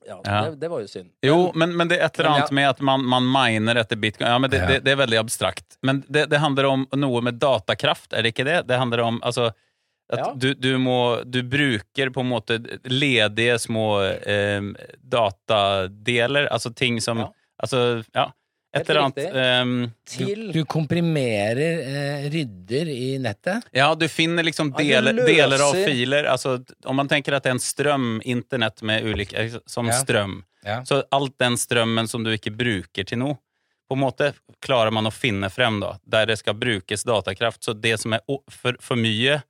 Ja, 0.08 0.20
Ja. 0.26 0.41
Det, 0.50 0.56
det 0.62 0.68
var 0.70 0.80
jo 0.84 0.88
synd. 0.88 1.10
Jo, 1.26 1.52
men, 1.56 1.76
men 1.78 1.88
det 1.89 1.98
er 2.00 2.06
et 2.06 2.20
eller 2.20 2.30
annet 2.30 2.52
med 2.54 2.70
at 2.70 2.82
man, 2.86 3.06
man 3.10 3.26
miner 3.32 3.76
etter 3.82 3.96
bitcoin. 3.98 4.28
Ja, 4.30 4.39
men 4.39 4.50
det, 4.54 4.58
Ja. 4.62 4.68
det, 4.68 4.80
det 4.86 4.91
er 4.91 5.00
veldig 5.02 5.18
abstrakt. 5.20 5.78
Men 5.82 6.04
det, 6.08 6.26
det 6.30 6.38
handler 6.44 6.65
om 6.70 6.88
noe 6.96 7.22
med 7.26 7.39
datakraft, 7.41 8.13
er 8.13 8.22
det 8.26 8.34
ikke 8.36 8.46
det? 8.46 8.60
Det 8.70 8.78
handler 8.78 9.02
om 9.08 9.18
altså, 9.26 9.52
at 10.13 10.20
Ja. 10.22 10.34
du, 10.38 10.52
du, 10.54 10.78
må, 10.78 11.24
du 11.26 11.41
bruker 11.44 12.10
på 12.13 12.22
en 12.22 12.30
måte 12.30 12.60
ledige 12.86 13.58
små 13.60 13.88
eh, 14.06 14.62
datadeler, 15.02 16.48
altså 16.54 16.70
ting 16.74 17.02
som 17.02 17.18
Ja. 17.26 17.32
Altså, 17.63 18.04
ja. 18.13 18.32
Et 18.76 18.90
eller 18.90 19.02
annet 19.06 19.36
ehm, 19.40 19.76
Til 20.10 20.50
Du 20.54 20.60
komprimerer 20.68 21.80
eh, 21.80 22.26
rydder 22.34 22.90
i 22.92 23.18
nettet. 23.24 23.64
Ja, 23.76 23.88
du 23.96 24.08
finner 24.12 24.44
liksom 24.44 24.74
Ja, 24.84 25.00
du 25.02 25.24
deler 25.26 25.64
av 25.64 25.74
filer. 25.80 26.28
Altså, 26.32 26.58
om 26.86 26.96
man 27.00 27.08
tenker 27.12 27.38
at 27.38 27.44
det 27.46 27.54
er 27.54 27.58
en 27.58 27.64
strøm, 27.64 28.10
internett 28.28 28.84
med 28.84 29.06
ulike 29.08 29.48
Som 29.66 29.88
Ja. 29.88 29.94
strøm. 30.02 30.42
Ja. 30.66 30.82
Så 30.86 31.04
alt 31.14 31.38
den 31.40 31.56
strømmen 31.62 32.08
som 32.10 32.24
du 32.26 32.32
ikke 32.34 32.52
bruker 32.52 33.06
til 33.06 33.20
noe, 33.22 33.38
på 33.88 33.94
en 33.94 34.02
måte 34.02 34.32
klarer 34.66 34.92
man 34.92 35.06
å 35.06 35.12
finne 35.14 35.52
frem, 35.54 35.80
da, 35.80 35.92
der 36.04 36.26
det 36.26 36.40
skal 36.42 36.56
brukes 36.58 37.04
datakraft. 37.06 37.62
Så 37.64 37.74
det 37.78 38.00
som 38.02 38.14
er 38.18 38.24
for, 38.50 38.74
for 38.82 38.98
mye, 38.98 39.44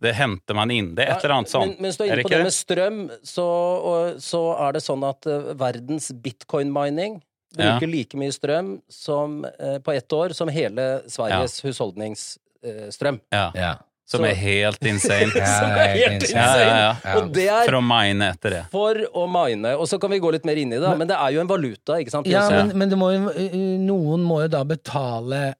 det 0.00 0.12
henter 0.18 0.54
man 0.56 0.70
inn. 0.70 0.94
Det 0.94 1.06
er 1.06 1.14
et 1.16 1.24
eller 1.24 1.38
annet 1.38 1.48
Men, 1.48 1.70
sånt. 1.72 1.80
mens 1.80 1.96
du 1.96 2.04
er 2.04 2.12
inne 2.12 2.22
på 2.26 2.28
det 2.28 2.38
det? 2.38 2.44
med 2.44 2.52
strøm, 2.56 3.00
så, 3.24 3.46
og, 3.90 4.20
så 4.20 4.42
er 4.68 4.76
det 4.76 4.82
sånn 4.84 5.02
at 5.08 5.26
eh, 5.32 5.50
verdens 5.60 6.10
bitcoin-mining 6.12 7.22
bruker 7.56 7.90
like 7.90 8.16
mye 8.20 8.32
strøm 8.34 8.74
som, 8.88 9.44
eh, 9.58 9.78
på 9.82 9.92
ett 9.96 10.12
år 10.12 10.34
som 10.36 10.48
hele 10.48 11.02
Sveriges 11.10 11.60
husholdningsstrøm. 11.64 13.20
Ja. 13.32 13.50
Ja. 13.54 13.72
Som 14.10 14.24
er 14.26 14.34
helt 14.34 14.82
insane. 14.90 15.30
Ja, 15.38 15.46
som 15.46 15.70
er 15.70 15.92
helt 15.94 16.24
insane! 16.26 16.64
Ja, 16.66 16.70
ja, 16.70 16.96
ja. 17.04 17.12
Og 17.20 17.28
det 17.34 17.44
er 17.46 17.68
For 17.68 17.78
å 17.78 17.82
mine 17.86 18.32
etter 18.34 18.50
det. 18.56 18.62
for 18.72 18.98
å 19.14 19.26
mine. 19.30 19.76
Og 19.78 19.86
så 19.86 20.00
kan 20.02 20.10
vi 20.10 20.18
gå 20.22 20.32
litt 20.34 20.46
mer 20.48 20.58
inn 20.58 20.72
i 20.74 20.80
det, 20.82 20.94
men 20.98 21.06
det 21.10 21.14
er 21.14 21.36
jo 21.36 21.44
en 21.44 21.50
valuta, 21.50 21.98
ikke 22.02 22.10
sant? 22.16 22.26
Ja, 22.30 22.48
men, 22.50 22.72
men 22.78 22.90
det 22.90 22.98
må 22.98 23.12
jo, 23.14 23.30
eh, 23.38 23.54
noen 23.86 24.24
må 24.26 24.40
jo 24.42 24.50
da 24.50 24.64
betale 24.66 25.54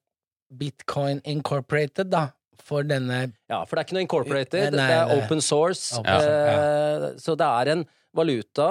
Bitcoin 0.51 1.21
Incorporated, 1.31 2.11
da, 2.11 2.25
for 2.59 2.83
denne 2.87 3.21
ja, 3.51 3.61
for 3.67 3.75
det 3.77 3.81
er 3.85 3.87
ikke 3.87 3.97
noe 3.97 4.05
incorporated, 4.05 4.75
Nei, 4.75 4.83
det 4.91 4.97
er 4.99 5.15
open 5.15 5.41
source. 5.43 5.95
Open 5.99 6.11
source, 6.11 6.35
eh, 6.35 7.07
Så 7.23 7.37
det 7.39 7.47
er 7.63 7.71
en 7.77 7.85
valuta. 8.19 8.69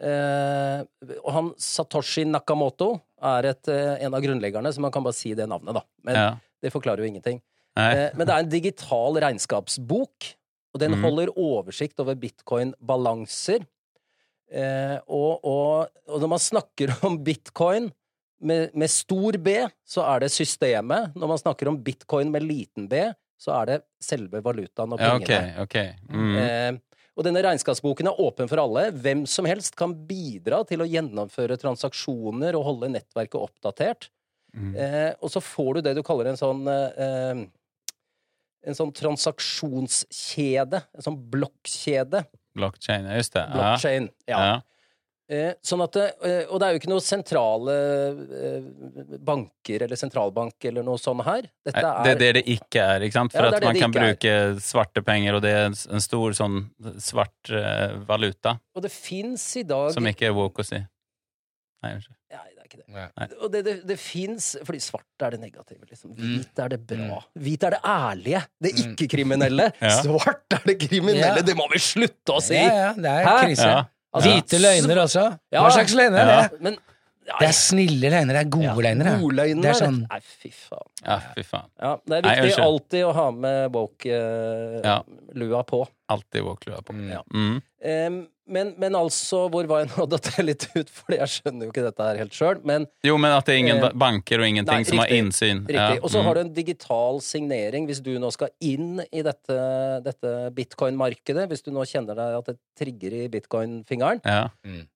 Eh, 0.00 0.82
og 1.20 1.30
han 1.34 1.50
Satoshi 1.60 2.24
Nakamoto 2.26 2.94
er 3.22 3.50
et, 3.52 3.68
eh, 3.68 4.04
en 4.06 4.14
av 4.14 4.22
grunnleggerne, 4.24 4.72
så 4.72 4.80
man 4.80 4.90
kan 4.94 5.04
bare 5.04 5.14
si 5.16 5.34
det 5.34 5.48
navnet, 5.48 5.74
da. 5.74 5.82
Men 6.04 6.14
Ja. 6.14 6.30
det 6.62 6.72
forklarer 6.72 6.98
jo 7.04 7.10
ingenting. 7.10 7.42
Eh, 7.76 8.10
men 8.14 8.26
det 8.26 8.34
er 8.34 8.38
en 8.40 8.48
digital 8.48 9.14
regnskapsbok, 9.14 10.34
og 10.74 10.80
den 10.80 10.92
mm. 10.96 11.02
holder 11.02 11.28
oversikt 11.36 12.00
over 12.00 12.14
bitcoin-balanser. 12.14 13.66
Eh, 14.52 14.98
og, 15.08 15.40
og, 15.44 15.88
og 16.08 16.20
når 16.20 16.28
man 16.28 16.38
snakker 16.38 16.92
om 17.08 17.18
bitcoin 17.24 17.90
med, 18.42 18.74
med 18.74 18.90
stor 18.90 19.38
B, 19.38 19.54
så 19.86 20.04
er 20.14 20.24
det 20.24 20.32
systemet. 20.34 21.14
Når 21.14 21.28
man 21.28 21.38
snakker 21.40 21.68
om 21.70 21.78
bitcoin 21.84 22.32
med 22.32 22.42
liten 22.42 22.88
b, 22.90 23.06
så 23.40 23.54
er 23.60 23.66
det 23.66 23.78
selve 24.02 24.42
valutaen 24.44 24.92
og 24.92 25.00
Ja, 25.00 25.16
pengene. 25.18 25.54
ok, 25.62 25.76
ok. 25.78 26.10
Mm. 26.10 26.36
Eh, 26.36 26.72
og 27.12 27.26
denne 27.26 27.42
regnskapsboken 27.44 28.08
er 28.08 28.20
åpen 28.24 28.48
for 28.48 28.60
alle. 28.62 28.86
Hvem 29.04 29.26
som 29.28 29.48
helst 29.48 29.76
kan 29.76 29.92
bidra 30.08 30.62
til 30.68 30.80
å 30.80 30.88
gjennomføre 30.88 31.58
transaksjoner 31.60 32.56
og 32.56 32.66
holde 32.70 32.92
nettverket 32.94 33.36
oppdatert. 33.40 34.08
Mm. 34.56 34.72
Eh, 34.76 35.10
og 35.20 35.32
så 35.32 35.42
får 35.44 35.78
du 35.78 35.86
det 35.88 35.94
du 35.96 36.02
kaller 36.04 36.28
en 36.28 36.36
sånn 36.36 36.66
eh, 36.68 37.38
En 38.68 38.76
sånn 38.78 38.92
transaksjonskjede. 38.94 40.82
En 40.94 41.04
sånn 41.04 41.16
blokkjede. 41.32 42.20
Blockchain, 42.54 43.08
just 43.16 43.34
det. 43.34 43.42
Ja. 43.48 43.54
Blockchain. 43.56 44.08
Ja. 44.30 44.42
Ja. 44.44 44.52
Eh, 45.32 45.52
sånn 45.64 45.80
at 45.80 45.96
eh, 45.96 46.42
og 46.50 46.58
det 46.60 46.66
er 46.66 46.74
jo 46.74 46.80
ikke 46.82 46.90
noen 46.90 47.04
sentrale 47.04 47.74
eh, 48.36 48.64
banker 49.24 49.86
eller 49.86 49.96
sentralbank 49.96 50.66
eller 50.68 50.84
noe 50.84 51.00
sånn 51.00 51.22
her. 51.24 51.46
Dette 51.64 51.80
Nei, 51.80 51.92
er, 51.92 52.02
Det 52.04 52.12
er 52.12 52.20
det 52.20 52.32
det 52.36 52.42
ikke 52.58 52.84
er, 52.84 53.06
ikke 53.06 53.16
sant? 53.16 53.32
For 53.32 53.46
Ja, 53.48 53.52
at 53.56 53.64
man 53.64 53.78
kan 53.80 53.94
bruke 53.94 54.32
er. 54.32 54.56
svarte 54.60 55.04
penger, 55.06 55.38
og 55.38 55.44
det 55.46 55.54
er 55.56 55.68
en, 55.70 55.76
stor 56.04 56.36
sånn 56.36 56.58
svart 57.00 57.52
eh, 57.54 57.94
valuta, 58.08 58.58
Og 58.76 58.84
det 58.84 58.92
fins 58.92 59.46
i 59.62 59.64
dag 59.68 59.94
som 59.94 60.10
ikke 60.10 60.28
er 60.28 60.36
woke 60.36 60.64
å 60.64 60.68
si. 60.68 60.82
Nei, 61.82 61.94
unnskyld. 61.96 62.18
Nei, 62.32 62.44
det 62.52 62.60
er 62.60 62.68
ikke 62.68 62.82
det. 62.82 62.86
Nei. 62.98 63.30
Og 63.38 63.48
det, 63.52 63.62
det, 63.66 63.74
det 63.88 63.96
fins 64.00 64.52
Fordi 64.62 64.78
svart 64.84 65.24
er 65.26 65.34
det 65.34 65.40
negative, 65.42 65.80
liksom. 65.88 66.12
Mm. 66.12 66.20
Hvit 66.36 66.62
er 66.62 66.74
det 66.74 66.78
bra. 66.92 67.18
Hvit 67.46 67.66
er 67.66 67.76
det 67.78 67.80
ærlige. 67.94 68.44
Det 68.62 68.74
ikke-kriminelle. 68.84 69.70
Ja. 69.80 69.96
Svart 70.04 70.58
er 70.58 70.68
det 70.68 70.76
kriminelle! 70.84 71.42
Det 71.46 71.56
må 71.58 71.66
vi 71.72 71.80
slutte 71.82 72.36
å 72.36 72.44
si! 72.44 72.60
Ja, 72.60 72.88
ja, 72.90 72.94
det 73.00 73.16
er 73.16 73.42
krise. 73.46 73.72
Ja. 73.72 73.82
Altså, 74.14 74.30
Hvite 74.30 74.58
løgner 74.60 74.98
også. 75.06 75.22
Ja. 75.52 75.62
Hva 75.62 75.70
slags 75.72 75.94
løgner 75.96 76.18
er 76.20 76.26
Ja. 76.32 76.48
det? 76.48 76.60
Men 76.60 76.76
Det 77.38 77.46
er 77.48 77.52
snille 77.54 78.10
løgner. 78.10 78.34
Det 78.34 78.40
er 78.46 78.50
gode 78.50 78.82
løgner. 78.82 79.04
det. 79.04 79.20
Godløgnene. 79.22 79.62
Det 79.62 79.70
er 79.70 79.78
sånn 79.86 80.00
Nei, 80.10 80.18
fy 80.20 80.50
faen. 80.50 80.88
Ja, 81.06 81.18
fy 81.36 81.42
faen. 81.46 81.68
Ja, 81.80 81.92
det 82.06 82.16
er 82.18 82.22
viktig 82.28 82.56
Nei, 82.58 82.66
alltid 82.66 83.04
å 83.06 83.12
ha 83.14 83.30
med 83.30 83.72
woke-lua 83.72 84.82
Ja. 84.84 85.62
på. 85.62 85.86
Alltid 86.12 86.46
våklua 86.46 86.82
på. 86.84 86.94
Mm. 86.96 87.10
Ja. 87.10 87.24
Mm. 87.32 87.58
Um, 87.82 88.22
men, 88.52 88.72
men 88.78 88.96
altså, 88.98 89.44
hvor 89.52 89.66
var 89.70 89.84
jeg 89.84 89.90
nå? 89.92 90.04
Datt 90.12 90.28
jeg 90.34 90.44
litt 90.44 90.66
ut, 90.74 90.90
fordi 90.92 91.18
jeg 91.20 91.32
skjønner 91.36 91.66
jo 91.66 91.72
ikke 91.72 91.84
dette 91.86 92.08
her 92.08 92.18
helt 92.20 92.34
sjøl. 92.36 92.60
Men 92.68 92.86
Jo, 93.06 93.14
men 93.22 93.34
at 93.36 93.48
det 93.48 93.54
er 93.54 93.60
ingen 93.62 93.82
uh, 93.84 93.88
banker 94.02 94.42
og 94.42 94.50
ingenting 94.50 94.82
nei, 94.82 94.88
som 94.88 95.02
har 95.02 95.14
innsyn. 95.14 95.62
riktig. 95.68 96.02
Og 96.02 96.12
så 96.12 96.20
mm. 96.20 96.26
har 96.26 96.38
du 96.38 96.42
en 96.42 96.52
digital 96.56 97.22
signering 97.24 97.86
hvis 97.88 98.02
du 98.04 98.12
nå 98.22 98.32
skal 98.34 98.52
inn 98.64 99.04
i 99.08 99.24
dette, 99.24 99.58
dette 100.04 100.34
bitcoin-markedet. 100.58 101.46
Hvis 101.52 101.64
du 101.66 101.72
nå 101.74 101.86
kjenner 101.88 102.18
deg 102.18 102.40
at 102.40 102.52
det 102.52 102.58
trigger 102.78 103.16
i 103.22 103.24
bitcoin-fingeren, 103.32 104.22
ja. 104.26 104.44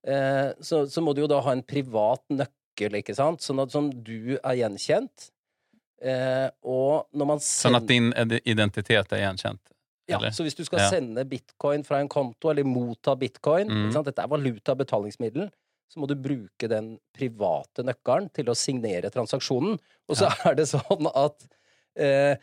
eh, 0.09 0.51
så, 0.65 0.85
så 0.91 1.05
må 1.05 1.15
du 1.15 1.25
jo 1.25 1.31
da 1.31 1.41
ha 1.47 1.55
en 1.55 1.65
privat 1.67 2.25
nøkkel, 2.33 3.01
ikke 3.01 3.17
sant? 3.17 3.45
Sånn 3.45 3.63
at 3.63 3.73
som 3.75 3.89
du 3.95 4.37
er 4.37 4.61
gjenkjent. 4.61 5.31
Eh, 6.03 6.49
og 6.67 7.07
når 7.17 7.29
man 7.31 7.41
Sånn 7.41 7.79
at 7.79 7.87
din 7.89 8.11
identitet 8.45 9.15
er 9.17 9.23
gjenkjent. 9.23 9.63
Ja, 10.09 10.19
Eller? 10.21 10.31
så 10.31 10.45
hvis 10.47 10.55
du 10.55 10.64
skal 10.64 10.79
Ja. 10.85 10.90
sende 10.90 11.25
bitcoin 11.27 11.83
fra 11.85 11.99
en 12.01 12.09
konto, 12.09 12.51
eller 12.51 12.64
motta 12.64 13.16
bitcoin 13.19 13.66
Mm. 13.69 13.92
Dette 14.05 14.23
er 14.23 14.29
valuta, 14.29 14.75
betalingsmiddel. 14.79 15.51
Så 15.88 15.99
må 16.01 16.07
du 16.09 16.14
bruke 16.14 16.69
den 16.69 16.99
private 17.14 17.83
nøkkelen 17.87 18.33
til 18.35 18.45
å 18.51 18.55
signere 18.59 19.11
transaksjonen. 19.11 19.79
Og 20.09 20.16
så 20.16 20.31
er 20.47 20.55
det 20.55 20.66
sånn 20.69 21.11
at 21.14 21.47
eh, 21.97 22.37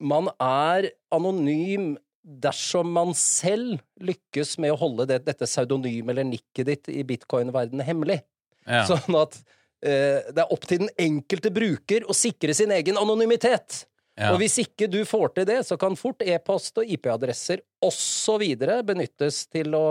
man 0.00 0.28
er 0.40 0.90
anonym 1.14 1.96
dersom 2.24 2.90
man 2.92 3.12
selv 3.14 3.80
lykkes 4.00 4.58
med 4.58 4.72
å 4.72 4.78
holde 4.80 5.06
det, 5.06 5.24
dette 5.26 5.44
pseudonymet 5.46 6.10
eller 6.14 6.24
nikket 6.24 6.66
ditt 6.66 6.88
i 6.88 7.02
bitcoin-verdenen 7.04 7.84
hemmelig. 7.84 8.22
Ja. 8.66 8.84
Sånn 8.88 9.14
at 9.20 9.36
eh, 9.84 10.22
det 10.32 10.38
er 10.42 10.52
opp 10.52 10.64
til 10.66 10.78
den 10.84 10.90
enkelte 10.98 11.50
bruker 11.52 12.06
å 12.08 12.14
sikre 12.16 12.54
sin 12.56 12.70
egen 12.72 12.96
anonymitet. 12.96 13.84
Ja. 14.14 14.30
Og 14.30 14.38
hvis 14.38 14.60
ikke 14.62 14.86
du 14.90 15.00
får 15.08 15.32
til 15.34 15.46
det, 15.48 15.60
så 15.66 15.78
kan 15.80 15.96
fort 15.98 16.22
e-post 16.22 16.78
og 16.78 16.90
IP-adresser 16.96 17.64
osv. 17.82 18.44
benyttes 18.86 19.44
til 19.50 19.74
å 19.74 19.86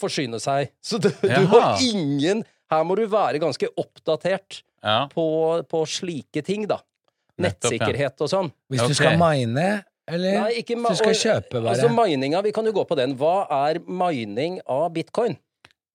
forsyne 0.00 0.38
seg. 0.42 0.70
Så 0.84 1.00
du, 1.02 1.08
du 1.10 1.42
har 1.50 1.82
ingen 1.82 2.44
Her 2.70 2.86
må 2.86 2.96
du 2.98 3.04
være 3.10 3.40
ganske 3.42 3.68
oppdatert 3.78 4.60
ja. 4.82 5.06
på, 5.10 5.26
på 5.70 5.82
slike 5.86 6.42
ting, 6.46 6.66
da. 6.70 6.80
Nettsikkerhet 7.42 8.22
og 8.24 8.30
sånn. 8.32 8.48
Hvis 8.72 8.82
du 8.90 8.94
skal 8.96 9.18
mine, 9.20 9.66
eller 10.06 10.38
Nei, 10.40 10.50
ikke 10.62 10.76
hvis 10.78 10.96
du 10.96 11.02
skal 11.02 11.18
kjøpe, 11.18 11.60
bare. 11.60 11.74
Altså 11.74 11.90
mininga, 11.92 12.40
vi 12.46 12.52
kan 12.54 12.66
jo 12.66 12.72
gå 12.74 12.84
på 12.88 12.98
den. 12.98 13.14
Hva 13.18 13.44
er 13.68 13.80
mining 13.86 14.60
av 14.70 14.88
bitcoin? 14.94 15.36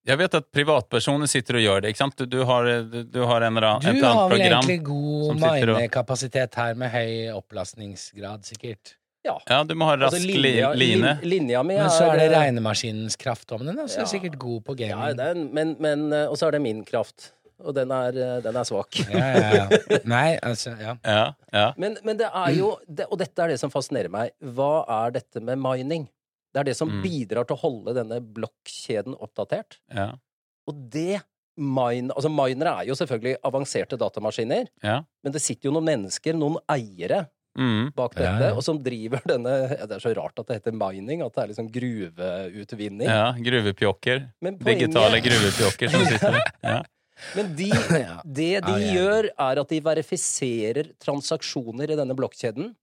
Jeg 0.07 0.17
vet 0.17 0.33
at 0.33 0.47
privatpersoner 0.53 1.29
sitter 1.29 1.59
og 1.59 1.61
gjør 1.61 1.81
det. 1.83 1.91
ikke 1.93 2.01
sant? 2.01 2.15
Du, 2.17 2.25
du, 2.25 2.39
har, 2.49 2.65
du, 2.89 3.03
du 3.05 3.19
har 3.29 3.41
en 3.45 3.57
eller 3.57 3.67
annen, 3.75 3.91
et 3.95 4.01
du 4.01 4.07
har 4.07 4.29
vel 4.31 4.41
egentlig 4.41 4.79
god 4.87 5.27
som 5.27 5.37
sitter 5.43 5.69
og- 5.69 5.77
minekapasitet 5.77 6.55
her, 6.57 6.73
med 6.81 6.89
høy 6.89 7.11
opplastningsgrad, 7.35 8.43
sikkert. 8.49 8.95
Ja. 9.23 9.35
Ja, 9.45 9.59
du 9.63 9.75
må 9.77 9.85
ha 9.85 9.93
rask 10.01 10.15
Altså, 10.17 10.25
linja, 10.25 10.71
line. 10.73 11.11
linja 11.21 11.59
mi 11.63 11.75
Men 11.77 11.91
så 11.93 12.07
er 12.09 12.17
det 12.17 12.31
eh, 12.31 12.39
regnemaskinens 12.39 13.15
kraft 13.21 13.51
om 13.53 13.61
den, 13.67 13.75
så 13.85 13.99
er 13.99 13.99
Ja. 13.99 14.07
er 14.07 14.09
sikkert 14.09 14.39
god 14.41 14.63
på 14.65 14.73
gaming. 14.79 14.97
Ja, 14.97 15.13
den, 15.13 15.53
men, 15.53 15.75
men 15.79 16.07
eh, 16.11 16.25
Og 16.25 16.37
så 16.41 16.47
er 16.47 16.51
det 16.57 16.61
min 16.63 16.83
kraft. 16.83 17.33
Og 17.61 17.75
den 17.77 17.91
er, 17.93 18.07
eh, 18.17 18.39
den 18.41 18.55
er 18.57 18.63
svak. 18.65 18.97
Ja, 19.13 19.27
ja, 19.37 19.51
ja. 19.69 19.97
Nei, 20.15 20.39
altså, 20.41 20.73
ja. 20.81 20.95
Ja, 21.05 21.33
ja. 21.53 21.67
Men, 21.77 21.97
men 22.03 22.17
det 22.17 22.31
er 22.33 22.49
jo 22.57 22.71
det, 22.89 23.05
Og 23.11 23.19
dette 23.21 23.37
er 23.45 23.53
det 23.53 23.59
som 23.61 23.69
fascinerer 23.69 24.09
meg. 24.09 24.31
Hva 24.41 24.71
er 24.89 25.11
dette 25.19 25.39
med 25.45 25.61
mining? 25.61 26.09
Det 26.53 26.59
er 26.59 26.63
det 26.67 26.75
som 26.77 26.89
Mm. 26.89 27.01
bidrar 27.03 27.45
til 27.47 27.55
å 27.55 27.59
holde 27.61 27.93
denne 27.95 28.19
blokkjeden 28.21 29.15
oppdatert. 29.19 29.77
ja, 29.93 30.11
Og 30.67 30.89
det 30.91 31.21
mine, 31.57 32.09
altså 32.15 32.29
Minere 32.31 32.81
er 32.81 32.85
jo 32.87 32.93
selvfølgelig 32.95 33.37
avanserte 33.43 33.97
datamaskiner, 33.97 34.67
ja. 34.83 35.01
men 35.23 35.31
det 35.33 35.41
sitter 35.41 35.69
jo 35.69 35.73
noen 35.79 35.85
mennesker, 35.85 36.33
noen 36.33 36.57
eiere, 36.69 37.27
Mm. 37.57 37.91
bak 37.93 38.13
dette, 38.15 38.39
ja. 38.47 38.53
og 38.55 38.63
som 38.63 38.77
driver 38.81 39.19
denne 39.27 39.49
ja, 39.77 39.85
Det 39.85 39.91
er 39.97 39.99
så 39.99 40.15
rart 40.15 40.39
at 40.39 40.47
det 40.47 40.61
heter 40.63 40.71
mining, 40.71 41.21
at 41.21 41.33
det 41.35 41.43
er 41.43 41.47
liksom 41.51 41.69
gruveutvinning. 41.69 43.07
ja. 43.07 43.33
Gruvepjokker. 43.33 44.31
Poenget- 44.41 44.63
Digitale 44.65 45.19
gruvepjokker 45.21 45.89
som 45.91 46.05
sitter 46.05 46.31
der. 46.31 46.51
Ja. 46.63 46.83
Men 47.35 47.55
de, 47.55 47.69
det 48.25 48.63
de 48.65 48.71
Ja, 48.71 48.77
ja. 48.77 48.93
gjør, 48.95 49.29
er 49.37 49.59
at 49.61 49.67
de 49.69 49.79
verifiserer 49.81 50.93
transaksjoner 50.99 51.91
i 51.91 51.95
denne 51.99 52.15
blokkjeden. 52.15 52.73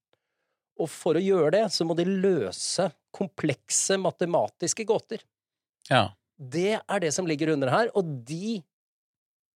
Og 0.79 0.89
for 0.89 1.15
å 1.15 1.23
gjøre 1.23 1.51
det, 1.57 1.65
så 1.75 1.85
må 1.89 1.97
de 1.97 2.05
løse 2.05 2.93
komplekse 3.19 3.99
matematiske 4.01 4.87
gåter. 4.89 5.25
ja. 5.91 6.07
Det 6.39 6.77
er 6.79 7.01
det 7.03 7.09
som 7.17 7.27
ligger 7.27 7.51
under 7.57 7.67
her. 7.73 7.89
Og 7.99 8.07
de 8.29 8.61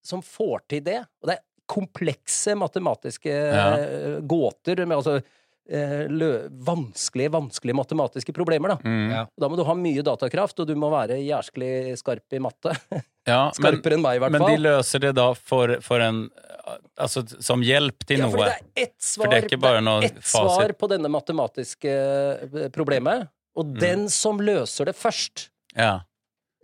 som 0.03 0.19
får 0.27 0.65
til 0.67 0.81
det 0.83 0.97
Og 1.23 1.29
det 1.31 1.37
er 1.37 1.45
komplekse 1.71 2.57
matematiske 2.59 3.31
Ja. 3.31 3.69
eh, 3.79 4.17
gåter, 4.27 4.83
med 4.85 4.97
altså 4.99 5.21
eh, 5.71 6.09
lø, 6.11 6.49
vanskelige, 6.51 7.31
vanskelige 7.31 7.77
matematiske 7.79 8.35
problemer, 8.35 8.75
da. 8.75 8.79
Mm. 8.83 9.11
Ja. 9.15 9.21
Da 9.39 9.49
må 9.49 9.57
du 9.57 9.63
ha 9.65 9.77
mye 9.79 10.03
datakraft, 10.03 10.59
og 10.59 10.67
du 10.67 10.75
må 10.75 10.91
være 10.91 11.21
jæsklig 11.23 11.95
skarp 12.03 12.35
i 12.35 12.41
matte. 12.43 12.75
ja. 13.31 13.45
Men, 13.47 13.55
Skarpere 13.61 13.95
enn 13.95 14.03
meg, 14.03 14.19
i 14.19 14.25
hvert 14.25 14.35
men 14.35 14.43
fall. 14.43 14.57
de 14.57 14.65
løser 14.67 15.05
det 15.07 15.15
da 15.21 15.29
for, 15.39 15.77
for 15.87 16.03
en 16.03 16.25
Altså 16.99 17.23
som 17.43 17.63
hjelp 17.63 18.05
til 18.07 18.21
Ja, 18.21 18.27
noe. 18.27 18.35
For 18.35 18.45
det 18.45 18.53
er 18.53 18.83
ett 18.89 19.03
svar, 19.03 19.31
det 19.33 19.53
er 19.55 19.59
bare 19.59 19.97
ett 20.07 20.19
svar 20.23 20.75
på 20.79 20.89
denne 20.91 21.09
matematiske 21.11 21.95
eh, 21.95 22.69
problemet, 22.75 23.31
og 23.57 23.67
Mm. 23.67 23.79
den 23.81 24.09
som 24.09 24.39
løser 24.39 24.85
det 24.87 24.95
først, 24.97 25.49
Ja. 25.77 26.01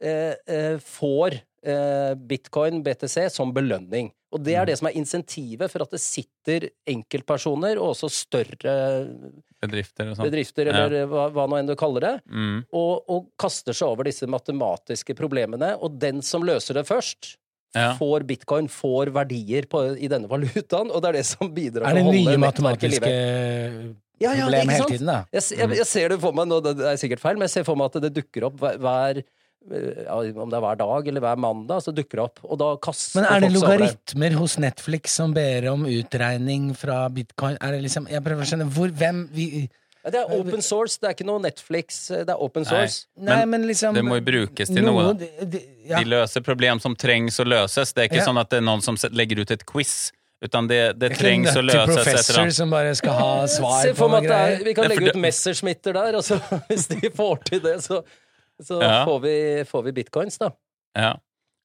eh, 0.01 0.35
eh, 0.47 0.79
får 0.79 1.41
eh, 1.65 2.15
bitcoin, 2.15 2.83
BTC, 2.85 3.29
som 3.31 3.53
belønning. 3.53 4.13
Og 4.33 4.43
det 4.45 4.55
er 4.55 4.61
Mm. 4.63 4.67
det 4.67 4.79
som 4.79 4.87
er 4.89 4.93
insentivet 4.97 5.71
for 5.71 5.83
at 5.83 5.91
det 5.91 6.01
sitter 6.01 6.69
enkeltpersoner, 6.87 7.77
og 7.81 7.95
også 7.97 8.09
større 8.11 9.09
Bedrifter 9.61 10.11
og 10.13 10.17
bedrifter, 10.23 10.69
eller 10.69 11.07
hva, 11.11 11.25
hva 11.35 11.47
nå 11.49 11.59
enn 11.59 11.67
du 11.67 11.75
kaller 11.75 12.01
det, 12.01 12.23
Mm. 12.31 12.65
og, 12.73 13.05
og 13.09 13.27
kaster 13.37 13.73
seg 13.75 13.89
over 13.89 14.05
disse 14.05 14.23
matematiske 14.31 15.17
problemene. 15.19 15.77
Og 15.83 15.99
den 15.99 16.23
som 16.23 16.43
løser 16.43 16.75
det 16.75 16.87
først, 16.87 17.37
Ja. 17.75 17.95
får 17.99 18.23
bitcoin, 18.25 18.67
får 18.69 19.11
verdier 19.13 19.67
på, 19.69 19.83
i 20.01 20.07
denne 20.09 20.29
valutaen, 20.29 20.91
og 20.91 21.03
det 21.03 21.09
er 21.09 21.13
det 21.19 21.27
som 21.27 21.51
bidrar 21.53 21.91
Er 21.91 21.95
det 21.95 22.01
til 22.01 22.03
å 22.03 22.13
holde 22.13 22.25
nye 22.25 22.37
nettverket 22.39 22.39
i 22.39 22.47
matematiske 22.47 23.01
live. 23.03 23.97
Ja, 24.21 24.33
ja, 24.35 24.45
problem 24.49 24.69
hele 24.75 24.87
tiden, 24.91 25.07
da? 25.07 25.19
Jeg, 25.33 25.43
jeg, 25.59 25.71
jeg 25.79 25.87
ser 25.87 26.09
det 26.15 26.21
for 26.23 26.35
meg, 26.35 26.49
nå, 26.51 26.61
det 26.65 26.77
er 26.93 26.97
sikkert 27.01 27.21
feil, 27.23 27.37
men 27.39 27.47
jeg 27.47 27.59
ser 27.59 27.67
for 27.69 27.79
meg 27.79 27.93
at 27.93 28.01
det 28.03 28.13
dukker 28.17 28.49
opp 28.51 28.57
hver, 28.63 28.79
hver 28.83 29.21
ja, 29.69 30.15
Om 30.17 30.49
det 30.49 30.57
er 30.57 30.63
hver 30.65 30.79
dag 30.81 31.09
eller 31.11 31.21
hver 31.21 31.37
mandag, 31.43 31.83
så 31.85 31.93
dukker 31.93 32.17
det 32.21 32.25
opp. 32.25 32.39
Og 32.47 32.57
da 32.61 32.69
kaster 32.81 33.21
Men 33.21 33.27
er 33.29 33.43
det 33.45 33.51
logaritmer 33.53 34.37
hos 34.39 34.55
Netflix 34.63 35.17
som 35.19 35.35
ber 35.37 35.67
om 35.73 35.83
utregning 35.85 36.71
fra 36.79 37.03
bitcoin? 37.13 37.59
Er 37.61 37.75
det 37.77 37.83
liksom 37.85 38.07
Jeg 38.09 38.23
prøver 38.25 38.47
å 38.47 38.49
skjønne 38.49 38.69
hvor 38.73 38.95
Hvem 38.97 39.27
vi 39.35 39.49
Ja, 40.05 40.13
det 40.15 40.23
er 40.23 40.33
open 40.39 40.63
source, 40.65 40.97
det 41.03 41.11
er 41.11 41.17
ikke 41.19 41.27
noe 41.29 41.43
Netflix, 41.43 41.99
det 42.09 42.31
er 42.33 42.41
open 42.41 42.65
source. 42.65 43.03
Nei, 43.19 43.41
Men 43.43 43.51
men 43.51 43.67
liksom 43.69 43.99
det 43.99 44.05
må 44.07 44.17
jo 44.21 44.25
brukes 44.31 44.71
til 44.73 44.87
noe. 44.87 45.11
noe 45.11 45.19
de, 45.21 45.29
de, 45.53 45.61
ja. 45.91 45.99
De 46.01 46.09
løser 46.15 46.41
problem 46.47 46.81
som 46.81 46.95
trengs 46.97 47.37
å 47.43 47.45
løses. 47.45 47.93
Det 47.93 48.07
er 48.07 48.09
ikke 48.09 48.23
Ja. 48.23 48.29
sånn 48.31 48.41
at 48.41 48.49
det 48.55 48.63
er 48.63 48.65
noen 48.71 48.81
som 48.81 48.97
legger 49.13 49.43
ut 49.43 49.51
et 49.53 49.67
quiz. 49.69 50.13
Utan 50.45 50.69
det, 50.71 50.81
det 50.95 50.99
Det 51.09 51.13
er 51.13 51.19
trengs 51.19 51.57
å 51.59 51.63
løses 51.65 51.83
etter 51.83 52.05
professor 52.05 52.51
som 52.55 52.71
bare 52.71 52.95
skal 52.95 53.17
ha 53.19 53.31
svar 53.51 53.81
Se 53.83 53.91
på 53.95 53.99
for 54.05 54.13
noe 54.13 54.21
meg 54.21 54.29
at 54.29 54.31
det 54.31 54.39
er, 54.39 54.51
greier. 54.55 54.65
vi 54.69 54.75
kan 54.79 54.89
legge 54.93 55.09
ut 55.09 55.15
det- 55.17 55.23
Messerschmitter 55.25 55.97
der, 55.99 56.19
og 56.21 56.23
så 56.27 56.39
hvis 56.69 56.87
de 56.93 57.11
får 57.11 57.41
til 57.49 57.61
det, 57.65 57.77
så, 57.83 58.03
så 58.63 58.79
Ja. 58.83 59.01
får, 59.09 59.19
vi, 59.25 59.35
får 59.71 59.89
vi 59.89 59.97
bitcoins, 60.03 60.39
da. 60.39 60.53
Ja. 60.97 61.15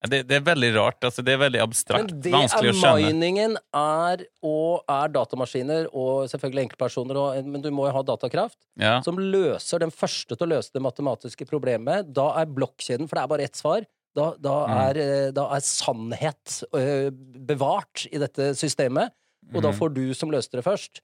Det, 0.03 0.17
det 0.27 0.35
er 0.35 0.41
veldig 0.43 0.69
rart. 0.75 0.97
Altså, 1.07 1.23
det 1.23 1.31
er 1.31 1.37
veldig 1.45 1.61
abstrakt. 1.63 2.09
Men 2.11 2.21
det 2.25 2.31
Vanskelig 2.33 2.73
er 2.73 2.73
å 2.73 2.79
skjønne. 2.81 3.11
miningen 3.13 3.53
er, 3.79 4.23
og 4.43 4.81
er 4.91 5.13
datamaskiner, 5.15 5.85
og 5.95 6.25
selvfølgelig 6.27 6.65
enkeltpersoner, 6.65 7.19
og, 7.21 7.45
men 7.47 7.63
du 7.63 7.69
må 7.71 7.85
jo 7.87 7.93
ha 7.95 8.01
datakraft. 8.09 8.57
Ja. 8.75 8.97
som 9.05 9.15
løser 9.21 9.79
den 9.85 9.93
første 9.95 10.35
til 10.35 10.43
å 10.43 10.49
løse 10.57 10.73
det 10.75 10.81
matematiske 10.83 11.47
problemet. 11.47 12.09
Da 12.11 12.25
er 12.41 12.49
blokkjeden, 12.51 13.07
for 13.07 13.15
det 13.15 13.23
er 13.23 13.31
bare 13.37 13.47
ett 13.47 13.55
svar, 13.55 13.85
da, 14.15 14.33
da, 14.39 14.55
Mm. 14.67 14.77
er, 14.83 14.99
mm. 15.01 15.33
da 15.33 15.47
er 15.55 15.65
sannhet 15.65 16.63
øh, 16.73 17.09
bevart 17.49 18.05
i 18.11 18.17
dette 18.21 18.51
systemet. 18.59 19.11
Og 19.53 19.61
da 19.61 19.71
Mm. 19.71 19.77
får 19.79 19.93
du 19.93 20.13
som 20.13 20.31
løste 20.31 20.57
det 20.59 20.63
først, 20.65 21.01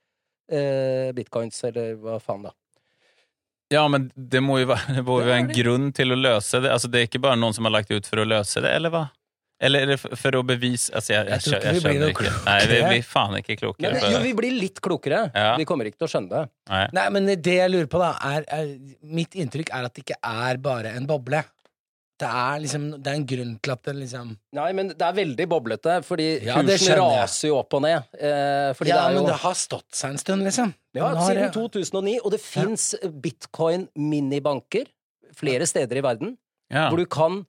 eh, 0.50 1.12
bitcoins, 1.14 1.64
eller 1.68 1.96
hva 2.00 2.20
faen, 2.22 2.44
da. 2.44 2.52
Ja, 3.72 3.84
men 3.88 4.12
det 4.16 4.42
må 4.42 4.58
jo 4.62 4.66
være, 4.72 4.96
det 4.96 5.04
må 5.06 5.20
jo 5.22 5.28
være 5.28 5.44
en 5.44 5.52
grunn 5.54 5.92
til 5.94 6.16
å 6.16 6.18
løse 6.18 6.62
det. 6.64 6.72
Altså, 6.74 6.90
det 6.90 7.02
er 7.04 7.08
ikke 7.10 7.22
bare 7.22 7.38
noen 7.38 7.54
som 7.54 7.66
har 7.68 7.76
lagt 7.76 7.92
ut 7.94 8.06
for 8.10 8.18
å 8.24 8.26
løse 8.26 8.62
det, 8.64 8.72
eller 8.80 8.90
hva? 8.90 9.04
Eller 9.62 9.92
er 9.92 9.98
for, 10.00 10.16
for 10.16 10.32
å 10.40 10.42
bevise 10.48 10.88
altså, 10.96 11.12
jeg, 11.18 11.26
jeg, 11.28 11.42
Jeg 11.44 11.52
jeg 11.52 11.60
vi 11.60 11.68
blir 11.68 11.82
skjønner 11.84 12.10
ikke. 12.14 12.22
klokere. 12.24 12.44
Nei, 12.48 12.60
vi 12.72 12.80
blir 12.88 13.02
faen 13.04 13.34
ikke 13.42 13.74
Men 13.84 14.14
jo, 14.14 14.20
vi 14.24 14.34
blir 14.38 14.54
litt 14.56 14.80
klokere. 14.80 15.20
Ja. 15.36 15.50
Vi 15.60 15.66
kommer 15.68 15.90
ikke 15.90 16.00
til 16.00 16.08
å 16.08 16.12
skjønne 16.14 16.30
det. 16.32 16.44
Nei. 16.72 16.84
Nei, 16.96 17.04
men 17.18 17.26
det 17.28 17.56
jeg 17.58 17.70
lurer 17.74 17.90
på, 17.92 18.00
da, 18.00 18.14
er, 18.24 18.46
er 18.48 18.72
Mitt 19.04 19.36
inntrykk 19.36 19.74
er 19.76 19.84
at 19.90 19.94
det 19.94 20.06
ikke 20.06 20.18
er 20.24 20.62
bare 20.64 20.94
en 20.96 21.06
boble. 21.12 21.44
Det 22.20 22.28
er 22.28 22.60
liksom 22.60 22.86
Det 23.02 23.08
er 23.08 23.16
en 23.16 23.26
grunn 23.26 23.52
til 23.64 23.72
at 23.72 23.84
det 23.88 23.94
liksom 23.96 24.34
Nei, 24.54 24.72
men 24.76 24.90
det 24.90 25.02
er 25.08 25.14
veldig 25.16 25.46
boblete, 25.48 25.94
fordi 26.04 26.26
Ja, 26.44 26.58
kursen 26.62 26.98
raser 27.00 27.48
jo 27.48 27.58
opp 27.62 27.74
og 27.74 27.82
ned. 27.86 28.04
Eh, 28.20 28.74
fordi 28.76 28.90
Ja, 28.92 28.96
det 28.96 29.06
er 29.06 29.14
jo 29.16 29.22
men 29.24 29.32
det 29.32 29.38
har 29.40 29.54
stått 29.56 29.88
seg 29.96 30.10
en 30.12 30.18
stund, 30.18 30.44
liksom. 30.44 30.74
Ja, 30.94 31.08
har 31.16 31.30
siden 31.30 31.52
2009, 31.54 32.20
og 32.26 32.32
det 32.32 32.42
fins 32.42 32.96
bitcoin-minibanker 33.78 34.86
flere 35.40 35.68
steder 35.70 35.98
i 36.02 36.04
verden. 36.06 36.38
Ja. 36.70 36.90
hvor 36.92 36.98
du 37.02 37.06
kan 37.10 37.46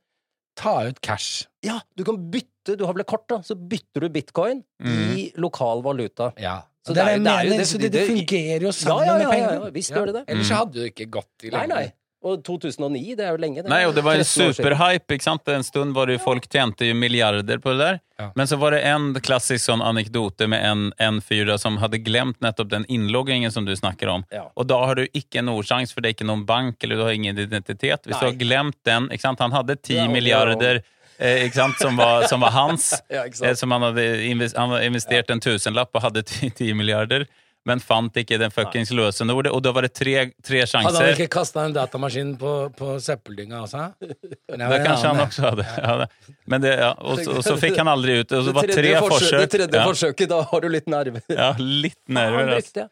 ta 0.57 0.79
ut 0.89 1.01
cash. 1.05 1.43
Ja, 1.63 1.81
du 1.95 2.05
kan 2.09 2.17
bytte, 2.33 2.73
du 2.79 2.87
har 2.87 2.95
vel 2.97 3.03
et 3.03 3.07
kort, 3.11 3.27
da, 3.29 3.43
så 3.45 3.53
bytter 3.55 4.01
du 4.01 4.09
bitcoin 4.09 4.63
Mm. 4.81 5.17
i 5.19 5.33
lokal 5.37 5.83
valuta. 5.85 6.33
Ja. 6.41 6.63
Så 6.87 6.95
det, 6.95 6.95
det 6.95 7.03
er- 7.05 7.11
er 7.11 7.19
det 7.19 7.25
det 7.25 7.31
er 7.31 7.45
jo- 7.45 7.51
mener, 7.51 7.59
det- 7.59 7.67
så 7.69 7.79
det, 7.79 7.93
det 7.93 8.07
fungerer 8.09 8.61
jo 8.63 8.67
Ja, 8.69 8.73
sammen 8.73 9.05
ja, 9.07 9.13
med 9.13 9.21
ja, 9.21 9.29
ja, 9.29 9.31
penger. 9.31 9.65
ja, 9.65 9.71
visst 9.71 9.91
gjør 9.93 10.07
det 10.07 10.15
det. 10.15 10.25
Ellers 10.29 10.49
hadde 10.49 10.73
du 10.73 10.85
ikke 10.91 11.11
gått 11.11 11.45
i 11.45 11.51
Nei, 11.51 11.67
nei. 11.67 11.93
Og 12.21 12.43
2009, 12.45 13.15
det 13.17 13.25
er 13.25 13.31
jo 13.33 13.41
lenge. 13.41 13.63
det. 13.63 13.71
Nei, 13.73 13.87
og 13.89 13.95
det 13.97 14.03
var 14.05 14.19
en 14.19 14.21
13 14.21 14.29
år 14.29 14.53
siden. 14.53 14.57
superhype. 14.59 15.15
ikke 15.17 15.25
sant? 15.25 15.49
En 15.49 15.65
stund 15.65 15.95
var 15.97 16.07
det 16.11 16.19
jo 16.19 16.23
folk 16.27 16.49
tjente 16.53 16.85
jo 16.85 16.95
milliarder 16.95 17.59
på 17.65 17.73
det 17.73 17.79
der. 17.81 18.01
Ja. 18.21 18.27
Men 18.37 18.47
så 18.51 18.59
var 18.61 18.77
det 18.77 18.83
en 18.85 19.15
klassisk 19.25 19.65
sånn 19.65 19.81
anekdote 19.81 20.45
med 20.53 20.61
en, 20.61 20.93
en 21.01 21.23
fyr 21.25 21.47
da 21.49 21.57
som 21.59 21.79
hadde 21.81 22.03
glemt 22.05 22.37
nettopp 22.45 22.69
den 22.75 22.85
innloggingen 22.93 23.53
som 23.53 23.65
du 23.65 23.73
snakker 23.77 24.13
om. 24.13 24.27
Ja. 24.31 24.51
Og 24.53 24.69
da 24.69 24.83
har 24.85 25.01
du 25.01 25.07
ikke 25.17 25.41
en 25.41 25.49
ordsjanse, 25.49 25.97
for 25.97 26.05
det 26.05 26.13
er 26.13 26.19
ikke 26.19 26.29
noen 26.29 26.45
bank, 26.45 26.77
eller 26.85 27.01
du 27.01 27.07
har 27.09 27.17
ingen 27.17 27.39
identitet. 27.41 28.05
Hvis 28.05 28.21
du 28.21 28.27
har 28.29 28.37
glemt 28.37 28.77
den 28.85 29.09
ikke 29.09 29.25
sant? 29.25 29.41
Han 29.41 29.57
hadde 29.57 29.81
ti 29.81 29.97
Ja, 29.97 30.09
milliarder 30.13 30.83
eh, 31.17 31.47
ikke 31.47 31.57
sant? 31.63 31.81
Som, 31.81 31.97
var, 31.97 32.29
som 32.29 32.45
var 32.45 32.53
hans. 32.53 32.93
Ja, 33.09 33.25
eh, 33.25 33.55
som 33.57 33.73
han 33.73 33.89
hadde 33.89 34.05
investert, 34.29 34.61
han 34.61 34.77
hadde 34.77 34.93
investert 34.93 35.33
en 35.33 35.41
tusenlapp 35.41 35.97
og 35.97 36.05
hadde 36.05 36.23
ti 36.29 36.75
milliarder, 36.77 37.25
men 37.69 37.81
fant 37.85 38.15
ikke 38.17 38.39
den 38.41 38.53
fuckings 38.55 38.93
løsenordet. 38.97 39.53
Og 39.53 39.63
da 39.65 39.73
var 39.77 39.85
det 39.85 39.93
tre, 39.97 40.15
tre 40.45 40.63
Hadde 40.65 40.95
han 40.97 41.11
ikke 41.13 41.29
kasta 41.33 41.67
en 41.69 41.75
datamaskin 41.77 42.33
på, 42.41 42.53
på 42.77 42.95
søppeldynga 43.05 43.65
også? 43.67 43.83
Men 44.01 44.65
det 44.73 44.81
kanskje 44.87 45.11
han 45.11 45.25
også 45.27 45.51
hadde. 45.51 45.67
Ja. 45.81 46.07
Men 46.51 46.65
det, 46.65 46.73
ja, 46.81 46.95
og, 46.97 47.21
så, 47.21 47.35
og 47.37 47.45
så 47.45 47.59
fikk 47.61 47.77
han 47.83 47.91
aldri 47.93 48.21
ut. 48.21 48.33
Og 48.33 48.47
så 48.47 48.55
Det 48.55 48.57
var 48.57 48.73
tre 48.73 48.95
forsøk, 49.05 49.37
det 49.37 49.51
tredje 49.57 49.85
forsøket, 49.93 50.33
da 50.33 50.41
har 50.53 50.65
du 50.65 50.71
litt 50.73 50.89
nerver. 50.91 51.23
ja, 51.29 51.53
litt 51.59 52.01
nerver. 52.09 52.57
Altså. 52.57 52.89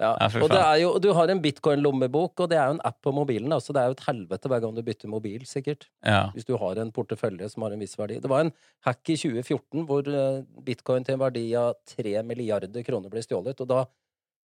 Ja. 0.00 0.14
Og 0.40 0.48
det 0.48 0.60
jo, 0.80 0.90
du 1.02 1.10
har 1.12 1.28
en 1.28 1.42
bitcoin-lommebok, 1.44 2.40
og 2.40 2.48
det 2.48 2.56
er 2.56 2.70
jo 2.70 2.76
en 2.78 2.82
app 2.88 2.96
på 3.04 3.12
mobilen. 3.12 3.52
Altså 3.52 3.74
det 3.76 3.82
er 3.82 3.90
jo 3.90 3.96
et 3.98 4.06
helvete 4.06 4.48
hver 4.48 4.62
gang 4.64 4.76
du 4.76 4.80
bytter 4.84 5.12
mobil, 5.12 5.44
sikkert. 5.48 5.84
Ja. 6.00 6.30
Hvis 6.32 6.48
du 6.48 6.54
har 6.60 6.80
en 6.80 6.92
portefølje 6.94 7.50
som 7.52 7.66
har 7.66 7.76
en 7.76 7.82
viss 7.84 7.98
verdi. 8.00 8.16
Det 8.22 8.30
var 8.30 8.46
en 8.46 8.52
hack 8.86 9.12
i 9.12 9.18
2014 9.20 9.84
hvor 9.88 10.08
eh, 10.08 10.40
bitcoin 10.64 11.04
til 11.04 11.18
en 11.18 11.24
verdi 11.26 11.44
av 11.60 11.74
3 11.92 12.22
milliarder 12.24 12.86
kroner 12.86 13.12
ble 13.12 13.24
stjålet, 13.26 13.60
og 13.60 13.68
da, 13.68 13.84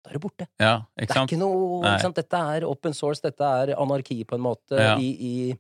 da 0.04 0.10
er 0.12 0.18
det 0.18 0.22
borte. 0.22 0.48
ja, 0.60 0.74
Det 0.98 1.10
er 1.10 1.24
ikke 1.26 1.40
noe 1.40 1.84
ikke 1.86 2.02
sant? 2.02 2.16
Dette 2.20 2.42
er 2.58 2.66
open 2.68 2.94
source, 2.94 3.22
dette 3.24 3.42
er 3.44 3.74
anarki 3.80 4.24
på 4.28 4.36
en 4.36 4.44
måte 4.44 4.78
Ja. 4.80 4.98
i, 4.98 5.10
i 5.20 5.58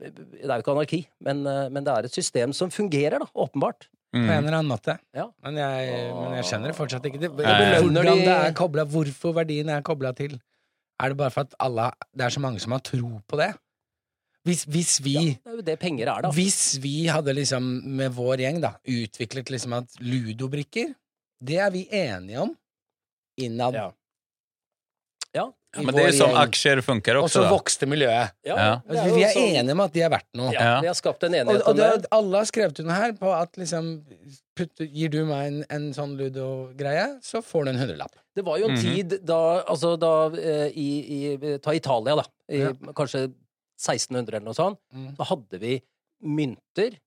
Det 0.00 0.10
er 0.44 0.56
jo 0.56 0.62
ikke 0.62 0.72
anarki, 0.74 1.00
men, 1.20 1.46
eh, 1.46 1.68
men 1.68 1.84
det 1.84 1.92
er 1.92 2.04
et 2.08 2.14
system 2.14 2.52
som 2.56 2.70
fungerer, 2.70 3.18
da, 3.20 3.26
åpenbart. 3.36 3.88
På 4.12 4.18
en 4.18 4.26
Mm. 4.26 4.30
eller 4.46 4.56
annen 4.58 4.70
måte. 4.72 4.98
Ja. 5.14 5.28
Men, 5.42 5.54
jeg, 5.56 6.14
men 6.14 6.32
jeg 6.34 6.44
skjønner 6.48 6.66
det 6.72 6.76
fortsatt 6.76 7.04
ikke. 7.06 7.20
Det, 7.20 7.30
hvordan 7.30 8.24
det 8.24 8.26
er 8.34 8.52
koblet, 8.58 8.88
hvorfor 8.90 9.34
verdien 9.34 9.68
er 9.70 9.82
kobla 9.82 10.12
til. 10.16 10.40
Er 11.00 11.08
det 11.12 11.16
bare 11.16 11.30
for 11.30 11.42
at 11.46 11.54
alle, 11.60 11.90
det 12.16 12.24
er 12.26 12.28
så 12.34 12.40
mange 12.42 12.58
som 12.60 12.72
har 12.72 12.80
tro 12.80 13.20
på 13.28 13.36
det? 13.38 13.52
Hvis, 14.44 14.64
hvis 14.64 15.00
vi 15.04 15.14
Det 15.14 15.46
er 15.46 15.56
jo 15.56 15.62
det 15.62 15.78
penger 15.78 16.08
er, 16.08 16.22
da. 16.22 16.30
Hvis 16.32 16.78
vi 16.82 17.06
hadde 17.06 17.34
liksom 17.36 17.62
med 17.84 18.10
vår 18.16 18.38
gjeng 18.40 18.60
da 18.62 18.72
utviklet 18.88 19.50
liksom 19.52 19.74
at 19.78 19.86
ludobrikker, 20.00 20.94
det 21.44 21.58
er 21.58 21.70
vi 21.70 21.86
enige 21.92 22.40
om 22.40 22.56
innad 23.46 23.74
Ja. 23.74 23.90
Ja. 25.32 25.44
Men 25.76 25.94
det 25.94 26.02
er 26.08 26.12
som 26.18 26.32
gjeng. 26.32 26.40
aksjer 26.42 26.80
funker 26.82 27.16
Og 27.20 27.28
så 27.30 27.44
vokste 27.46 27.86
miljøet. 27.86 28.32
Ja, 28.44 28.56
Ja. 28.56 28.70
Altså, 28.88 29.14
vi 29.14 29.22
er 29.22 29.28
sånn- 29.34 29.54
enige 29.60 29.72
om 29.76 29.80
at 29.84 29.92
de 29.94 30.00
er 30.02 30.08
verdt 30.10 30.26
noe. 30.34 30.52
Ja, 30.52 30.80
vi 30.80 30.88
har 30.88 30.94
skapt 30.98 31.22
en 31.22 31.32
enighet 31.34 31.62
og 31.62 31.68
og 31.68 31.76
det, 31.76 31.90
det. 32.02 32.08
alle 32.10 32.36
har 32.40 32.44
skrevet 32.50 32.80
under 32.80 32.94
her 32.94 33.12
på 33.12 33.30
at 33.40 33.52
liksom 33.56 34.02
putt, 34.56 34.80
Gir 34.80 35.08
du 35.08 35.24
meg 35.24 35.46
en, 35.46 35.64
en 35.70 35.92
sånn 35.94 36.16
ludo-greie, 36.18 37.20
så 37.22 37.38
får 37.40 37.64
du 37.64 37.70
en 37.70 37.78
hundrelapp. 37.78 38.12
Det 38.34 38.44
var 38.44 38.58
jo 38.58 38.64
en 38.66 38.74
Mhm. 38.74 38.82
tid 38.82 39.24
da, 39.24 39.62
altså 39.62 39.96
da 39.98 40.26
eh, 40.34 40.72
i, 40.74 41.36
i 41.36 41.58
Ta 41.58 41.70
Italia, 41.72 42.16
da. 42.16 42.24
I 42.50 42.58
Ja. 42.58 42.72
kanskje 42.92 43.32
1600 43.78 44.34
eller 44.34 44.46
noe 44.50 44.54
sånt. 44.54 44.78
Mm. 44.92 45.14
Da 45.16 45.24
hadde 45.24 45.60
vi 45.60 45.80
mynter 46.24 46.98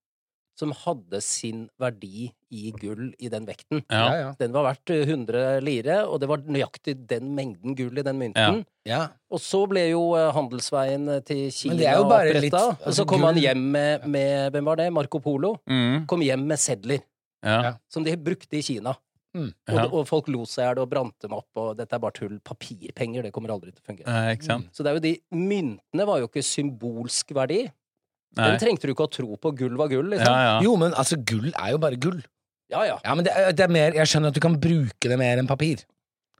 som 0.55 0.71
hadde 0.83 1.19
sin 1.25 1.63
verdi 1.81 2.27
i 2.53 2.71
gull 2.77 3.07
i 3.19 3.29
den 3.33 3.45
vekten. 3.47 3.81
Ja, 3.89 4.01
Ja. 4.03 4.17
ja. 4.19 4.27
Den 4.39 4.51
var 4.53 4.63
verdt 4.67 4.91
eh, 4.93 5.01
100 5.07 5.61
lire, 5.65 5.95
og 6.07 6.19
det 6.21 6.29
var 6.29 6.43
nøyaktig 6.45 6.93
den 7.09 7.31
mengden 7.35 7.73
gull 7.75 7.97
i 7.97 8.03
den 8.05 8.19
mynten. 8.19 8.63
ja. 8.85 9.07
Og 9.33 9.39
så 9.41 9.63
ble 9.67 9.87
jo 9.89 10.03
eh, 10.15 10.31
handelsveien 10.35 11.09
eh, 11.09 11.21
til 11.25 11.47
Kina 11.51 11.95
oppretta. 12.03 12.39
litt- 12.41 12.53
og 12.53 12.77
altså, 12.85 13.01
så 13.01 13.07
kom 13.09 13.23
han 13.25 13.35
hjem 13.41 13.63
med, 13.71 14.05
med 14.07 14.51
Hvem 14.53 14.65
var 14.65 14.75
det? 14.77 14.91
Marco 14.93 15.19
Polo. 15.19 15.55
Mm. 15.69 16.05
Kom 16.07 16.21
hjem 16.21 16.45
med 16.45 16.59
sedler 16.61 17.01
som 17.89 18.03
de 18.05 18.13
brukte 18.15 18.55
i 18.55 18.61
Kina. 18.61 18.93
Mm. 19.35 19.47
Og, 19.49 19.73
Ja. 19.73 19.83
og 19.89 20.05
folk 20.07 20.27
lo 20.29 20.43
seg 20.45 20.61
i 20.61 20.67
hjel 20.69 20.79
og 20.83 20.89
brant 20.91 21.15
dem 21.19 21.33
opp, 21.33 21.47
og 21.57 21.75
dette 21.75 21.95
er 21.95 21.99
bare 21.99 22.13
tull. 22.13 22.35
Papirpenger, 22.45 23.23
det 23.25 23.31
kommer 23.33 23.49
aldri 23.49 23.71
til 23.73 23.81
å 23.81 23.87
fungere. 23.89 24.05
Eh, 24.29 24.35
mm. 24.37 24.67
Så 24.71 24.83
det 24.85 24.91
er 24.91 24.99
jo 24.99 25.01
de 25.01 25.15
myntene 25.33 26.05
var 26.05 26.19
jo 26.21 26.27
ikke 26.29 26.43
symbolsk 26.45 27.33
verdi. 27.33 27.63
Nei. 28.35 28.49
Den 28.51 28.59
trengte 28.59 28.87
du 28.89 28.93
ikke 28.95 29.05
å 29.07 29.11
tro 29.11 29.35
på. 29.37 29.51
Gull 29.55 29.75
var 29.77 29.87
gull, 29.91 30.07
liksom. 30.09 30.25
Ja, 30.25 30.43
ja. 30.57 30.61
Jo, 30.65 30.75
men 30.81 30.93
altså, 30.93 31.17
gull 31.23 31.51
er 31.53 31.71
jo 31.71 31.77
bare 31.77 31.95
gull. 32.01 32.21
Ja, 32.71 32.83
ja. 32.87 32.99
Ja, 33.05 33.13
men 33.15 33.25
det 33.27 33.33
er, 33.37 33.51
det 33.53 33.59
er 33.67 33.67
mer 33.69 33.91
Jeg 33.93 34.07
skjønner 34.09 34.31
at 34.31 34.33
du 34.33 34.39
kan 34.41 34.55
bruke 34.59 35.09
det 35.11 35.17
mer 35.19 35.37
enn 35.37 35.47
papir. 35.47 35.83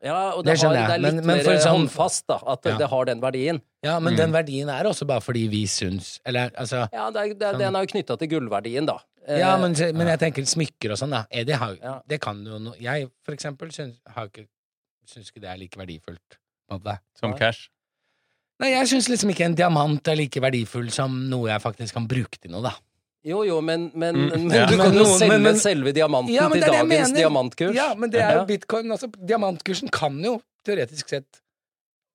ja 0.04 0.32
og 0.34 0.44
Det 0.44 0.50
det, 0.54 0.58
har, 0.58 0.64
skjønner 0.64 0.80
jeg, 0.80 0.88
det 0.90 0.96
er 0.96 1.04
litt 1.04 1.14
men- 1.16 1.26
men 1.28 1.38
mer 1.46 1.60
sånn- 1.62 1.76
håndfast, 1.78 2.26
da. 2.28 2.40
At 2.48 2.66
Ja. 2.66 2.78
det 2.78 2.90
har 2.90 3.06
den 3.06 3.22
verdien. 3.22 3.62
Ja, 3.84 4.00
men 4.00 4.14
Mm. 4.14 4.18
den 4.18 4.32
verdien 4.34 4.70
er 4.70 4.84
også 4.90 5.06
bare 5.08 5.22
fordi 5.22 5.48
vi 5.50 5.64
syns 5.66 6.20
Eller 6.26 6.50
altså 6.58 6.90
Ja, 6.92 7.10
det 7.12 7.22
er, 7.22 7.34
det, 7.34 7.42
er- 7.42 7.54
Sånn. 7.54 7.60
Den 7.60 7.76
er 7.76 7.80
jo 7.86 7.88
knytta 7.94 8.18
til 8.20 8.28
gullverdien, 8.28 8.86
da. 8.88 8.98
Eh, 9.28 9.40
Ja, 9.40 9.56
men, 9.58 9.72
men 9.96 10.08
jeg 10.08 10.20
tenker 10.20 10.42
smykker 10.44 10.92
og 10.92 10.98
sånn, 10.98 11.12
da. 11.12 11.26
Er 11.32 11.44
det, 11.46 11.56
har, 11.56 11.76
Ja. 11.82 12.02
det 12.08 12.20
kan 12.22 12.44
jo 12.44 12.58
no, 12.60 12.74
Jeg, 12.80 13.10
for 13.24 13.34
eksempel, 13.34 13.70
syns, 13.72 14.00
har 14.08 14.28
ikke, 14.28 14.48
syns 15.08 15.30
ikke 15.32 15.42
det 15.42 15.50
er 15.50 15.58
like 15.58 15.78
verdifullt. 15.78 16.38
På. 16.70 16.98
Som 17.20 17.34
cash. 17.38 17.70
Nei, 18.64 18.72
jeg 18.78 18.90
syns 18.94 19.10
liksom 19.12 19.34
ikke 19.34 19.46
en 19.50 19.56
diamant 19.60 20.08
er 20.08 20.16
like 20.16 20.40
verdifull 20.44 20.88
som 20.96 21.16
noe 21.30 21.50
jeg 21.52 21.64
faktisk 21.64 21.98
kan 22.00 22.08
bruke 22.08 22.40
til 22.40 22.54
noe, 22.54 22.64
da. 22.64 22.72
Jo, 23.24 23.44
jo, 23.48 23.62
men, 23.64 23.90
men, 23.96 24.16
Mm, 24.16 24.50
men 24.50 24.68
du 24.68 24.76
kan 24.80 24.96
jo 24.96 25.06
selge 25.06 25.30
men- 25.32 25.44
men- 25.44 25.60
selve 25.60 25.94
diamanten 25.96 26.34
Ja, 26.34 26.50
til 26.50 26.64
er 26.64 26.72
dagens 26.72 27.14
diamantkurs. 27.16 27.76
Ja, 27.76 27.94
men 27.96 28.10
det 28.10 28.20
er 28.22 28.40
jo 28.40 28.46
bitcoin 28.46 28.92
Altså, 28.92 29.08
Diamantkursen 29.08 29.90
kan 29.92 30.20
jo 30.24 30.42
teoretisk 30.66 31.10
sett 31.10 31.40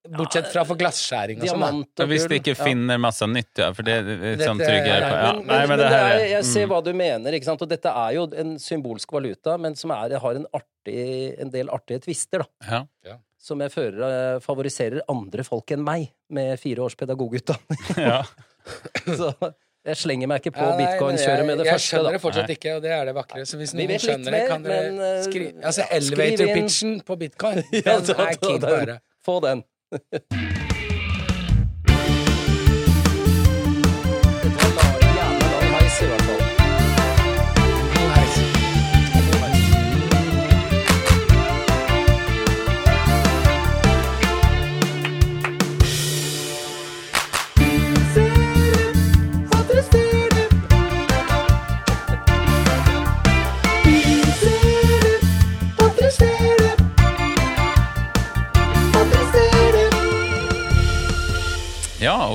Bortsett 0.09 0.47
fra 0.53 0.63
for 0.65 0.79
glasskjæring 0.79 1.43
og 1.43 1.49
sånn, 1.49 1.81
hvis 2.09 2.27
de 2.31 2.39
ikke 2.41 2.55
Ja. 2.57 2.65
finner 2.65 2.99
masse 2.99 3.27
nytt, 3.27 3.59
ja. 3.59 3.73
For 3.75 3.83
det 3.83 3.93
er 3.99 4.37
sånn 4.41 4.57
trygg 4.57 4.87
jeg 4.87 5.03
på. 5.03 5.17
Ja. 5.17 5.33
Nei, 5.33 5.43
men, 5.43 5.69
men 5.69 5.79
det 5.79 5.89
det 5.91 5.99
her 5.99 6.19
jeg 6.29 6.45
ser 6.45 6.67
mm. 6.67 6.71
hva 6.71 6.85
du 6.85 6.93
mener, 6.95 7.33
ikke 7.33 7.45
sant? 7.45 7.61
og 7.61 7.69
dette 7.69 7.87
er 7.93 8.15
jo 8.15 8.23
en 8.33 8.59
symbolsk 8.59 9.11
valuta, 9.13 9.59
men 9.61 9.75
som 9.75 9.91
er, 9.91 10.17
har 10.19 10.35
en, 10.35 10.47
artig, 10.55 11.35
en 11.39 11.51
del 11.51 11.69
artige 11.69 12.01
tvister, 12.07 12.45
da. 12.45 12.87
ja. 13.05 13.19
Som 13.39 13.62
jeg 13.62 13.70
føler 13.70 14.03
eh, 14.09 14.41
favoriserer 14.43 15.05
andre 15.09 15.45
folk 15.47 15.70
enn 15.74 15.84
meg, 15.86 16.11
med 16.34 16.59
fire 16.61 16.82
års 16.89 16.97
pedagogutdanning. 16.99 17.86
ja. 18.09 18.22
Så 19.20 19.32
jeg 19.89 19.97
slenger 19.97 20.28
meg 20.28 20.43
ikke 20.43 20.57
på 20.59 20.66
Ja, 20.66 20.74
bitcoin-kjøret 20.76 21.47
med 21.47 21.62
det 21.62 21.68
jeg, 21.68 21.78
første, 21.78 21.86
Jeg 21.86 21.86
skjønner 21.86 22.16
det 22.18 22.22
fortsatt 22.24 22.51
Nei. 22.51 22.59
ikke, 22.59 22.74
og 22.76 22.82
det 22.84 22.93
er 22.93 23.09
det 23.09 23.14
vakre. 23.16 23.47
Så 23.49 23.61
hvis 23.61 23.72
noen 23.78 23.95
skjønner 24.03 24.36
det, 24.36 24.45
kan 24.51 24.66
dere 24.66 24.91
men, 24.91 25.01
eh, 25.07 25.24
skri... 25.24 25.49
Altså, 25.62 25.86
ja, 25.86 26.03
skriv 26.11 26.24
elevator 26.26 26.51
inn. 26.51 26.68
pitchen 26.68 27.01
på 27.07 27.20
bitcoin, 27.22 27.62
Ja, 27.78 27.99
den 28.03 28.24
er 28.26 28.39
keen 28.43 28.62
på 28.66 28.74
å 28.74 28.76
høre. 28.76 29.03
Få 29.24 29.41
den. 29.47 29.66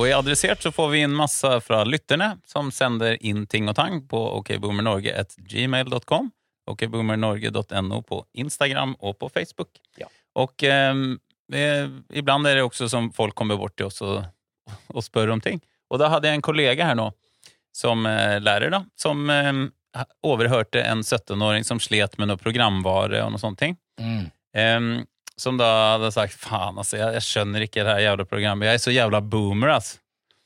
Og 0.04 0.10
i 0.10 0.12
Adressert 0.12 0.60
så 0.60 0.68
får 0.76 0.90
vi 0.92 1.00
inn 1.06 1.14
masse 1.16 1.48
fra 1.64 1.78
lytterne 1.88 2.34
som 2.50 2.68
sender 2.76 3.16
inn 3.24 3.46
ting 3.48 3.70
og 3.72 3.78
tang 3.78 4.02
på 4.12 4.20
okboomernorge.gmail.com, 4.42 6.26
okboomernorge.no 6.68 8.02
på 8.10 8.18
Instagram 8.44 8.98
og 9.00 9.16
på 9.22 9.30
Facebook. 9.32 9.70
Ja. 10.02 10.10
Og 10.44 10.66
ehm, 10.68 11.06
eh, 11.56 11.88
iblant 12.20 12.50
er 12.50 12.60
det 12.60 12.66
også 12.68 12.90
som 12.92 13.14
folk 13.16 13.32
kommer 13.40 13.56
bort 13.62 13.78
til 13.80 13.88
oss 13.88 14.04
og, 14.04 14.26
og 14.92 15.06
spør 15.06 15.32
om 15.38 15.44
ting. 15.46 15.64
Og 15.88 16.04
da 16.04 16.12
hadde 16.12 16.28
jeg 16.28 16.42
en 16.42 16.48
kollega 16.52 16.90
her 16.90 17.00
nå, 17.00 17.08
som 17.72 18.04
eh, 18.10 18.44
lærer, 18.44 18.76
da, 18.76 18.84
som 19.00 19.24
eh, 19.32 19.54
overhørte 20.20 20.84
en 20.84 21.00
17-åring 21.00 21.64
som 21.64 21.80
slet 21.80 22.20
med 22.20 22.28
noe 22.28 22.44
programvare 22.44 23.24
og 23.24 23.32
noe 23.32 23.40
sånt. 23.40 23.62
ting. 23.64 23.80
Mm. 24.04 24.28
Ehm, 24.60 24.94
som 25.40 25.58
da 25.58 25.68
hadde 25.96 26.12
sagt 26.14 26.36
faen, 26.38 26.78
altså, 26.78 26.98
jeg, 27.00 27.14
jeg 27.18 27.26
skjønner 27.28 27.66
ikke 27.66 27.84
det 27.84 27.94
her 27.96 28.04
jævla 28.10 28.26
programmet. 28.30 28.68
Jeg 28.70 28.80
er 28.80 28.84
så 28.84 28.94
jævla 28.94 29.22
boomer, 29.26 29.76
altså. 29.80 29.98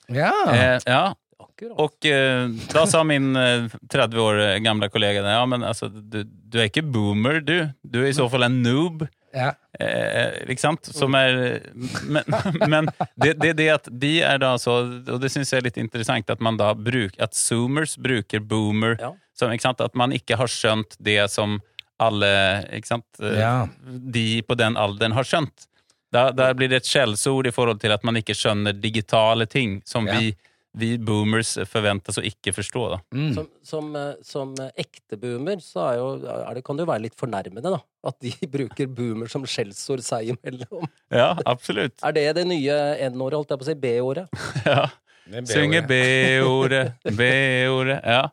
Ja. 0.07 0.31
Eh, 0.53 0.77
ja. 0.87 1.01
Akkurat. 1.37 1.75
Og 1.83 2.05
eh, 2.07 2.47
da 2.71 2.85
sa 2.89 3.01
min 3.05 3.35
eh, 3.37 3.67
30 3.91 4.21
år 4.23 4.39
gamle 4.63 4.87
kollega 4.93 5.21
ja, 5.25 5.41
men 5.49 5.65
altså, 5.67 5.89
du, 5.91 6.21
du 6.23 6.57
er 6.61 6.69
ikke 6.69 6.85
boomer, 6.85 7.41
du. 7.43 7.67
Du 7.83 7.99
er 8.03 8.09
i 8.09 8.15
så 8.15 8.29
fall 8.31 8.47
en 8.47 8.61
noob. 8.63 9.03
Ja. 9.35 9.51
Eh, 9.77 10.37
ikke 10.49 10.63
sant? 10.63 10.87
Som 10.95 11.13
er 11.19 11.59
Men, 12.07 12.23
men 12.71 12.87
det, 13.19 13.33
det 13.43 13.51
det 13.59 13.67
at 13.73 13.89
de 13.91 14.13
er 14.25 14.39
da 14.41 14.53
så 14.57 14.77
Og 15.03 15.19
det 15.21 15.29
syns 15.29 15.51
jeg 15.51 15.59
er 15.59 15.65
litt 15.67 15.77
interessant 15.77 16.31
at 16.31 16.39
man 16.41 16.55
da 16.57 16.71
bruker 16.73 17.19
At 17.21 17.35
zoomers 17.37 17.97
bruker 18.01 18.39
boomer 18.41 18.95
Ja. 19.03 19.11
som, 19.37 19.51
ikke 19.53 19.67
sant? 19.67 19.83
At 19.83 19.93
man 19.99 20.15
ikke 20.15 20.39
har 20.39 20.49
skjønt 20.49 20.95
det 21.03 21.19
som 21.29 21.59
alle 21.99 22.29
ikke 22.77 22.87
sant? 22.93 23.05
Eh, 23.21 23.39
Ja. 23.39 23.67
de 23.85 24.41
på 24.43 24.55
den 24.57 24.75
alderen 24.77 25.13
har 25.17 25.23
skjønt. 25.27 25.67
Da, 26.11 26.29
der 26.31 26.53
blir 26.55 26.69
det 26.71 26.83
et 26.83 26.87
skjellsord 26.87 27.47
i 27.47 27.51
forhold 27.51 27.79
til 27.83 27.91
at 27.91 28.03
man 28.07 28.15
ikke 28.15 28.35
skjønner 28.37 28.73
digitale 28.79 29.45
ting 29.49 29.81
som 29.85 30.05
Ja. 30.07 30.17
vi, 30.19 30.35
vi 30.77 30.97
boomers 30.97 31.55
forventes 31.67 32.19
å 32.19 32.23
ikke 32.23 32.53
forstå. 32.53 32.83
Da. 32.93 32.99
Mm. 33.17 33.33
Som, 33.33 33.47
som, 33.63 33.89
eh, 33.95 34.13
som 34.23 34.53
eh, 34.61 34.69
ekte 34.85 35.17
boomer 35.19 35.57
så 35.65 35.87
er 35.91 35.97
jo, 35.97 36.07
er 36.45 36.53
det, 36.55 36.63
kan 36.63 36.77
det 36.77 36.85
jo 36.85 36.91
være 36.91 37.01
litt 37.07 37.17
fornærmende, 37.17 37.73
da. 37.73 37.81
At 38.07 38.19
de 38.21 38.31
bruker 38.55 38.87
boomer 38.87 39.27
som 39.27 39.43
skjellsord 39.43 40.05
seg 40.05 40.29
imellom. 40.35 40.85
Ja, 41.11 41.33
absolutt. 41.45 41.97
Er 42.05 42.13
det 42.15 42.27
det 42.37 42.45
nye 42.47 42.77
N-ordet, 43.09 43.41
holdt 43.41 43.49
jeg 43.55 43.59
på 43.59 43.67
å 43.67 43.71
si? 43.71 43.77
B-ordet? 43.87 44.27
Ja. 44.65 44.87
Synger 45.27 45.49
Synge. 45.51 45.79
B-ordet, 45.89 46.83
B-ordet. 47.03 47.97
Ja. 48.07 48.29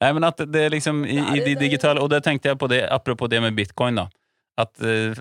Nei, 0.00 0.12
men 0.16 0.24
at 0.24 0.38
det 0.48 0.62
er 0.66 0.70
liksom 0.72 1.02
i, 1.04 1.18
i 1.36 1.40
de 1.44 1.54
digitale 1.60 2.00
Og 2.00 2.08
det 2.08 2.22
tenkte 2.24 2.48
jeg 2.48 2.56
på 2.58 2.68
det, 2.72 2.78
apropos 2.88 3.28
det 3.28 3.40
med 3.44 3.52
bitcoin, 3.58 3.98
da. 4.00 4.06
At 4.58 4.72
uh, 4.80 5.12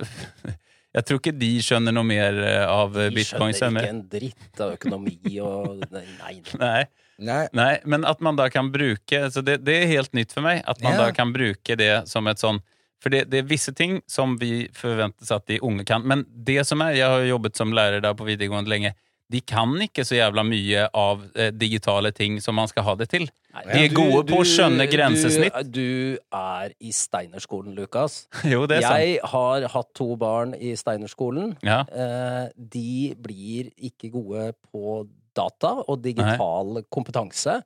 Jeg 0.95 1.05
tror 1.05 1.19
ikke 1.19 1.36
de 1.38 1.49
skjønner 1.61 1.93
noe 1.93 2.07
mer 2.07 2.38
eh, 2.41 2.63
av 2.65 2.95
De 2.95 3.09
bitcoin. 3.13 3.53
skjønner 3.53 3.86
ikke 3.86 3.93
en 3.93 3.99
dritt 4.09 4.61
av 4.65 4.71
økonomi 4.73 5.36
og 5.45 5.84
Nei. 5.93 6.05
nei. 6.23 6.34
Nei. 6.57 6.80
Nei. 7.19 7.43
Nei, 7.53 7.73
men 7.84 8.05
at 8.07 8.21
man 8.23 8.38
da 8.39 8.45
kan 8.49 8.71
bruke 8.71 9.19
så 9.30 9.43
det, 9.43 9.57
det 9.67 9.75
er 9.82 9.89
helt 9.91 10.13
nytt 10.15 10.32
for 10.34 10.41
meg. 10.47 10.61
At 10.65 10.80
man 10.82 10.95
Ja. 10.95 11.05
da 11.05 11.11
kan 11.13 11.34
bruke 11.36 11.75
det 11.77 12.07
som 12.09 12.25
et 12.32 12.39
sånn 12.41 12.61
For 13.03 13.11
det, 13.13 13.25
det 13.32 13.41
er 13.43 13.47
visse 13.51 13.71
ting 13.75 13.99
som 14.07 14.38
vi 14.39 14.69
forventes 14.75 15.30
at 15.32 15.45
de 15.51 15.59
unge 15.63 15.86
kan. 15.88 16.01
Men 16.07 16.23
det 16.32 16.63
som 16.67 16.82
er 16.82 16.95
Jeg 16.97 17.07
har 17.11 17.19
jo 17.23 17.34
jobbet 17.36 17.55
som 17.59 17.71
lærer 17.75 18.01
da 18.03 18.13
på 18.17 18.25
videregående 18.27 18.71
lenge. 18.71 18.93
De 19.30 19.41
kan 19.45 19.75
ikke 19.86 20.01
så 20.07 20.15
jævla 20.17 20.41
mye 20.47 20.88
av 20.97 21.21
eh, 21.38 21.51
digitale 21.53 22.09
ting 22.17 22.39
som 22.41 22.55
man 22.57 22.67
skal 22.71 22.84
ha 22.88 22.95
det 22.97 23.09
til. 23.11 23.27
De 23.67 23.84
er 23.84 23.89
Du- 23.91 23.95
gode 23.99 24.23
på 24.32 24.39
å 24.41 24.45
skjønne 24.47 24.88
grensesnitt. 24.89 25.53
Du, 25.69 25.77
du 25.77 26.17
er 26.34 26.73
i 26.82 26.89
Steinerskolen, 26.95 27.75
Lukas. 27.77 28.23
Jo, 28.49 28.63
det 28.65 28.80
er 28.80 28.88
sant. 28.88 29.03
Jeg 29.03 29.19
har 29.36 29.67
hatt 29.75 29.91
to 29.93 30.15
barn 30.17 30.55
i 30.57 30.73
Steinerskolen. 30.80 31.53
Ja. 31.61 31.84
Eh, 31.93 32.49
de 32.57 33.13
blir 33.21 33.69
ikke 33.77 34.09
gode 34.17 34.49
på 34.71 35.03
data 35.38 35.75
og 35.88 36.01
digital 36.01 36.82
kompetanse. 36.91 37.59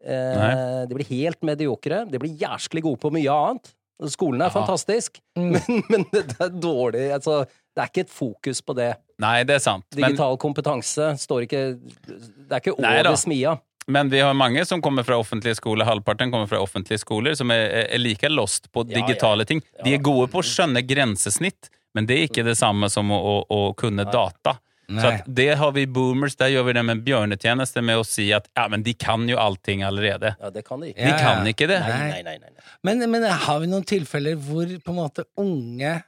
Eh, 0.00 0.86
de 0.88 0.94
blir 0.96 1.10
helt 1.10 1.42
mediokre. 1.44 2.04
De 2.08 2.18
blir 2.22 2.38
jæsklig 2.40 2.82
gode 2.86 3.02
på 3.02 3.10
mye 3.12 3.28
annet. 3.34 3.74
Skolen 4.08 4.40
er 4.40 4.48
Ja. 4.48 4.54
fantastisk, 4.54 5.20
Mm. 5.36 5.52
men, 5.52 5.82
men 5.88 6.04
det 6.12 6.36
er 6.40 6.48
dårlig 6.50 7.10
altså, 7.12 7.44
Det 7.76 7.82
er 7.84 7.88
ikke 7.90 8.00
et 8.06 8.10
fokus 8.10 8.60
på 8.62 8.74
det. 8.74 8.94
Nei, 9.20 9.42
det 9.44 9.54
er 9.58 9.58
sant. 9.62 9.84
Men, 9.94 10.10
Digital 10.10 10.36
kompetanse 10.40 11.10
står 11.20 11.44
ikke 11.46 11.60
Det 12.08 12.50
er 12.50 12.60
ikke 12.62 12.74
over 12.78 13.16
smia. 13.16 13.58
men 13.88 14.08
vi 14.10 14.20
har 14.20 14.32
mange 14.34 14.64
som 14.66 14.80
kommer 14.82 15.02
fra 15.04 15.18
offentlige 15.18 15.54
skoler, 15.58 15.84
halvparten 15.84 16.30
kommer 16.30 16.46
fra 16.48 16.60
offentlige 16.62 16.98
skoler, 17.02 17.34
som 17.34 17.50
er, 17.50 17.86
er 17.90 17.98
like 17.98 18.28
lost 18.30 18.70
på 18.72 18.84
Ja, 18.88 18.98
ja. 18.98 19.06
digitale 19.06 19.44
ting. 19.44 19.62
De 19.84 19.94
er 19.94 19.98
gode 20.02 20.28
på 20.30 20.38
å 20.40 20.46
skjønne 20.46 20.82
grensesnitt, 20.86 21.70
men 21.94 22.06
det 22.06 22.16
er 22.18 22.26
ikke 22.28 22.44
det 22.46 22.56
samme 22.58 22.88
som 22.90 23.10
å, 23.10 23.18
å, 23.18 23.36
å 23.50 23.74
kunne 23.74 24.04
data. 24.06 24.58
Så 24.98 25.06
at 25.12 25.28
det 25.28 25.48
har 25.60 25.72
vi 25.76 25.84
boomers, 25.86 26.34
der 26.40 26.50
gjør 26.50 26.64
vi 26.66 26.72
det 26.72 26.82
med 26.84 26.96
en 26.98 27.02
bjørnetjeneste 27.06 27.82
med 27.86 28.00
å 28.00 28.04
si 28.06 28.32
at 28.34 28.48
ja, 28.56 28.66
men 28.72 28.82
de 28.82 28.94
kan 28.98 29.28
jo 29.30 29.36
allting 29.38 29.84
allerede. 29.86 30.34
Ja, 30.40 30.50
det 30.50 30.64
kan 30.66 30.80
de 30.82 30.90
ikke. 30.90 31.04
De 31.04 31.08
Ja, 31.12 31.18
kan 31.22 31.46
ikke 31.46 31.68
det. 31.70 31.80
Nei, 31.86 31.98
Nei. 31.98 32.22
nei, 32.26 32.38
nei. 32.42 32.50
nei. 32.56 32.64
Men, 32.82 33.04
men 33.12 33.22
har 33.30 33.60
vi 33.62 33.66
noen 33.70 33.84
tilfeller 33.86 34.34
hvor 34.40 34.66
på 34.82 34.90
en 34.90 34.98
måte 34.98 35.24
unge, 35.38 35.98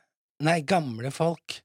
nei, 0.43 0.61
gamle 0.67 1.11
folk 1.15 1.61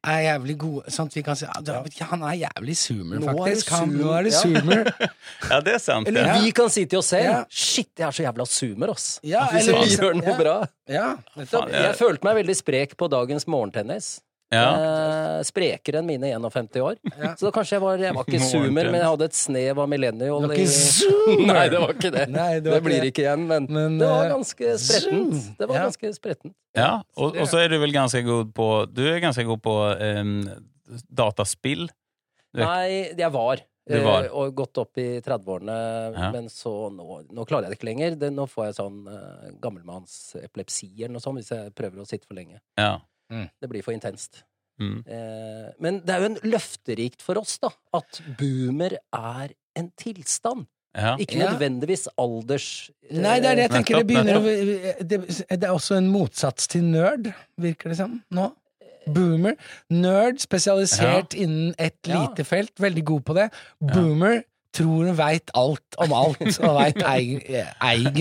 er 0.00 0.22
jævlig 0.24 0.54
gode, 0.56 0.88
sånn 0.88 1.10
at 1.10 1.16
vi 1.18 1.22
kan 1.26 1.36
si 1.36 1.44
ja, 1.44 1.60
ja, 1.68 2.06
han 2.08 2.22
er 2.24 2.38
jævlig 2.46 2.72
zoomer, 2.80 3.18
Nå 3.20 3.26
er 3.28 3.34
det 3.34 3.42
faktisk. 3.42 3.72
Han, 3.76 3.90
nå 4.00 4.12
er 4.16 4.22
det 4.24 4.30
zoomer. 4.32 4.80
Ja, 5.50 5.58
det 5.66 5.74
er 5.74 5.82
sant. 5.84 6.08
Eller 6.08 6.24
Ja. 6.30 6.38
vi 6.40 6.52
kan 6.56 6.70
si 6.72 6.86
til 6.88 7.02
oss 7.02 7.10
selv 7.12 7.26
Ja. 7.28 7.44
Shit, 7.52 7.90
jeg 7.98 8.06
er 8.06 8.16
så 8.16 8.24
jævla 8.24 8.46
zoomer, 8.48 8.94
ass. 8.94 9.20
Ja, 9.22 9.42
eller 9.52 9.74
vi 9.76 9.84
liksom- 9.90 10.06
gjør 10.06 10.16
noe 10.22 10.32
ja. 10.32 10.38
bra. 10.40 10.54
Ja. 10.88 11.06
Faen, 11.44 11.68
Jeg 11.76 11.94
følte 12.00 12.24
meg 12.24 12.38
veldig 12.40 12.56
sprek 12.56 12.96
på 12.96 13.10
dagens 13.12 13.44
morgentennis. 13.46 14.08
Ja. 14.50 14.66
Eh, 14.74 15.42
sprekere 15.46 16.00
enn 16.00 16.08
mine 16.08 16.26
51 16.34 16.80
år. 16.82 16.96
Ja. 17.14 17.34
Så 17.38 17.52
kanskje 17.54 17.76
jeg 17.76 17.82
var 17.84 18.00
Jeg 18.02 18.14
var 18.16 18.24
ikke 18.26 18.40
zoomer, 18.50 18.88
men 18.90 18.96
jeg 18.98 19.06
hadde 19.06 19.28
et 19.30 19.36
snev 19.38 19.78
av 19.78 19.88
millennial. 19.92 20.40
Det 20.42 20.48
var 20.50 20.56
ikke 20.56 20.72
zoomer! 20.74 21.46
Nei, 21.54 21.68
det 21.70 21.82
var 21.84 21.94
ikke 21.94 22.10
det. 22.16 22.24
Nei, 22.34 22.48
det 22.58 22.72
var 22.72 22.80
det, 22.80 22.84
blir 22.88 23.06
ikke 23.12 23.22
igjen, 23.26 23.46
men, 23.46 23.68
Men, 23.70 23.98
det 24.02 24.08
var 24.10 24.24
eh, 24.26 24.32
ganske 24.34 24.72
sprettent. 24.82 25.48
Det 25.60 25.68
var 25.70 25.78
Ja. 25.78 25.84
ganske 25.86 26.12
sprettent. 26.18 26.54
Ja, 26.76 26.90
og, 27.16 27.38
og 27.38 27.46
så 27.50 27.62
er 27.62 27.70
du 27.72 27.78
vel 27.82 27.94
ganske 27.94 28.20
god 28.26 28.50
på 28.54 28.66
Du 28.90 29.04
er 29.06 29.22
ganske 29.22 29.46
god 29.46 29.62
på 29.62 29.76
um, 30.02 30.36
dataspill. 31.10 31.86
Du 32.50 32.60
er- 32.60 32.66
Nei, 32.66 32.88
jeg 33.18 33.30
var. 33.32 33.62
Var. 33.90 34.24
eh, 34.26 34.34
Og 34.38 34.52
gått 34.54 34.78
opp 34.78 34.98
i 35.02 35.20
30-årene, 35.24 35.76
Ja. 36.14 36.30
men 36.34 36.44
så 36.52 36.90
nå, 36.94 37.22
nå 37.32 37.46
klarer 37.46 37.66
jeg 37.66 37.72
det 37.72 37.78
ikke 37.80 37.88
lenger. 37.88 38.18
Det, 38.20 38.28
nå 38.34 38.44
får 38.50 38.66
jeg 38.68 38.76
sånn 38.82 38.98
uh, 39.10 39.48
gammelmannsepilepsi 39.62 40.90
eller 41.04 41.14
noe 41.16 41.22
sånt 41.24 41.40
hvis 41.40 41.50
jeg 41.54 41.72
prøver 41.74 42.02
å 42.02 42.06
sitte 42.06 42.26
for 42.28 42.38
lenge. 42.38 42.60
Ja. 42.78 42.98
Det 43.30 43.68
blir 43.70 43.82
for 43.86 43.94
intenst. 43.96 44.42
Mm. 44.80 44.98
Eh, 45.06 45.70
men 45.84 45.98
det 46.06 46.14
er 46.14 46.22
jo 46.24 46.28
en 46.32 46.38
løfterikt 46.54 47.22
for 47.22 47.38
oss, 47.40 47.58
da, 47.60 47.68
at 47.94 48.20
boomer 48.38 48.94
er 49.12 49.52
en 49.76 49.90
tilstand. 50.00 50.66
ja. 50.96 51.12
Ikke 51.20 51.38
nødvendigvis 51.38 52.08
alders... 52.18 52.90
eh, 53.08 53.18
Nei, 53.20 53.36
det 53.44 53.50
er 53.52 53.58
det 53.60 53.66
jeg 53.68 53.74
tenker. 53.76 54.00
Det, 54.00 54.06
begynner 54.08 54.40
å, 54.40 55.04
det, 55.04 55.20
det 55.52 55.68
er 55.68 55.74
også 55.74 55.98
en 56.00 56.08
motsats 56.10 56.66
til 56.72 56.82
nerd, 56.90 57.28
virker 57.60 57.92
det 57.92 58.00
som, 58.00 58.16
nå. 58.34 58.48
Boomer. 59.10 59.54
Nerd, 59.90 60.40
spesialisert 60.42 61.32
innen 61.34 61.74
et 61.80 61.96
Ja. 62.06 62.20
lite 62.20 62.44
felt, 62.44 62.72
veldig 62.80 63.04
god 63.04 63.22
på 63.30 63.34
det. 63.38 63.46
Boomer 63.80 64.42
tror 64.74 65.08
hun 65.08 65.16
veit 65.18 65.50
alt 65.58 65.98
om 66.02 66.12
alt, 66.14 66.42
og 66.62 66.76
veit 66.78 67.00
egentlig 67.02 67.64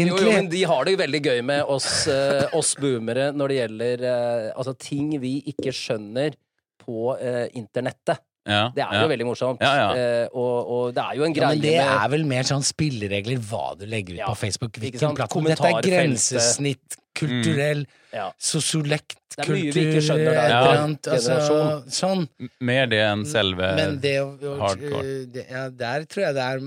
Jo, 0.07 0.17
jo, 0.17 0.31
men 0.33 0.49
de 0.51 0.63
har 0.69 0.85
det 0.85 0.95
jo 0.95 1.01
veldig 1.03 1.21
gøy 1.29 1.41
med 1.45 1.73
oss, 1.75 1.89
eh, 2.11 2.45
oss 2.57 2.75
boomere 2.79 3.29
når 3.35 3.51
det 3.51 3.59
gjelder 3.59 4.05
eh, 4.11 4.47
altså, 4.55 4.75
ting 4.79 5.13
vi 5.21 5.35
ikke 5.53 5.73
skjønner 5.75 6.37
på 6.81 7.13
eh, 7.17 7.45
internettet. 7.59 8.23
Ja. 8.47 8.69
Det 8.73 8.81
er 8.81 8.93
ja. 8.95 9.01
jo 9.03 9.09
veldig 9.11 9.25
morsomt. 9.27 9.61
Ja, 9.61 9.73
ja. 9.77 9.89
Eh, 9.99 10.27
og, 10.31 10.71
og 10.73 10.93
det 10.95 11.03
er 11.03 11.17
jo 11.19 11.25
en 11.27 11.35
Ja, 11.35 11.41
greie 11.41 11.57
men 11.57 11.63
det 11.65 11.73
med 11.75 11.91
er 11.97 12.11
vel 12.15 12.25
mer 12.29 12.47
sånn 12.47 12.65
spilleregler 12.65 13.41
hva 13.49 13.65
du 13.77 13.85
legger 13.89 14.15
ut 14.15 14.21
Ja, 14.23 14.29
på 14.31 14.39
Facebook. 14.45 14.79
Hvilken 14.81 15.17
plattform. 15.17 15.49
Dette 15.51 15.69
er 15.69 15.81
grensesnitt, 15.85 16.97
kulturell, 17.19 17.83
ja. 18.15 18.29
sosiolekt, 18.39 19.17
Det 19.35 19.43
er 19.43 19.51
mye 19.51 19.73
vi 19.75 19.83
ikke 19.89 20.03
skjønner 20.07 20.37
der, 20.37 20.53
ja. 20.53 20.85
altså, 20.87 21.59
Sånn. 21.93 22.23
Mer 22.63 22.87
det 22.91 23.01
enn 23.03 23.25
selve 23.27 23.73
Men 23.75 23.99
det 24.01 24.15
hardcore. 24.21 25.03
det, 25.33 25.45
ja, 25.51 25.67
Der 25.69 26.07
tror 26.09 26.25
jeg 26.29 26.37
det 26.39 26.47
er 26.47 26.63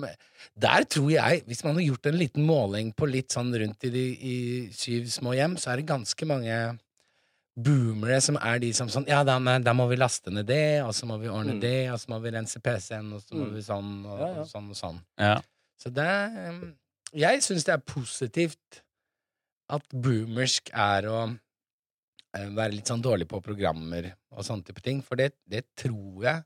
Der 0.67 0.87
tror 0.93 1.11
jeg, 1.15 1.43
hvis 1.49 1.65
man 1.65 1.81
har 1.81 1.87
gjort 1.89 2.07
en 2.13 2.21
liten 2.21 2.47
måling 2.47 2.93
på 2.95 3.09
litt 3.09 3.33
sånn 3.33 3.51
rundt 3.65 3.89
i 3.89 3.91
de 3.95 4.07
i 4.13 4.39
syv 4.77 5.09
små 5.11 5.33
hjem, 5.39 5.57
så 5.57 5.73
er 5.73 5.81
det 5.81 5.89
ganske 5.89 6.29
mange 6.29 6.59
boomere 7.57 8.21
som 8.25 8.37
er 8.41 8.59
de 8.63 8.73
som 8.73 8.89
sånn 8.89 9.05
Ja, 9.09 9.23
da, 9.25 9.39
da 9.61 9.73
må 9.77 9.89
vi 9.91 9.97
laste 10.01 10.31
ned 10.33 10.47
det, 10.49 10.83
og 10.83 10.93
så 10.97 11.05
må 11.07 11.19
vi 11.21 11.29
ordne 11.29 11.55
Mm. 11.59 11.61
det, 11.61 11.91
og 11.93 11.99
så 12.01 12.09
må 12.09 12.21
vi 12.23 12.31
rense 12.31 12.61
PC-en, 12.61 13.13
og 13.13 13.21
så 13.21 13.35
må 13.35 13.47
Mm. 13.47 13.55
vi 13.55 13.61
sånn 13.61 14.07
og, 14.07 14.19
Ja, 14.21 14.27
ja. 14.29 14.41
og 14.41 14.47
sånn 14.49 14.71
og 14.71 14.77
sånn. 14.77 15.01
Ja. 15.19 15.41
Så 15.79 15.93
det 15.93 16.75
Jeg 17.15 17.43
syns 17.43 17.65
det 17.65 17.75
er 17.75 17.79
positivt 17.85 18.81
at 19.69 19.83
boomersk 19.93 20.71
er 20.73 21.03
å 21.09 21.39
eh, 22.35 22.47
være 22.49 22.73
litt 22.73 22.87
sånn 22.89 23.03
dårlig 23.03 23.29
på 23.29 23.43
programmer 23.43 24.15
og 24.33 24.43
sånne 24.45 24.65
type 24.65 24.81
ting, 24.81 25.03
for 25.03 25.17
det, 25.17 25.35
det 25.47 25.67
tror 25.77 26.23
jeg 26.23 26.45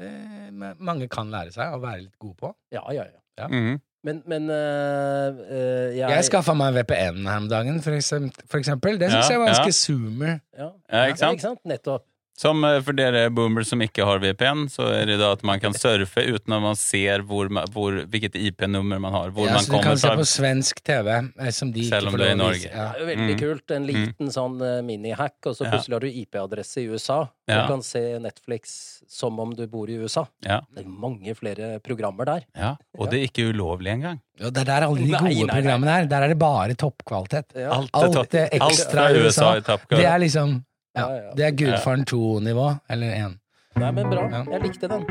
eh, 0.00 0.50
mange 0.78 1.08
kan 1.08 1.30
lære 1.30 1.52
seg 1.52 1.72
å 1.72 1.80
være 1.80 2.02
litt 2.02 2.18
gode 2.18 2.36
på. 2.36 2.54
ja, 2.70 2.82
ja, 2.92 3.04
ja. 3.38 3.48
Mhm. 3.48 3.80
Men, 4.04 4.22
men 4.28 4.50
øh, 4.50 5.34
øh, 5.50 5.96
jeg, 5.96 6.08
Jeg 6.10 6.24
skaffa 6.24 6.52
meg 6.54 6.74
VPN 6.74 7.26
her 7.26 7.36
om 7.36 7.48
dagen, 7.48 7.82
for 7.82 7.90
eksempel. 7.96 8.32
For 8.50 8.58
eksempel. 8.58 9.00
Det 9.00 9.10
syns 9.10 9.28
Ja, 9.28 9.32
jeg 9.32 9.40
var 9.40 9.46
ja. 9.48 9.54
ganske 9.54 9.72
zoomer. 9.72 10.38
ja. 10.58 10.68
Ja, 10.92 11.04
ikke 11.04 11.18
sant? 11.18 11.28
Ja, 11.28 11.30
ikke 11.30 11.42
sant? 11.42 11.58
Nettopp. 11.64 12.02
Som 12.36 12.64
eh, 12.66 12.80
for 12.82 12.96
dere 12.98 13.28
boomers 13.30 13.68
som 13.70 13.78
ikke 13.84 14.02
har 14.04 14.18
VPN, 14.18 14.64
så 14.72 14.88
er 14.90 15.04
det 15.06 15.20
da 15.20 15.28
at 15.36 15.44
man 15.46 15.60
kan 15.62 15.72
surfe 15.72 16.18
uten 16.26 16.52
at 16.56 16.62
man 16.64 16.74
ser 16.74 17.22
hvor, 17.22 17.46
hvor, 17.70 18.00
hvilket 18.10 18.34
IP-nummer 18.34 18.98
man 18.98 19.12
har, 19.14 19.30
hvor 19.30 19.46
Ja, 19.46 19.52
man 19.54 19.62
så 19.62 19.70
du 19.70 19.72
kommer 19.76 19.84
kan 19.92 20.00
se 20.02 20.10
på 20.18 20.26
svensk 20.26 20.80
TV, 20.82 21.08
eh, 21.38 21.50
som 21.54 21.70
de 21.70 21.84
Selv 21.86 22.08
ikke 22.08 22.10
om 22.10 22.16
får 22.16 22.18
du 22.18 22.24
er 22.24 22.32
i 22.32 22.34
å 22.34 22.40
Norge. 22.40 22.58
vise. 22.58 22.72
Ja. 22.74 22.88
Det 22.90 22.96
er 22.96 23.04
jo 23.04 23.10
veldig 23.12 23.36
Mm. 23.36 23.40
kult. 23.44 23.70
En 23.76 23.86
liten 23.86 24.32
sånn 24.34 24.56
uh, 24.62 24.82
mini-hack, 24.82 25.36
og 25.46 25.54
så 25.54 25.64
Ja. 25.64 25.70
plutselig 25.70 25.92
har 25.94 26.00
du 26.00 26.10
IP-adresse 26.10 26.76
i 26.82 26.88
USA. 26.90 27.20
Ja. 27.46 27.60
Du 27.62 27.68
kan 27.74 27.82
se 27.82 28.02
Netflix 28.18 29.02
som 29.06 29.38
om 29.38 29.54
du 29.54 29.66
bor 29.68 29.86
i 29.88 29.94
USA. 30.02 30.26
Ja, 30.42 30.60
Det 30.74 30.84
er 30.84 30.88
mange 30.88 31.34
flere 31.36 31.78
programmer 31.80 32.24
der. 32.24 32.42
ja. 32.56 32.74
Og 32.98 33.10
det 33.10 33.20
er 33.20 33.28
ikke 33.30 33.52
ulovlig 33.54 33.92
engang. 33.94 34.20
Ja, 34.40 34.50
det 34.50 34.58
er 34.62 34.64
der 34.64 34.86
alle 34.88 34.96
de 34.98 35.06
gode 35.12 35.22
nei, 35.22 35.34
nei. 35.44 35.62
programmene 35.62 36.02
er. 36.02 36.06
Der 36.06 36.22
er 36.22 36.28
det 36.28 36.38
bare 36.38 36.74
toppkvalitet. 36.74 37.54
Ja. 37.54 37.70
Alt, 37.70 37.90
Alt 37.94 38.30
det 38.32 38.48
alt 38.50 38.72
ekstra 38.72 38.90
fra 38.90 39.10
USA 39.14 39.22
USA, 39.22 39.56
i 39.56 39.60
toppkvalitet. 39.60 39.98
Det 40.02 40.04
er 40.06 40.18
liksom 40.18 40.64
ja, 40.94 41.00
Ja, 41.10 41.16
ja. 41.16 41.30
Det 41.36 41.44
er 41.46 41.50
Gudfaren 41.58 42.04
2-nivå, 42.06 42.66
eller 42.90 43.06
1. 43.26 43.38
Nei, 43.82 43.90
men 43.92 44.10
bra. 44.10 44.28
Ja. 44.30 44.44
Jeg 44.52 44.62
likte 44.68 44.88
den. 44.88 45.02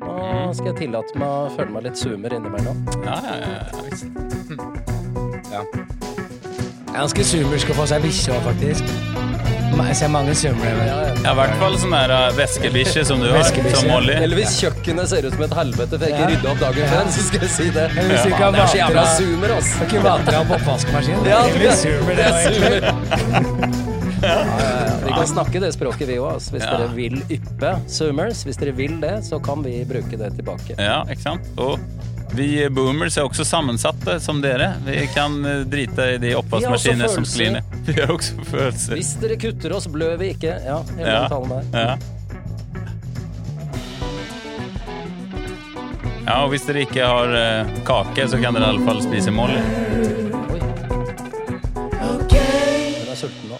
Nå 0.00 0.52
skal 0.56 0.70
jeg 0.72 0.76
tillate 0.86 1.18
meg 1.20 1.28
å 1.28 1.50
føle 1.54 1.70
meg 1.74 1.82
litt 1.86 1.98
zoomer 2.00 2.32
innimellom. 2.38 2.80
Ja, 3.04 3.18
ja, 3.26 3.34
ja, 3.44 3.48
ja, 3.60 3.82
visst. 3.86 4.06
Ganske 6.90 7.24
zoomersk 7.24 7.70
å 7.70 7.76
få 7.82 7.86
seg 7.92 8.02
bikkje 8.04 8.32
òg, 8.34 8.42
faktisk. 8.48 8.84
Jeg 9.80 9.96
ser 9.96 10.10
mange 10.12 10.32
zoomere. 10.36 10.86
Ja, 10.88 10.96
Ja, 11.20 11.30
I 11.30 11.36
hvert 11.36 11.54
fall 11.60 11.76
sånn 11.78 11.92
der 11.94 12.10
uh, 12.12 12.32
væskebikkje 12.36 13.04
som 13.06 13.20
du 13.22 13.28
har, 13.30 13.44
som 13.44 13.86
Molly. 13.88 14.14
Eller 14.16 14.36
hvis 14.40 14.56
kjøkkenet 14.60 15.08
ser 15.12 15.28
ut 15.28 15.36
som 15.36 15.44
et 15.46 15.54
helvete 15.60 15.94
for 16.00 16.04
jeg 16.06 16.16
ikke 16.16 16.24
Ja. 16.24 16.30
rydda 16.32 16.50
opp 16.54 16.60
dagen 16.64 16.90
før, 16.90 17.04
så 17.14 17.20
skal 17.28 17.40
jeg 17.46 17.52
si 17.54 17.68
det. 17.76 17.86
Eller 17.94 18.10
hvis 18.14 18.24
du 18.24 18.28
ikke 18.32 18.50
har 18.50 18.74
jævla 18.80 19.04
zoomer, 19.18 19.50
ass. 19.56 19.70
Kan 19.78 19.86
ikke 19.90 20.02
vatre 20.08 20.34
av 20.40 20.52
oppvaskmaskinen. 20.58 21.20
oppvaskmaskin. 21.20 21.30
Ja, 21.30 21.40
det 21.54 21.68
er 21.68 21.76
zoomer, 21.84 22.14
det 22.16 23.84
det 24.20 24.30
egentlig. 24.30 24.60
Ja, 24.60 24.68
ja, 24.70 24.84
ja. 24.86 24.98
Vi 25.06 25.12
kan 25.16 25.26
snakke 25.26 25.60
det 25.64 25.72
språket, 25.74 26.08
vi 26.08 26.18
òg. 26.20 26.38
Hvis 26.52 26.62
Ja. 26.64 26.76
dere 26.76 26.88
vil 26.94 27.18
yppe 27.30 27.72
zoomers, 27.88 28.44
hvis 28.44 28.56
dere 28.60 28.72
vil 28.76 29.00
det, 29.00 29.16
så 29.24 29.38
kan 29.42 29.62
vi 29.64 29.84
bruke 29.84 30.16
det 30.20 30.32
tilbake. 30.36 30.76
Ja, 30.78 31.02
ikke 31.10 31.22
sant? 31.22 31.50
Og 31.58 31.78
vi 32.36 32.68
boomers 32.70 33.16
er 33.18 33.24
også 33.26 33.42
sammensatte 33.44 34.20
som 34.22 34.38
dere. 34.40 34.74
Vi 34.86 35.06
kan 35.14 35.40
eh, 35.44 35.64
drite 35.66 36.04
i 36.14 36.18
de 36.22 36.34
oppvaskmaskinene 36.38 37.08
som 37.10 37.24
sklir 37.26 37.56
ned. 37.56 37.62
Vi 37.90 37.96
har 37.98 38.12
også 38.14 38.36
følelser. 38.46 38.94
Hvis 38.94 39.14
dere 39.18 39.36
kutter 39.40 39.72
oss, 39.74 39.88
blør 39.90 40.16
vi 40.20 40.28
ikke. 40.36 40.52
Ja, 40.62 40.76
hele 40.96 41.08
Ja. 41.08 41.20
den 41.20 41.30
talen 41.32 41.50
der. 41.50 41.64
Ja. 41.74 41.96
ja, 46.26 46.36
og 46.44 46.50
hvis 46.52 46.62
dere 46.68 46.84
ikke 46.86 47.02
har 47.08 47.32
uh, 47.34 47.72
kake, 47.88 48.28
så 48.30 48.38
kan 48.42 48.54
dere 48.54 48.68
i 48.68 48.72
alle 48.76 48.86
fall 48.86 49.02
spise 49.02 49.32
Molly. 49.34 49.58
Oi. 50.54 50.60
Hun 52.30 53.10
er 53.10 53.18
sulten 53.18 53.50
nå. 53.50 53.58